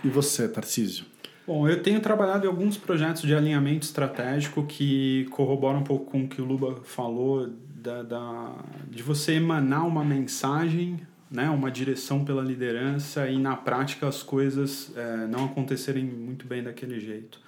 E 0.03 0.09
você, 0.09 0.49
Tarcísio? 0.49 1.05
Bom, 1.47 1.69
eu 1.69 1.83
tenho 1.83 2.01
trabalhado 2.01 2.47
em 2.47 2.49
alguns 2.49 2.79
projetos 2.79 3.23
de 3.23 3.35
alinhamento 3.35 3.85
estratégico 3.85 4.65
que 4.65 5.27
corroboram 5.31 5.81
um 5.81 5.85
pouco 5.85 6.11
com 6.11 6.25
o 6.25 6.29
que 6.29 6.41
o 6.41 6.45
Luba 6.45 6.81
falou, 6.85 7.51
da, 7.75 8.03
da, 8.03 8.53
de 8.89 9.03
você 9.03 9.35
emanar 9.35 9.87
uma 9.87 10.03
mensagem, 10.03 11.01
né, 11.31 11.51
uma 11.51 11.71
direção 11.71 12.25
pela 12.25 12.43
liderança 12.43 13.29
e 13.29 13.39
na 13.39 13.57
prática 13.57 14.09
as 14.09 14.23
coisas 14.23 14.91
é, 14.97 15.27
não 15.27 15.45
acontecerem 15.45 16.05
muito 16.05 16.47
bem 16.47 16.63
daquele 16.63 16.99
jeito. 16.99 17.39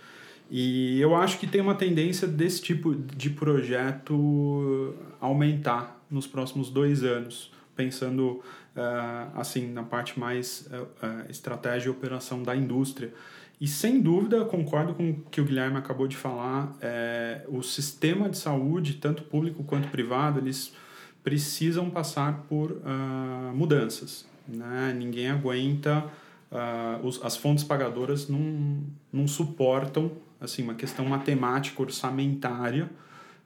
E 0.51 1.01
eu 1.01 1.17
acho 1.17 1.39
que 1.39 1.47
tem 1.47 1.63
uma 1.63 1.75
tendência 1.75 2.29
desse 2.29 2.61
tipo 2.61 2.95
de 2.95 3.31
projeto 3.31 4.95
aumentar 5.21 6.01
nos 6.11 6.27
próximos 6.27 6.71
dois 6.71 7.03
anos, 7.03 7.51
pensando 7.75 8.43
uh, 8.77 9.41
assim 9.41 9.73
na 9.73 9.83
parte 9.83 10.19
mais 10.21 10.69
uh, 10.71 10.83
uh, 10.83 11.31
estratégia 11.31 11.89
e 11.89 11.91
operação 11.91 12.43
da 12.43 12.55
indústria. 12.55 13.13
E 13.61 13.67
sem 13.67 14.01
dúvida, 14.01 14.45
concordo 14.45 14.95
com 14.95 15.11
o 15.11 15.23
que 15.31 15.41
o 15.41 15.45
Guilherme 15.45 15.79
acabou 15.79 16.07
de 16.07 16.17
falar, 16.17 16.77
é, 16.81 17.45
o 17.49 17.63
sistema 17.63 18.29
de 18.29 18.37
saúde, 18.37 18.95
tanto 18.95 19.23
público 19.23 19.65
quanto 19.65 19.89
privado, 19.89 20.39
eles 20.39 20.75
precisam 21.25 21.91
passar 21.91 22.45
por 22.49 22.81
mudanças. 23.53 24.25
Né? 24.47 24.95
Ninguém 24.97 25.29
aguenta, 25.29 26.05
os, 27.03 27.21
as 27.25 27.37
fontes 27.37 27.65
pagadoras 27.65 28.29
não, 28.29 28.85
não 29.13 29.27
suportam 29.27 30.13
assim, 30.41 30.63
uma 30.63 30.75
questão 30.75 31.05
matemática, 31.07 31.83
orçamentária, 31.83 32.91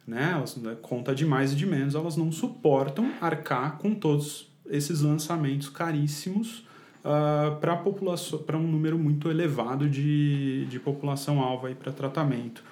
né? 0.06 0.32
Elas, 0.34 0.56
né, 0.56 0.76
conta 0.80 1.14
de 1.14 1.24
mais 1.24 1.52
e 1.52 1.56
de 1.56 1.66
menos, 1.66 1.94
elas 1.94 2.16
não 2.16 2.32
suportam 2.32 3.12
arcar 3.20 3.78
com 3.78 3.94
todos 3.94 4.50
esses 4.66 5.00
lançamentos 5.00 5.68
caríssimos 5.68 6.66
uh, 7.04 7.56
para 7.60 7.76
população 7.76 8.38
para 8.40 8.56
um 8.56 8.66
número 8.66 8.98
muito 8.98 9.30
elevado 9.30 9.88
de, 9.88 10.66
de 10.66 10.78
população 10.78 11.40
alva 11.40 11.70
para 11.70 11.92
tratamento. 11.92 12.62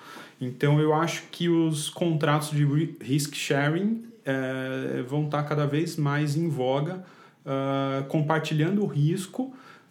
Então 0.41 0.81
eu 0.81 0.95
acho 0.95 1.25
que 1.31 1.49
os 1.49 1.91
contratos 1.91 2.51
de 2.51 2.65
risk 3.01 3.35
sharing 3.35 4.09
eh, 4.29 5.03
vão 5.09 5.25
estar 5.25 5.43
tá 5.43 5.49
cada 5.49 5.67
vez 5.67 5.97
mais 5.97 6.37
em 6.37 6.51
voga, 6.51 7.03
uh, 7.47 8.05
compartilhando 8.09 8.85
o 8.85 8.87
risco 8.87 9.45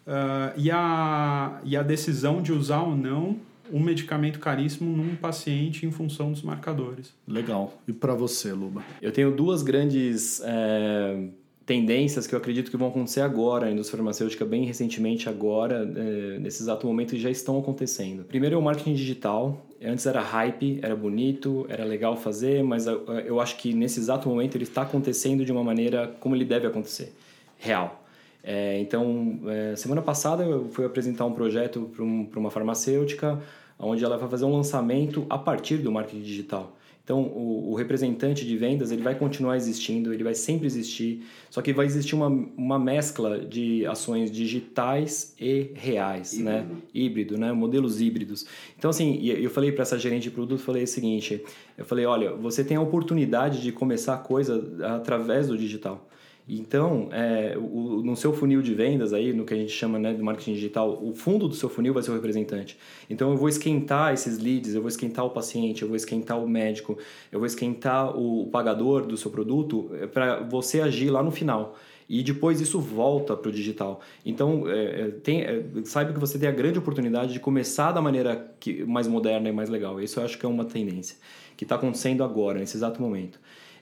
uh, 0.05 0.53
e, 0.55 0.69
a, 0.69 1.59
e 1.63 1.75
a 1.75 1.81
decisão 1.81 2.39
de 2.39 2.53
usar 2.53 2.81
ou 2.81 2.95
não 2.95 3.37
um 3.73 3.79
medicamento 3.79 4.37
caríssimo 4.37 4.95
num 4.95 5.15
paciente 5.15 5.87
em 5.87 5.91
função 5.91 6.31
dos 6.31 6.43
marcadores. 6.43 7.15
Legal. 7.27 7.81
E 7.87 7.91
para 7.91 8.13
você, 8.13 8.53
Luba? 8.53 8.83
Eu 9.01 9.11
tenho 9.11 9.31
duas 9.31 9.63
grandes 9.63 10.39
é, 10.45 11.29
tendências 11.67 12.25
que 12.25 12.33
eu 12.33 12.39
acredito 12.39 12.71
que 12.71 12.77
vão 12.77 12.87
acontecer 12.87 13.19
agora 13.19 13.65
na 13.65 13.73
indústria 13.73 13.97
farmacêutica, 13.97 14.45
bem 14.45 14.63
recentemente 14.63 15.27
agora, 15.27 15.83
é, 15.97 16.39
nesse 16.39 16.63
exato 16.63 16.87
momento, 16.87 17.13
e 17.13 17.19
já 17.19 17.29
estão 17.29 17.59
acontecendo. 17.59 18.23
Primeiro 18.23 18.55
é 18.55 18.57
o 18.57 18.61
marketing 18.61 18.93
digital. 18.93 19.61
Antes 19.83 20.05
era 20.05 20.21
hype, 20.21 20.79
era 20.81 20.95
bonito, 20.95 21.65
era 21.67 21.83
legal 21.83 22.15
fazer, 22.15 22.63
mas 22.63 22.87
eu 22.87 23.41
acho 23.41 23.57
que 23.57 23.73
nesse 23.73 23.99
exato 23.99 24.29
momento 24.29 24.55
ele 24.55 24.63
está 24.63 24.83
acontecendo 24.83 25.43
de 25.43 25.51
uma 25.51 25.61
maneira 25.61 26.15
como 26.21 26.33
ele 26.33 26.45
deve 26.45 26.65
acontecer, 26.65 27.13
real. 27.59 28.01
É, 28.41 28.79
então, 28.79 29.41
é, 29.47 29.75
semana 29.75 30.01
passada 30.01 30.45
eu 30.45 30.69
fui 30.69 30.85
apresentar 30.85 31.25
um 31.25 31.33
projeto 31.33 31.91
para 31.93 32.01
um, 32.01 32.29
uma 32.37 32.49
farmacêutica, 32.49 33.39
onde 33.77 34.05
ela 34.05 34.17
vai 34.17 34.29
fazer 34.29 34.45
um 34.45 34.55
lançamento 34.55 35.25
a 35.29 35.37
partir 35.37 35.77
do 35.79 35.91
marketing 35.91 36.21
digital. 36.21 36.76
Então, 37.07 37.21
o, 37.21 37.71
o, 37.71 37.73
representante 37.73 38.45
de 38.45 38.57
vendas 38.57 38.91
ele 38.91 39.01
vai 39.01 39.15
continuar 39.15 39.55
existindo, 39.55 40.13
ele 40.13 40.25
vai 40.25 40.33
sempre 40.33 40.67
existir, 40.67 41.23
só 41.49 41.61
que 41.61 41.71
vai 41.71 41.85
existir 41.85 42.15
uma, 42.15 42.27
uma 42.27 42.77
mescla 42.77 43.39
de 43.39 43.85
ações 43.85 44.29
digitais 44.29 45.33
e 45.39 45.71
reais, 45.73 46.33
híbrido. 46.33 46.49
né? 46.49 46.67
Híbrido, 46.93 47.37
né? 47.37 47.53
Modelos 47.53 48.01
híbridos. 48.01 48.45
Então, 48.77 48.89
assim, 48.89 49.25
eu 49.25 49.49
falei 49.49 49.71
para 49.71 49.83
essa 49.83 49.97
gerente 49.97 50.23
de 50.23 50.31
produto, 50.31 50.59
falei 50.59 50.83
o 50.83 50.87
seguinte, 50.87 51.41
eu 51.77 51.85
falei, 51.85 52.05
olha, 52.05 52.33
você 52.33 52.61
tem 52.61 52.75
a 52.75 52.81
oportunidade 52.81 53.61
de 53.61 53.71
começar 53.71 54.15
a 54.15 54.17
coisa 54.17 54.61
através 54.83 55.47
do 55.47 55.57
digital. 55.57 56.09
Então, 56.49 57.09
é, 57.11 57.57
o, 57.57 58.01
no 58.03 58.15
seu 58.15 58.31
funil 58.31 58.61
de 58.61 58.73
vendas 58.73 59.11
aí, 59.11 59.33
no 59.33 59.43
que 59.43 59.53
a 59.53 59.57
gente 59.57 59.71
chama 59.71 59.99
né, 59.99 60.13
do 60.13 60.23
marketing 60.23 60.53
digital, 60.53 60.97
o 61.03 61.13
fundo 61.13 61.45
do 61.45 61.53
seu 61.53 61.67
funil 61.67 61.93
vai 61.93 62.01
ser 62.01 62.11
o 62.11 62.13
representante. 62.13 62.77
Então, 63.09 63.31
eu 63.31 63.37
vou 63.37 63.49
esquentar 63.49 64.13
esses 64.13 64.39
leads, 64.39 64.73
eu 64.73 64.81
vou 64.81 64.87
esquentar 64.87 65.25
o 65.25 65.29
paciente, 65.29 65.81
eu 65.81 65.89
vou 65.89 65.97
esquentar 65.97 66.41
o 66.41 66.47
médico, 66.47 66.97
eu 67.31 67.39
vou 67.39 67.45
esquentar 67.45 68.17
o 68.17 68.47
pagador 68.47 69.05
do 69.05 69.17
seu 69.17 69.29
produto 69.29 69.89
é, 70.01 70.07
para 70.07 70.39
você 70.39 70.79
agir 70.79 71.09
lá 71.09 71.21
no 71.21 71.31
final. 71.31 71.77
E 72.09 72.23
depois 72.23 72.61
isso 72.61 72.79
volta 72.79 73.35
para 73.35 73.49
o 73.49 73.51
digital. 73.51 73.99
Então, 74.25 74.69
é, 74.69 75.01
é, 75.01 75.07
tem, 75.09 75.41
é, 75.41 75.65
saiba 75.83 76.13
que 76.13 76.19
você 76.19 76.39
tem 76.39 76.47
a 76.47 76.53
grande 76.53 76.79
oportunidade 76.79 77.33
de 77.33 77.39
começar 77.41 77.91
da 77.91 78.01
maneira 78.01 78.55
que, 78.57 78.85
mais 78.85 79.05
moderna 79.05 79.49
e 79.49 79.51
mais 79.51 79.69
legal. 79.69 79.99
Isso 79.99 80.17
eu 80.17 80.23
acho 80.23 80.39
que 80.39 80.45
é 80.45 80.49
uma 80.49 80.63
tendência 80.63 81.17
que 81.57 81.65
está 81.65 81.75
acontecendo 81.75 82.23
agora, 82.23 82.59
nesse 82.59 82.77
exato 82.77 83.01
momento. 83.01 83.37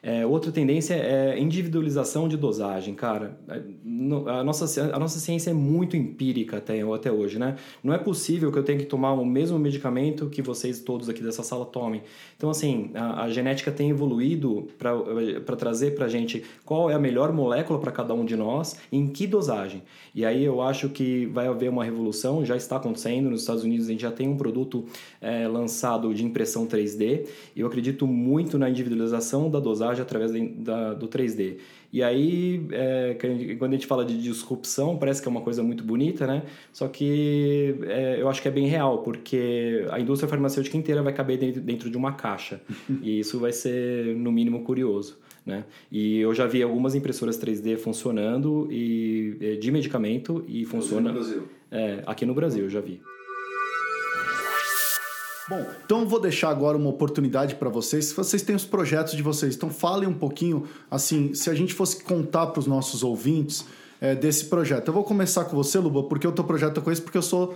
É, 0.07 0.23
outra 0.23 0.51
tendência 0.51 0.93
é 0.93 1.39
individualização 1.39 2.27
de 2.27 2.37
dosagem, 2.37 2.93
cara. 2.93 3.39
É, 3.49 3.59
a 4.29 4.43
nossa, 4.43 4.95
a 4.95 4.99
nossa 4.99 5.17
ciência 5.17 5.49
é 5.49 5.53
muito 5.53 5.97
empírica 5.97 6.57
até, 6.57 6.79
até 6.83 7.11
hoje, 7.11 7.39
né? 7.39 7.55
Não 7.83 7.91
é 7.91 7.97
possível 7.97 8.51
que 8.51 8.59
eu 8.59 8.63
tenha 8.63 8.77
que 8.77 8.85
tomar 8.85 9.13
o 9.13 9.25
mesmo 9.25 9.57
medicamento 9.57 10.29
que 10.29 10.43
vocês 10.43 10.79
todos 10.79 11.09
aqui 11.09 11.23
dessa 11.23 11.41
sala 11.41 11.65
tomem. 11.65 12.03
Então, 12.37 12.51
assim, 12.51 12.91
a, 12.93 13.23
a 13.23 13.29
genética 13.31 13.71
tem 13.71 13.89
evoluído 13.89 14.67
para 14.77 15.55
trazer 15.55 15.95
para 15.95 16.05
a 16.05 16.09
gente 16.09 16.43
qual 16.63 16.87
é 16.87 16.93
a 16.93 16.99
melhor 16.99 17.33
molécula 17.33 17.79
para 17.79 17.91
cada 17.91 18.13
um 18.13 18.23
de 18.23 18.35
nós, 18.35 18.77
em 18.91 19.07
que 19.07 19.25
dosagem. 19.25 19.81
E 20.13 20.23
aí 20.23 20.45
eu 20.45 20.61
acho 20.61 20.87
que 20.89 21.25
vai 21.25 21.47
haver 21.47 21.71
uma 21.71 21.83
revolução, 21.83 22.45
já 22.45 22.55
está 22.55 22.75
acontecendo. 22.75 23.31
Nos 23.31 23.41
Estados 23.41 23.63
Unidos 23.63 23.87
a 23.87 23.91
gente 23.91 24.01
já 24.01 24.11
tem 24.11 24.27
um 24.27 24.37
produto 24.37 24.85
é, 25.19 25.47
lançado 25.47 26.13
de 26.13 26.23
impressão 26.23 26.67
3D. 26.67 27.25
E 27.55 27.61
eu 27.61 27.65
acredito 27.65 28.05
muito 28.05 28.59
na 28.59 28.69
individualização 28.69 29.49
da 29.49 29.59
dosagem 29.59 29.94
através 30.01 30.31
da, 30.57 30.93
do 30.93 31.07
3D. 31.07 31.57
E 31.91 32.03
aí, 32.03 32.67
é, 32.71 33.15
quando 33.57 33.71
a 33.71 33.75
gente 33.75 33.87
fala 33.87 34.03
de 34.03 34.21
disrupção, 34.21 34.97
parece 34.97 35.21
que 35.21 35.27
é 35.27 35.31
uma 35.31 35.41
coisa 35.41 35.63
muito 35.63 35.83
bonita, 35.83 36.27
né? 36.27 36.43
Só 36.73 36.87
que 36.87 37.75
é, 37.83 38.19
eu 38.19 38.27
acho 38.27 38.41
que 38.41 38.47
é 38.47 38.51
bem 38.51 38.67
real, 38.67 38.99
porque 38.99 39.85
a 39.89 39.99
indústria 39.99 40.29
farmacêutica 40.29 40.75
inteira 40.75 41.01
vai 41.01 41.13
caber 41.13 41.37
dentro, 41.37 41.61
dentro 41.61 41.89
de 41.89 41.95
uma 41.95 42.11
caixa. 42.11 42.61
e 43.01 43.19
isso 43.19 43.39
vai 43.39 43.53
ser, 43.53 44.15
no 44.15 44.31
mínimo, 44.31 44.63
curioso. 44.63 45.17
Né? 45.45 45.63
E 45.91 46.19
eu 46.19 46.33
já 46.33 46.47
vi 46.47 46.63
algumas 46.63 46.95
impressoras 46.95 47.39
3D 47.39 47.77
funcionando 47.77 48.67
e, 48.71 49.37
é, 49.39 49.55
de 49.55 49.71
medicamento 49.71 50.43
e 50.47 50.65
funciona. 50.65 51.11
Aqui 51.11 51.19
no 51.19 51.25
Brasil. 51.25 51.43
É, 51.71 52.03
aqui 52.05 52.25
no 52.25 52.33
Brasil 52.33 52.63
eu 52.63 52.69
já 52.69 52.81
vi. 52.81 52.99
Bom, 55.47 55.65
então 55.85 56.01
eu 56.01 56.07
vou 56.07 56.19
deixar 56.19 56.49
agora 56.49 56.75
uma 56.75 56.89
oportunidade 56.89 57.55
para 57.55 57.69
vocês. 57.69 58.05
Se 58.05 58.15
vocês 58.15 58.41
têm 58.41 58.55
os 58.55 58.65
projetos 58.65 59.15
de 59.15 59.21
vocês, 59.21 59.55
então 59.55 59.69
falem 59.69 60.09
um 60.09 60.13
pouquinho, 60.13 60.65
assim, 60.89 61.33
se 61.33 61.49
a 61.49 61.53
gente 61.53 61.73
fosse 61.73 62.03
contar 62.03 62.47
para 62.47 62.59
os 62.59 62.65
nossos 62.65 63.03
ouvintes 63.03 63.65
é, 64.01 64.15
desse 64.15 64.45
projeto. 64.45 64.87
Eu 64.87 64.93
vou 64.93 65.03
começar 65.03 65.45
com 65.45 65.55
você, 65.55 65.77
Luba, 65.77 66.03
porque 66.03 66.27
o 66.27 66.31
teu 66.31 66.43
projeto 66.43 66.77
eu 66.77 66.83
conheço 66.83 67.03
porque 67.03 67.17
eu 67.17 67.21
sou 67.21 67.55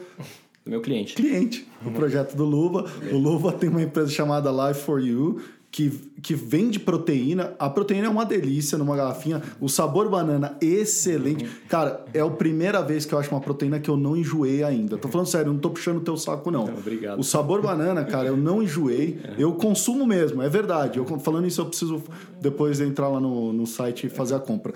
meu 0.65 0.81
cliente. 0.81 1.15
Cliente. 1.15 1.67
O 1.83 1.91
projeto 1.91 2.35
do 2.35 2.45
Luba. 2.45 2.85
O 3.11 3.17
Luba 3.17 3.51
tem 3.51 3.69
uma 3.69 3.81
empresa 3.81 4.11
chamada 4.11 4.51
Life 4.51 4.81
for 4.81 5.01
You, 5.01 5.41
que, 5.71 5.89
que 6.21 6.33
vende 6.33 6.79
proteína. 6.79 7.53
A 7.59 7.69
proteína 7.69 8.07
é 8.07 8.09
uma 8.09 8.25
delícia 8.25 8.77
numa 8.77 8.95
garrafinha. 8.95 9.41
O 9.59 9.69
sabor 9.69 10.09
banana, 10.09 10.57
excelente. 10.61 11.45
Cara, 11.67 12.03
é 12.13 12.19
a 12.19 12.29
primeira 12.29 12.81
vez 12.81 13.05
que 13.05 13.13
eu 13.13 13.19
acho 13.19 13.29
uma 13.29 13.39
proteína 13.39 13.79
que 13.79 13.89
eu 13.89 13.95
não 13.95 14.17
enjoei 14.17 14.63
ainda. 14.63 14.97
Tô 14.97 15.07
falando 15.07 15.27
sério, 15.27 15.53
não 15.53 15.59
tô 15.59 15.69
puxando 15.69 15.97
o 15.97 16.01
teu 16.01 16.17
saco, 16.17 16.49
não. 16.49 16.65
não 16.65 16.77
obrigado. 16.77 17.19
O 17.19 17.23
sabor 17.23 17.61
banana, 17.61 18.03
cara, 18.03 18.27
eu 18.27 18.37
não 18.37 18.63
enjoei. 18.63 19.19
É. 19.23 19.35
Eu 19.37 19.53
consumo 19.53 20.05
mesmo, 20.05 20.41
é 20.41 20.49
verdade. 20.49 20.97
Eu, 20.97 21.05
falando 21.19 21.45
isso, 21.45 21.61
eu 21.61 21.65
preciso 21.67 22.03
depois 22.41 22.81
entrar 22.81 23.07
lá 23.07 23.19
no, 23.19 23.53
no 23.53 23.67
site 23.67 24.07
e 24.07 24.09
fazer 24.09 24.35
a 24.35 24.39
compra. 24.39 24.73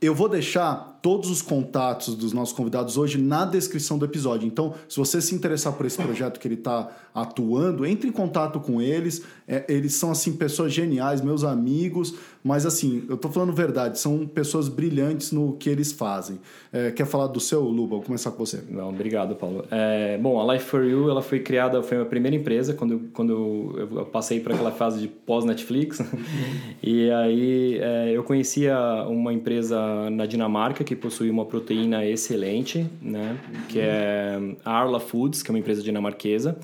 Eu 0.00 0.14
vou 0.14 0.28
deixar 0.28 0.91
todos 1.02 1.28
os 1.28 1.42
contatos 1.42 2.14
dos 2.14 2.32
nossos 2.32 2.54
convidados 2.54 2.96
hoje 2.96 3.20
na 3.20 3.44
descrição 3.44 3.98
do 3.98 4.04
episódio. 4.04 4.46
Então, 4.46 4.72
se 4.88 4.96
você 4.96 5.20
se 5.20 5.34
interessar 5.34 5.72
por 5.72 5.84
esse 5.84 6.00
projeto 6.00 6.38
que 6.38 6.46
ele 6.46 6.54
está 6.54 6.88
atuando, 7.14 7.84
entre 7.84 8.08
em 8.08 8.12
contato 8.12 8.58
com 8.58 8.80
eles. 8.80 9.22
É, 9.46 9.64
eles 9.68 9.94
são, 9.94 10.10
assim, 10.10 10.32
pessoas 10.32 10.72
geniais, 10.72 11.20
meus 11.20 11.44
amigos, 11.44 12.14
mas, 12.42 12.64
assim, 12.64 13.04
eu 13.08 13.16
tô 13.16 13.28
falando 13.28 13.52
verdade, 13.52 13.98
são 13.98 14.26
pessoas 14.26 14.68
brilhantes 14.68 15.30
no 15.30 15.52
que 15.54 15.68
eles 15.68 15.92
fazem. 15.92 16.40
É, 16.72 16.90
quer 16.90 17.06
falar 17.06 17.26
do 17.26 17.38
seu, 17.38 17.60
Luba? 17.60 17.96
Vou 17.96 18.02
começar 18.02 18.30
com 18.30 18.44
você. 18.44 18.62
Não, 18.68 18.88
obrigado, 18.88 19.36
Paulo. 19.36 19.64
É, 19.70 20.16
bom, 20.18 20.40
a 20.40 20.54
Life 20.54 20.64
for 20.64 20.84
You, 20.84 21.10
ela 21.10 21.22
foi 21.22 21.40
criada, 21.40 21.82
foi 21.82 21.98
a 21.98 22.00
minha 22.00 22.08
primeira 22.08 22.36
empresa, 22.36 22.72
quando, 22.72 23.10
quando 23.12 23.74
eu 23.76 24.06
passei 24.06 24.40
por 24.40 24.52
aquela 24.52 24.72
fase 24.72 25.00
de 25.00 25.08
pós-Netflix. 25.08 26.00
e 26.82 27.10
aí, 27.10 27.78
é, 27.78 28.10
eu 28.16 28.24
conhecia 28.24 28.76
uma 29.06 29.32
empresa 29.32 30.08
na 30.10 30.24
Dinamarca 30.24 30.82
que 30.82 30.91
possui 30.96 31.30
uma 31.30 31.44
proteína 31.44 32.04
excelente, 32.04 32.86
né? 33.00 33.38
Que 33.68 33.80
é 33.80 34.38
a 34.64 34.70
Arla 34.70 35.00
Foods, 35.00 35.42
que 35.42 35.50
é 35.50 35.52
uma 35.52 35.58
empresa 35.58 35.82
dinamarquesa 35.82 36.58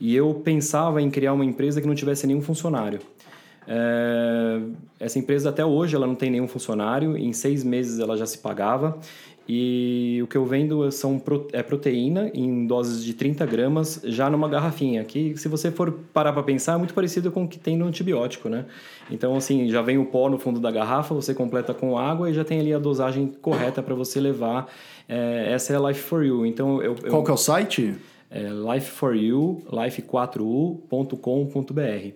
e 0.00 0.14
eu 0.14 0.34
pensava 0.34 1.00
em 1.00 1.10
criar 1.10 1.32
uma 1.32 1.44
empresa 1.44 1.80
que 1.80 1.86
não 1.86 1.94
tivesse 1.94 2.26
nenhum 2.26 2.42
funcionário. 2.42 3.00
É, 3.68 4.60
essa 5.00 5.18
empresa 5.18 5.48
até 5.48 5.64
hoje 5.64 5.96
ela 5.96 6.06
não 6.06 6.14
tem 6.14 6.30
nenhum 6.30 6.46
funcionário, 6.46 7.16
em 7.16 7.32
seis 7.32 7.64
meses 7.64 7.98
ela 7.98 8.16
já 8.16 8.26
se 8.26 8.38
pagava 8.38 8.98
e 9.48 10.20
o 10.22 10.26
que 10.26 10.36
eu 10.36 10.44
vendo 10.44 10.90
são 10.90 11.22
é 11.52 11.62
proteína 11.62 12.30
em 12.34 12.66
doses 12.66 13.04
de 13.04 13.14
30 13.14 13.46
gramas 13.46 14.00
já 14.04 14.28
numa 14.28 14.48
garrafinha, 14.48 15.04
que 15.04 15.36
se 15.36 15.48
você 15.48 15.70
for 15.70 15.92
parar 16.12 16.32
para 16.32 16.42
pensar 16.42 16.74
é 16.74 16.76
muito 16.76 16.94
parecido 16.94 17.30
com 17.30 17.44
o 17.44 17.48
que 17.48 17.58
tem 17.58 17.76
no 17.76 17.86
antibiótico, 17.86 18.48
né? 18.48 18.66
Então 19.10 19.36
assim, 19.36 19.68
já 19.68 19.82
vem 19.82 19.98
o 19.98 20.06
pó 20.06 20.28
no 20.28 20.38
fundo 20.38 20.58
da 20.58 20.70
garrafa, 20.70 21.14
você 21.14 21.32
completa 21.32 21.72
com 21.72 21.96
água 21.96 22.30
e 22.30 22.34
já 22.34 22.44
tem 22.44 22.60
ali 22.60 22.74
a 22.74 22.78
dosagem 22.78 23.32
correta 23.40 23.82
para 23.82 23.94
você 23.94 24.20
levar. 24.20 24.68
É, 25.08 25.52
essa 25.52 25.72
é 25.72 25.76
a 25.76 25.88
Life 25.88 26.00
for 26.00 26.24
You. 26.24 26.44
Então 26.44 26.82
eu, 26.82 26.96
Qual 27.08 27.22
que 27.22 27.30
é 27.30 27.34
o 27.34 27.36
site? 27.36 27.94
é 28.30 28.50
life4u, 28.50 29.62
life4u.com.br. 29.70 32.14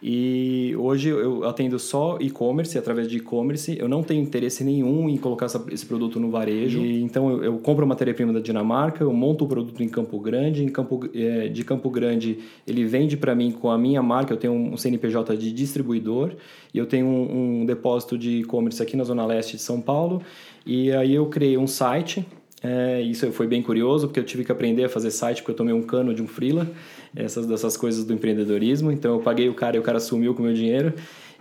E 0.00 0.76
hoje 0.76 1.08
eu 1.08 1.44
atendo 1.44 1.76
só 1.78 2.18
e-commerce, 2.20 2.78
através 2.78 3.08
de 3.08 3.16
e-commerce. 3.16 3.76
Eu 3.78 3.88
não 3.88 4.02
tenho 4.02 4.22
interesse 4.22 4.62
nenhum 4.62 5.08
em 5.08 5.16
colocar 5.16 5.46
essa, 5.46 5.64
esse 5.72 5.84
produto 5.84 6.20
no 6.20 6.30
varejo. 6.30 6.80
E, 6.80 7.02
então 7.02 7.30
eu, 7.30 7.44
eu 7.44 7.58
compro 7.58 7.84
a 7.84 7.88
matéria-prima 7.88 8.32
da 8.32 8.38
Dinamarca, 8.38 9.02
eu 9.02 9.12
monto 9.12 9.44
o 9.44 9.48
produto 9.48 9.82
em 9.82 9.88
Campo 9.88 10.18
Grande. 10.20 10.62
Em 10.62 10.68
Campo, 10.68 11.08
é, 11.12 11.48
de 11.48 11.64
Campo 11.64 11.90
Grande 11.90 12.38
ele 12.66 12.84
vende 12.84 13.16
para 13.16 13.34
mim 13.34 13.50
com 13.50 13.70
a 13.70 13.76
minha 13.76 14.02
marca. 14.02 14.32
Eu 14.32 14.36
tenho 14.36 14.52
um 14.52 14.76
CNPJ 14.76 15.36
de 15.36 15.52
distribuidor 15.52 16.32
e 16.72 16.78
eu 16.78 16.86
tenho 16.86 17.06
um, 17.06 17.62
um 17.62 17.66
depósito 17.66 18.16
de 18.16 18.40
e-commerce 18.40 18.80
aqui 18.80 18.96
na 18.96 19.02
Zona 19.02 19.26
Leste 19.26 19.56
de 19.56 19.62
São 19.62 19.80
Paulo. 19.80 20.22
E 20.64 20.92
aí 20.92 21.12
eu 21.12 21.26
criei 21.26 21.58
um 21.58 21.66
site 21.66 22.24
é, 22.62 23.00
isso 23.02 23.30
foi 23.32 23.46
bem 23.46 23.62
curioso, 23.62 24.08
porque 24.08 24.18
eu 24.18 24.24
tive 24.24 24.44
que 24.44 24.50
aprender 24.50 24.84
a 24.84 24.88
fazer 24.88 25.10
site, 25.10 25.42
porque 25.42 25.52
eu 25.52 25.56
tomei 25.56 25.72
um 25.72 25.82
cano 25.82 26.12
de 26.12 26.22
um 26.22 26.26
freela, 26.26 26.66
essas 27.14 27.46
dessas 27.46 27.76
coisas 27.76 28.04
do 28.04 28.12
empreendedorismo. 28.12 28.90
Então 28.92 29.14
eu 29.14 29.20
paguei 29.20 29.48
o 29.48 29.54
cara 29.54 29.76
e 29.76 29.80
o 29.80 29.82
cara 29.82 30.00
sumiu 30.00 30.34
com 30.34 30.42
o 30.42 30.46
meu 30.46 30.54
dinheiro. 30.54 30.92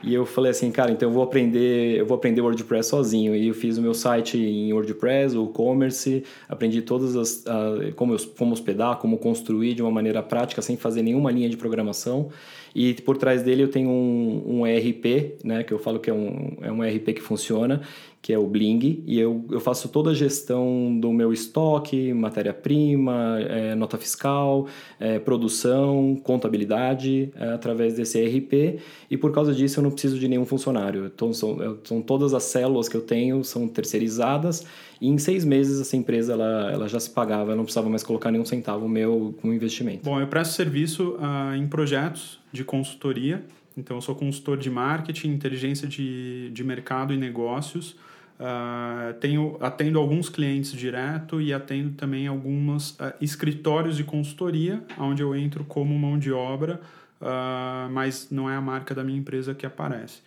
E 0.04 0.14
eu 0.14 0.28
falei 0.28 0.52
assim, 0.52 0.70
cara, 0.70 0.92
então 0.92 1.10
eu 1.10 1.14
vou 1.14 1.24
aprender, 1.24 1.98
eu 1.98 2.06
vou 2.06 2.16
aprender 2.16 2.40
WordPress 2.42 2.90
sozinho. 2.90 3.36
E 3.36 3.48
eu 3.48 3.54
fiz 3.56 3.80
o 3.80 3.82
meu 3.82 3.96
site 3.96 4.38
em 4.38 4.72
WordPress, 4.72 5.36
o 5.36 5.46
e-commerce, 5.46 6.24
aprendi 6.48 6.84
todas 6.84 7.16
as 7.16 7.44
uh, 7.46 7.92
como, 7.96 8.14
eu, 8.14 8.20
como 8.38 8.54
hospedar, 8.54 8.98
como 8.98 9.18
construir 9.18 9.74
de 9.74 9.82
uma 9.82 9.90
maneira 9.90 10.22
prática, 10.22 10.62
sem 10.62 10.78
fazer 10.78 11.02
nenhuma 11.02 11.32
linha 11.32 11.50
de 11.50 11.58
programação. 11.58 12.30
E 12.76 12.94
por 12.94 13.18
trás 13.18 13.42
dele 13.42 13.64
eu 13.64 13.70
tenho 13.70 13.90
um, 13.90 14.60
um 14.60 14.68
ERP, 14.68 15.40
né, 15.44 15.64
que 15.64 15.74
eu 15.74 15.80
falo 15.80 16.00
que 16.00 16.12
é 16.12 16.14
um, 16.14 16.58
é 16.62 16.72
um 16.72 16.84
ERP 16.84 17.16
que 17.16 17.22
funciona, 17.22 17.82
que 18.28 18.34
é 18.34 18.38
o 18.38 18.46
Bling, 18.46 19.06
e 19.08 19.18
eu, 19.18 19.46
eu 19.50 19.62
faço 19.62 19.88
toda 19.88 20.10
a 20.10 20.14
gestão 20.14 21.00
do 21.00 21.14
meu 21.14 21.32
estoque, 21.32 22.12
matéria-prima, 22.12 23.40
é, 23.40 23.74
nota 23.74 23.98
fiscal, 23.98 24.68
é, 25.00 25.18
produção, 25.18 26.20
contabilidade, 26.22 27.32
é, 27.34 27.54
através 27.54 27.94
desse 27.94 28.20
ERP, 28.20 28.82
e 29.10 29.16
por 29.16 29.32
causa 29.32 29.54
disso 29.54 29.80
eu 29.80 29.84
não 29.86 29.92
preciso 29.92 30.20
de 30.20 30.28
nenhum 30.28 30.46
funcionário. 30.46 31.06
Então, 31.06 31.32
são, 31.32 31.80
são 31.86 32.02
todas 32.02 32.34
as 32.34 32.44
células 32.44 32.90
que 32.90 32.98
eu 32.98 33.02
tenho 33.02 33.46
são 33.46 33.66
terceirizadas, 33.66 34.66
e 35.00 35.08
em 35.08 35.18
seis 35.18 35.46
meses 35.46 35.80
essa 35.80 35.96
empresa 35.96 36.34
ela, 36.34 36.70
ela 36.70 36.88
já 36.90 37.00
se 37.00 37.10
pagava, 37.10 37.54
eu 37.54 37.56
não 37.56 37.64
precisava 37.64 37.88
mais 37.88 38.04
colocar 38.04 38.30
nenhum 38.30 38.44
centavo 38.44 38.90
meu 38.90 39.36
como 39.40 39.54
investimento. 39.54 40.04
Bom, 40.04 40.20
eu 40.20 40.28
presto 40.28 40.54
serviço 40.54 41.12
uh, 41.12 41.56
em 41.56 41.66
projetos 41.66 42.42
de 42.52 42.66
consultoria, 42.66 43.46
então 43.78 43.96
eu 43.96 44.02
sou 44.02 44.14
consultor 44.16 44.58
de 44.58 44.70
marketing, 44.70 45.30
inteligência 45.30 45.88
de, 45.88 46.50
de 46.50 46.62
mercado 46.62 47.14
e 47.14 47.18
negócios, 47.18 47.96
Uh, 48.40 49.16
tenho, 49.20 49.58
atendo 49.60 49.98
alguns 49.98 50.30
clientes 50.30 50.72
direto 50.72 51.42
e 51.42 51.52
atendo 51.52 51.96
também 51.96 52.28
alguns 52.28 52.92
uh, 52.92 53.12
escritórios 53.20 53.98
de 53.98 54.04
consultoria, 54.04 54.84
onde 55.00 55.24
eu 55.24 55.36
entro 55.36 55.64
como 55.64 55.98
mão 55.98 56.20
de 56.20 56.32
obra, 56.32 56.80
uh, 57.20 57.92
mas 57.92 58.30
não 58.30 58.48
é 58.48 58.56
a 58.56 58.62
marca 58.62 58.94
da 58.94 59.04
minha 59.04 59.18
empresa 59.18 59.56
que 59.56 59.66
aparece. 59.66 60.22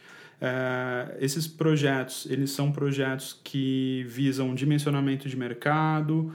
esses 1.21 1.47
projetos, 1.47 2.27
eles 2.29 2.51
são 2.51 2.73
projetos 2.73 3.39
que 3.45 4.05
visam 4.09 4.55
dimensionamento 4.55 5.29
de 5.29 5.37
mercado, 5.37 6.33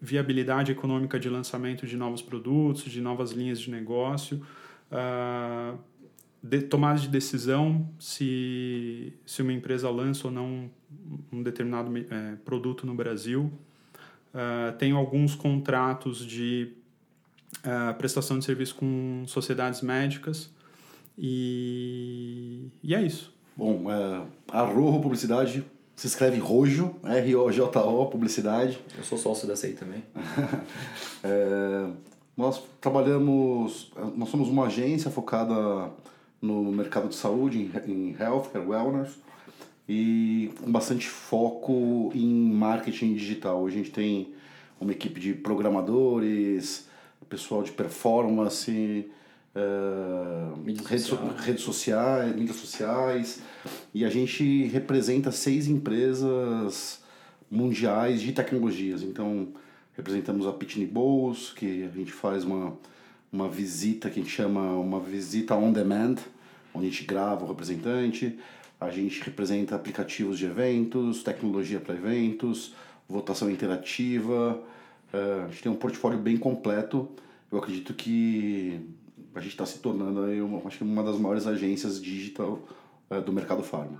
viabilidade 0.00 0.72
econômica 0.72 1.20
de 1.20 1.28
lançamento 1.28 1.86
de 1.86 1.96
novos 1.96 2.22
produtos, 2.22 2.90
de 2.90 3.00
novas 3.00 3.32
linhas 3.32 3.60
de 3.60 3.70
negócio, 3.70 4.40
de, 6.42 6.62
tomada 6.62 6.98
de 6.98 7.08
decisão 7.08 7.88
se, 7.98 9.12
se 9.26 9.42
uma 9.42 9.52
empresa 9.52 9.90
lança 9.90 10.26
ou 10.26 10.32
não 10.32 10.70
um 11.32 11.42
determinado 11.42 11.90
é, 11.96 12.36
produto 12.44 12.86
no 12.86 12.94
Brasil. 12.94 13.52
Uh, 14.32 14.76
tenho 14.78 14.96
alguns 14.96 15.34
contratos 15.34 16.24
de 16.24 16.72
uh, 17.58 17.94
prestação 17.98 18.38
de 18.38 18.44
serviço 18.44 18.76
com 18.76 19.24
sociedades 19.26 19.80
médicas 19.82 20.50
e, 21.18 22.68
e 22.82 22.94
é 22.94 23.02
isso. 23.02 23.34
Bom, 23.56 23.90
é, 23.90 24.22
a 24.52 24.62
Rojo 24.62 25.00
Publicidade 25.00 25.64
se 25.94 26.06
escreve 26.06 26.38
Rojo, 26.38 26.94
R-O-J-O, 27.04 28.06
Publicidade. 28.06 28.80
Eu 28.96 29.04
sou 29.04 29.18
sócio 29.18 29.46
dessa 29.46 29.66
aí 29.66 29.74
também. 29.74 30.02
é, 31.22 31.90
nós 32.34 32.62
trabalhamos, 32.80 33.92
nós 34.16 34.30
somos 34.30 34.48
uma 34.48 34.66
agência 34.66 35.10
focada 35.10 35.90
no 36.40 36.72
mercado 36.72 37.08
de 37.08 37.14
saúde, 37.14 37.70
em 37.86 38.16
healthcare, 38.18 38.66
wellness, 38.66 39.18
e 39.88 40.52
com 40.62 40.70
bastante 40.70 41.08
foco 41.08 42.10
em 42.14 42.52
marketing 42.52 43.14
digital. 43.14 43.62
Hoje 43.62 43.76
a 43.76 43.78
gente 43.78 43.90
tem 43.90 44.32
uma 44.80 44.92
equipe 44.92 45.20
de 45.20 45.34
programadores, 45.34 46.88
pessoal 47.30 47.62
de 47.62 47.70
performance, 47.70 49.08
uh, 49.54 50.84
redes, 50.84 51.06
so 51.06 51.16
redes 51.38 51.62
sociais, 51.62 52.34
mídias 52.34 52.56
sociais, 52.56 53.40
e 53.94 54.04
a 54.04 54.10
gente 54.10 54.64
representa 54.66 55.30
seis 55.30 55.68
empresas 55.68 57.00
mundiais 57.48 58.20
de 58.20 58.32
tecnologias. 58.32 59.02
Então, 59.02 59.48
representamos 59.96 60.46
a 60.46 60.52
Pitney 60.52 60.86
Bowes, 60.86 61.52
que 61.52 61.84
a 61.84 61.96
gente 61.96 62.12
faz 62.12 62.44
uma 62.44 62.76
uma 63.32 63.48
visita 63.48 64.10
que 64.10 64.18
a 64.18 64.22
gente 64.22 64.34
chama 64.34 64.72
uma 64.74 65.00
visita 65.00 65.54
on 65.54 65.72
demand, 65.72 66.16
onde 66.74 66.86
a 66.86 66.90
gente 66.90 67.04
grava 67.04 67.44
o 67.44 67.48
representante, 67.48 68.38
a 68.80 68.90
gente 68.90 69.22
representa 69.22 69.74
aplicativos 69.76 70.38
de 70.38 70.46
eventos, 70.46 71.22
tecnologia 71.22 71.78
para 71.78 71.94
eventos, 71.94 72.74
votação 73.08 73.50
interativa, 73.50 74.60
uh, 75.12 75.44
a 75.44 75.48
gente 75.48 75.62
tem 75.62 75.70
um 75.70 75.76
portfólio 75.76 76.18
bem 76.18 76.36
completo. 76.36 77.08
Eu 77.52 77.58
acredito 77.58 77.92
que 77.92 78.80
a 79.34 79.40
gente 79.40 79.52
está 79.52 79.66
se 79.66 79.78
tornando 79.78 80.22
aí 80.22 80.40
uma, 80.40 80.66
acho 80.66 80.78
que 80.78 80.84
uma 80.84 81.02
das 81.02 81.18
maiores 81.18 81.46
agências 81.46 82.00
digital 82.00 82.60
uh, 83.10 83.20
do 83.20 83.32
mercado 83.32 83.62
farma. 83.62 83.98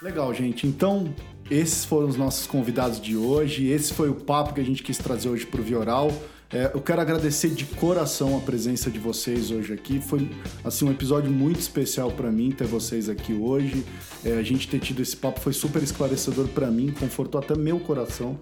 Legal, 0.00 0.32
gente. 0.34 0.66
Então, 0.66 1.14
esses 1.50 1.84
foram 1.84 2.08
os 2.08 2.16
nossos 2.16 2.46
convidados 2.46 3.00
de 3.00 3.16
hoje. 3.16 3.68
Esse 3.68 3.92
foi 3.92 4.10
o 4.10 4.14
papo 4.14 4.52
que 4.52 4.60
a 4.60 4.64
gente 4.64 4.82
quis 4.82 4.98
trazer 4.98 5.28
hoje 5.28 5.46
para 5.46 5.60
o 5.60 5.64
Vioral. 5.64 6.10
É, 6.54 6.70
eu 6.72 6.80
quero 6.80 7.00
agradecer 7.00 7.50
de 7.50 7.64
coração 7.64 8.38
a 8.38 8.40
presença 8.40 8.88
de 8.88 9.00
vocês 9.00 9.50
hoje 9.50 9.72
aqui. 9.72 10.00
Foi 10.00 10.30
assim 10.62 10.84
um 10.84 10.90
episódio 10.92 11.28
muito 11.28 11.58
especial 11.58 12.12
para 12.12 12.30
mim 12.30 12.52
ter 12.52 12.64
vocês 12.64 13.08
aqui 13.08 13.32
hoje. 13.32 13.84
É, 14.24 14.34
a 14.34 14.42
gente 14.44 14.68
ter 14.68 14.78
tido 14.78 15.02
esse 15.02 15.16
papo 15.16 15.40
foi 15.40 15.52
super 15.52 15.82
esclarecedor 15.82 16.46
para 16.46 16.70
mim, 16.70 16.92
confortou 16.92 17.40
até 17.40 17.56
meu 17.56 17.80
coração 17.80 18.38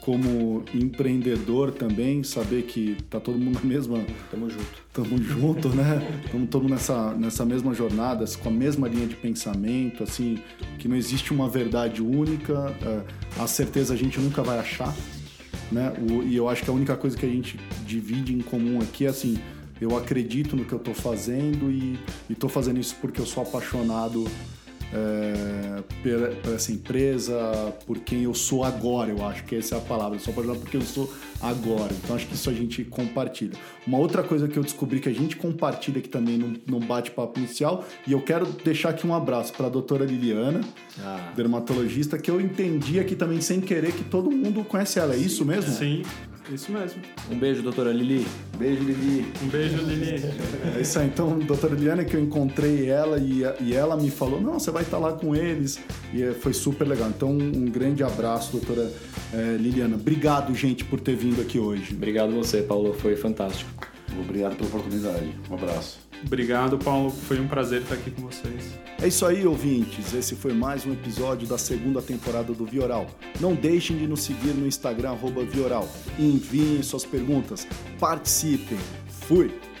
como 0.00 0.64
empreendedor 0.74 1.70
também, 1.70 2.24
saber 2.24 2.62
que 2.62 2.96
tá 3.08 3.20
todo 3.20 3.38
mundo 3.38 3.60
na 3.62 3.64
mesma. 3.64 4.04
Tamo 4.28 4.50
junto. 4.50 4.82
Tamo 4.92 5.22
junto, 5.22 5.68
né? 5.68 6.20
Estamos 6.24 6.50
todos 6.50 6.68
nessa, 6.68 7.14
nessa 7.14 7.44
mesma 7.44 7.72
jornada, 7.72 8.24
com 8.42 8.48
a 8.48 8.52
mesma 8.52 8.88
linha 8.88 9.06
de 9.06 9.14
pensamento, 9.14 10.02
assim, 10.02 10.42
que 10.80 10.88
não 10.88 10.96
existe 10.96 11.32
uma 11.32 11.48
verdade 11.48 12.02
única, 12.02 12.74
é, 12.82 13.40
a 13.40 13.46
certeza 13.46 13.94
a 13.94 13.96
gente 13.96 14.18
nunca 14.18 14.42
vai 14.42 14.58
achar 14.58 14.92
né? 15.72 15.92
O, 15.98 16.22
e 16.22 16.36
eu 16.36 16.48
acho 16.48 16.62
que 16.62 16.70
a 16.70 16.72
única 16.72 16.96
coisa 16.96 17.16
que 17.16 17.26
a 17.26 17.28
gente 17.28 17.58
divide 17.86 18.34
em 18.34 18.40
comum 18.40 18.80
aqui 18.80 19.06
é 19.06 19.08
assim, 19.08 19.38
eu 19.80 19.96
acredito 19.96 20.54
no 20.54 20.64
que 20.64 20.72
eu 20.72 20.78
estou 20.78 20.94
fazendo 20.94 21.70
e 21.70 21.98
estou 22.30 22.48
fazendo 22.48 22.78
isso 22.78 22.96
porque 23.00 23.20
eu 23.20 23.26
sou 23.26 23.42
apaixonado 23.42 24.24
é, 24.94 25.82
pela- 26.02 26.28
por 26.28 26.54
essa 26.54 26.70
empresa, 26.72 27.72
por 27.86 27.98
quem 28.00 28.22
eu 28.24 28.34
sou 28.34 28.62
agora, 28.64 29.10
eu 29.10 29.24
acho 29.26 29.44
que 29.44 29.56
essa 29.56 29.74
é 29.76 29.78
a 29.78 29.80
palavra. 29.80 30.16
Eu 30.16 30.20
sou 30.20 30.32
apaixonado 30.32 30.60
porque 30.60 30.76
eu 30.76 30.82
sou 30.82 31.12
agora. 31.40 31.92
Então 31.92 32.14
acho 32.14 32.26
que 32.26 32.34
isso 32.34 32.50
a 32.50 32.52
gente 32.52 32.84
compartilha. 32.84 33.52
Uma 33.86 33.98
outra 33.98 34.22
coisa 34.22 34.46
que 34.46 34.56
eu 34.56 34.62
descobri 34.62 35.00
que 35.00 35.08
a 35.08 35.12
gente 35.12 35.36
compartilha 35.36 35.98
aqui 35.98 36.08
também 36.08 36.36
num, 36.38 36.54
num 36.66 36.80
bate-papo 36.80 37.38
inicial, 37.38 37.84
e 38.06 38.12
eu 38.12 38.20
quero 38.20 38.46
deixar 38.64 38.90
aqui 38.90 39.06
um 39.06 39.14
abraço 39.14 39.52
para 39.52 39.66
a 39.66 39.70
doutora 39.70 40.04
Liliana, 40.04 40.60
Ah. 41.02 41.32
dermatologista, 41.34 42.18
que 42.18 42.30
eu 42.30 42.40
entendi 42.40 43.00
aqui 43.00 43.14
também 43.16 43.40
sem 43.40 43.60
querer 43.60 43.92
que 43.92 44.04
todo 44.04 44.30
mundo 44.30 44.62
conhece 44.64 44.98
ela. 44.98 45.14
É 45.14 45.18
isso 45.18 45.44
mesmo? 45.44 45.72
Sim, 45.72 46.02
isso 46.50 46.72
mesmo. 46.72 47.00
Um 47.30 47.38
beijo, 47.38 47.62
doutora 47.62 47.92
Lili. 47.92 48.26
Beijo, 48.58 48.82
Lili. 48.82 49.32
Um 49.42 49.48
beijo, 49.48 49.76
Lili. 49.78 50.22
É 50.76 50.80
isso 50.80 50.98
aí. 50.98 51.06
Então, 51.06 51.38
doutora 51.38 51.74
Liliana, 51.74 52.04
que 52.04 52.16
eu 52.16 52.20
encontrei 52.20 52.88
ela 52.90 53.18
e, 53.18 53.42
e 53.60 53.74
ela 53.74 53.96
me 53.96 54.10
falou: 54.10 54.40
não, 54.40 54.58
você 54.58 54.70
vai 54.70 54.82
estar 54.82 54.98
lá 54.98 55.12
com 55.12 55.34
eles. 55.36 55.78
E 56.12 56.22
eh, 56.22 56.32
foi 56.32 56.52
super 56.52 56.86
legal. 56.86 57.08
Então, 57.08 57.30
um 57.30 57.66
grande 57.66 58.02
abraço, 58.02 58.52
doutora 58.52 58.90
eh, 59.32 59.56
Liliana. 59.58 59.94
Obrigado, 59.94 60.54
gente, 60.54 60.84
por 60.84 61.00
ter 61.00 61.14
vindo 61.14 61.40
aqui 61.40 61.58
hoje. 61.58 61.94
Obrigado 61.94 62.32
você, 62.32 62.62
Paulo. 62.62 62.92
Foi 62.94 63.16
fantástico. 63.16 63.70
Obrigado 64.18 64.56
pela 64.56 64.68
oportunidade. 64.68 65.32
Um 65.48 65.54
abraço. 65.54 66.01
Obrigado, 66.24 66.78
Paulo. 66.78 67.10
Foi 67.10 67.40
um 67.40 67.48
prazer 67.48 67.82
estar 67.82 67.94
aqui 67.94 68.10
com 68.10 68.22
vocês. 68.22 68.78
É 69.00 69.08
isso 69.08 69.26
aí, 69.26 69.46
ouvintes. 69.46 70.14
Esse 70.14 70.36
foi 70.36 70.52
mais 70.52 70.86
um 70.86 70.92
episódio 70.92 71.46
da 71.46 71.58
segunda 71.58 72.00
temporada 72.00 72.52
do 72.52 72.64
Vioral. 72.64 73.06
Não 73.40 73.54
deixem 73.54 73.98
de 73.98 74.06
nos 74.06 74.22
seguir 74.22 74.54
no 74.54 74.66
Instagram, 74.66 75.16
Vioral. 75.44 75.88
Enviem 76.18 76.82
suas 76.82 77.04
perguntas, 77.04 77.66
participem. 77.98 78.78
Fui! 79.08 79.71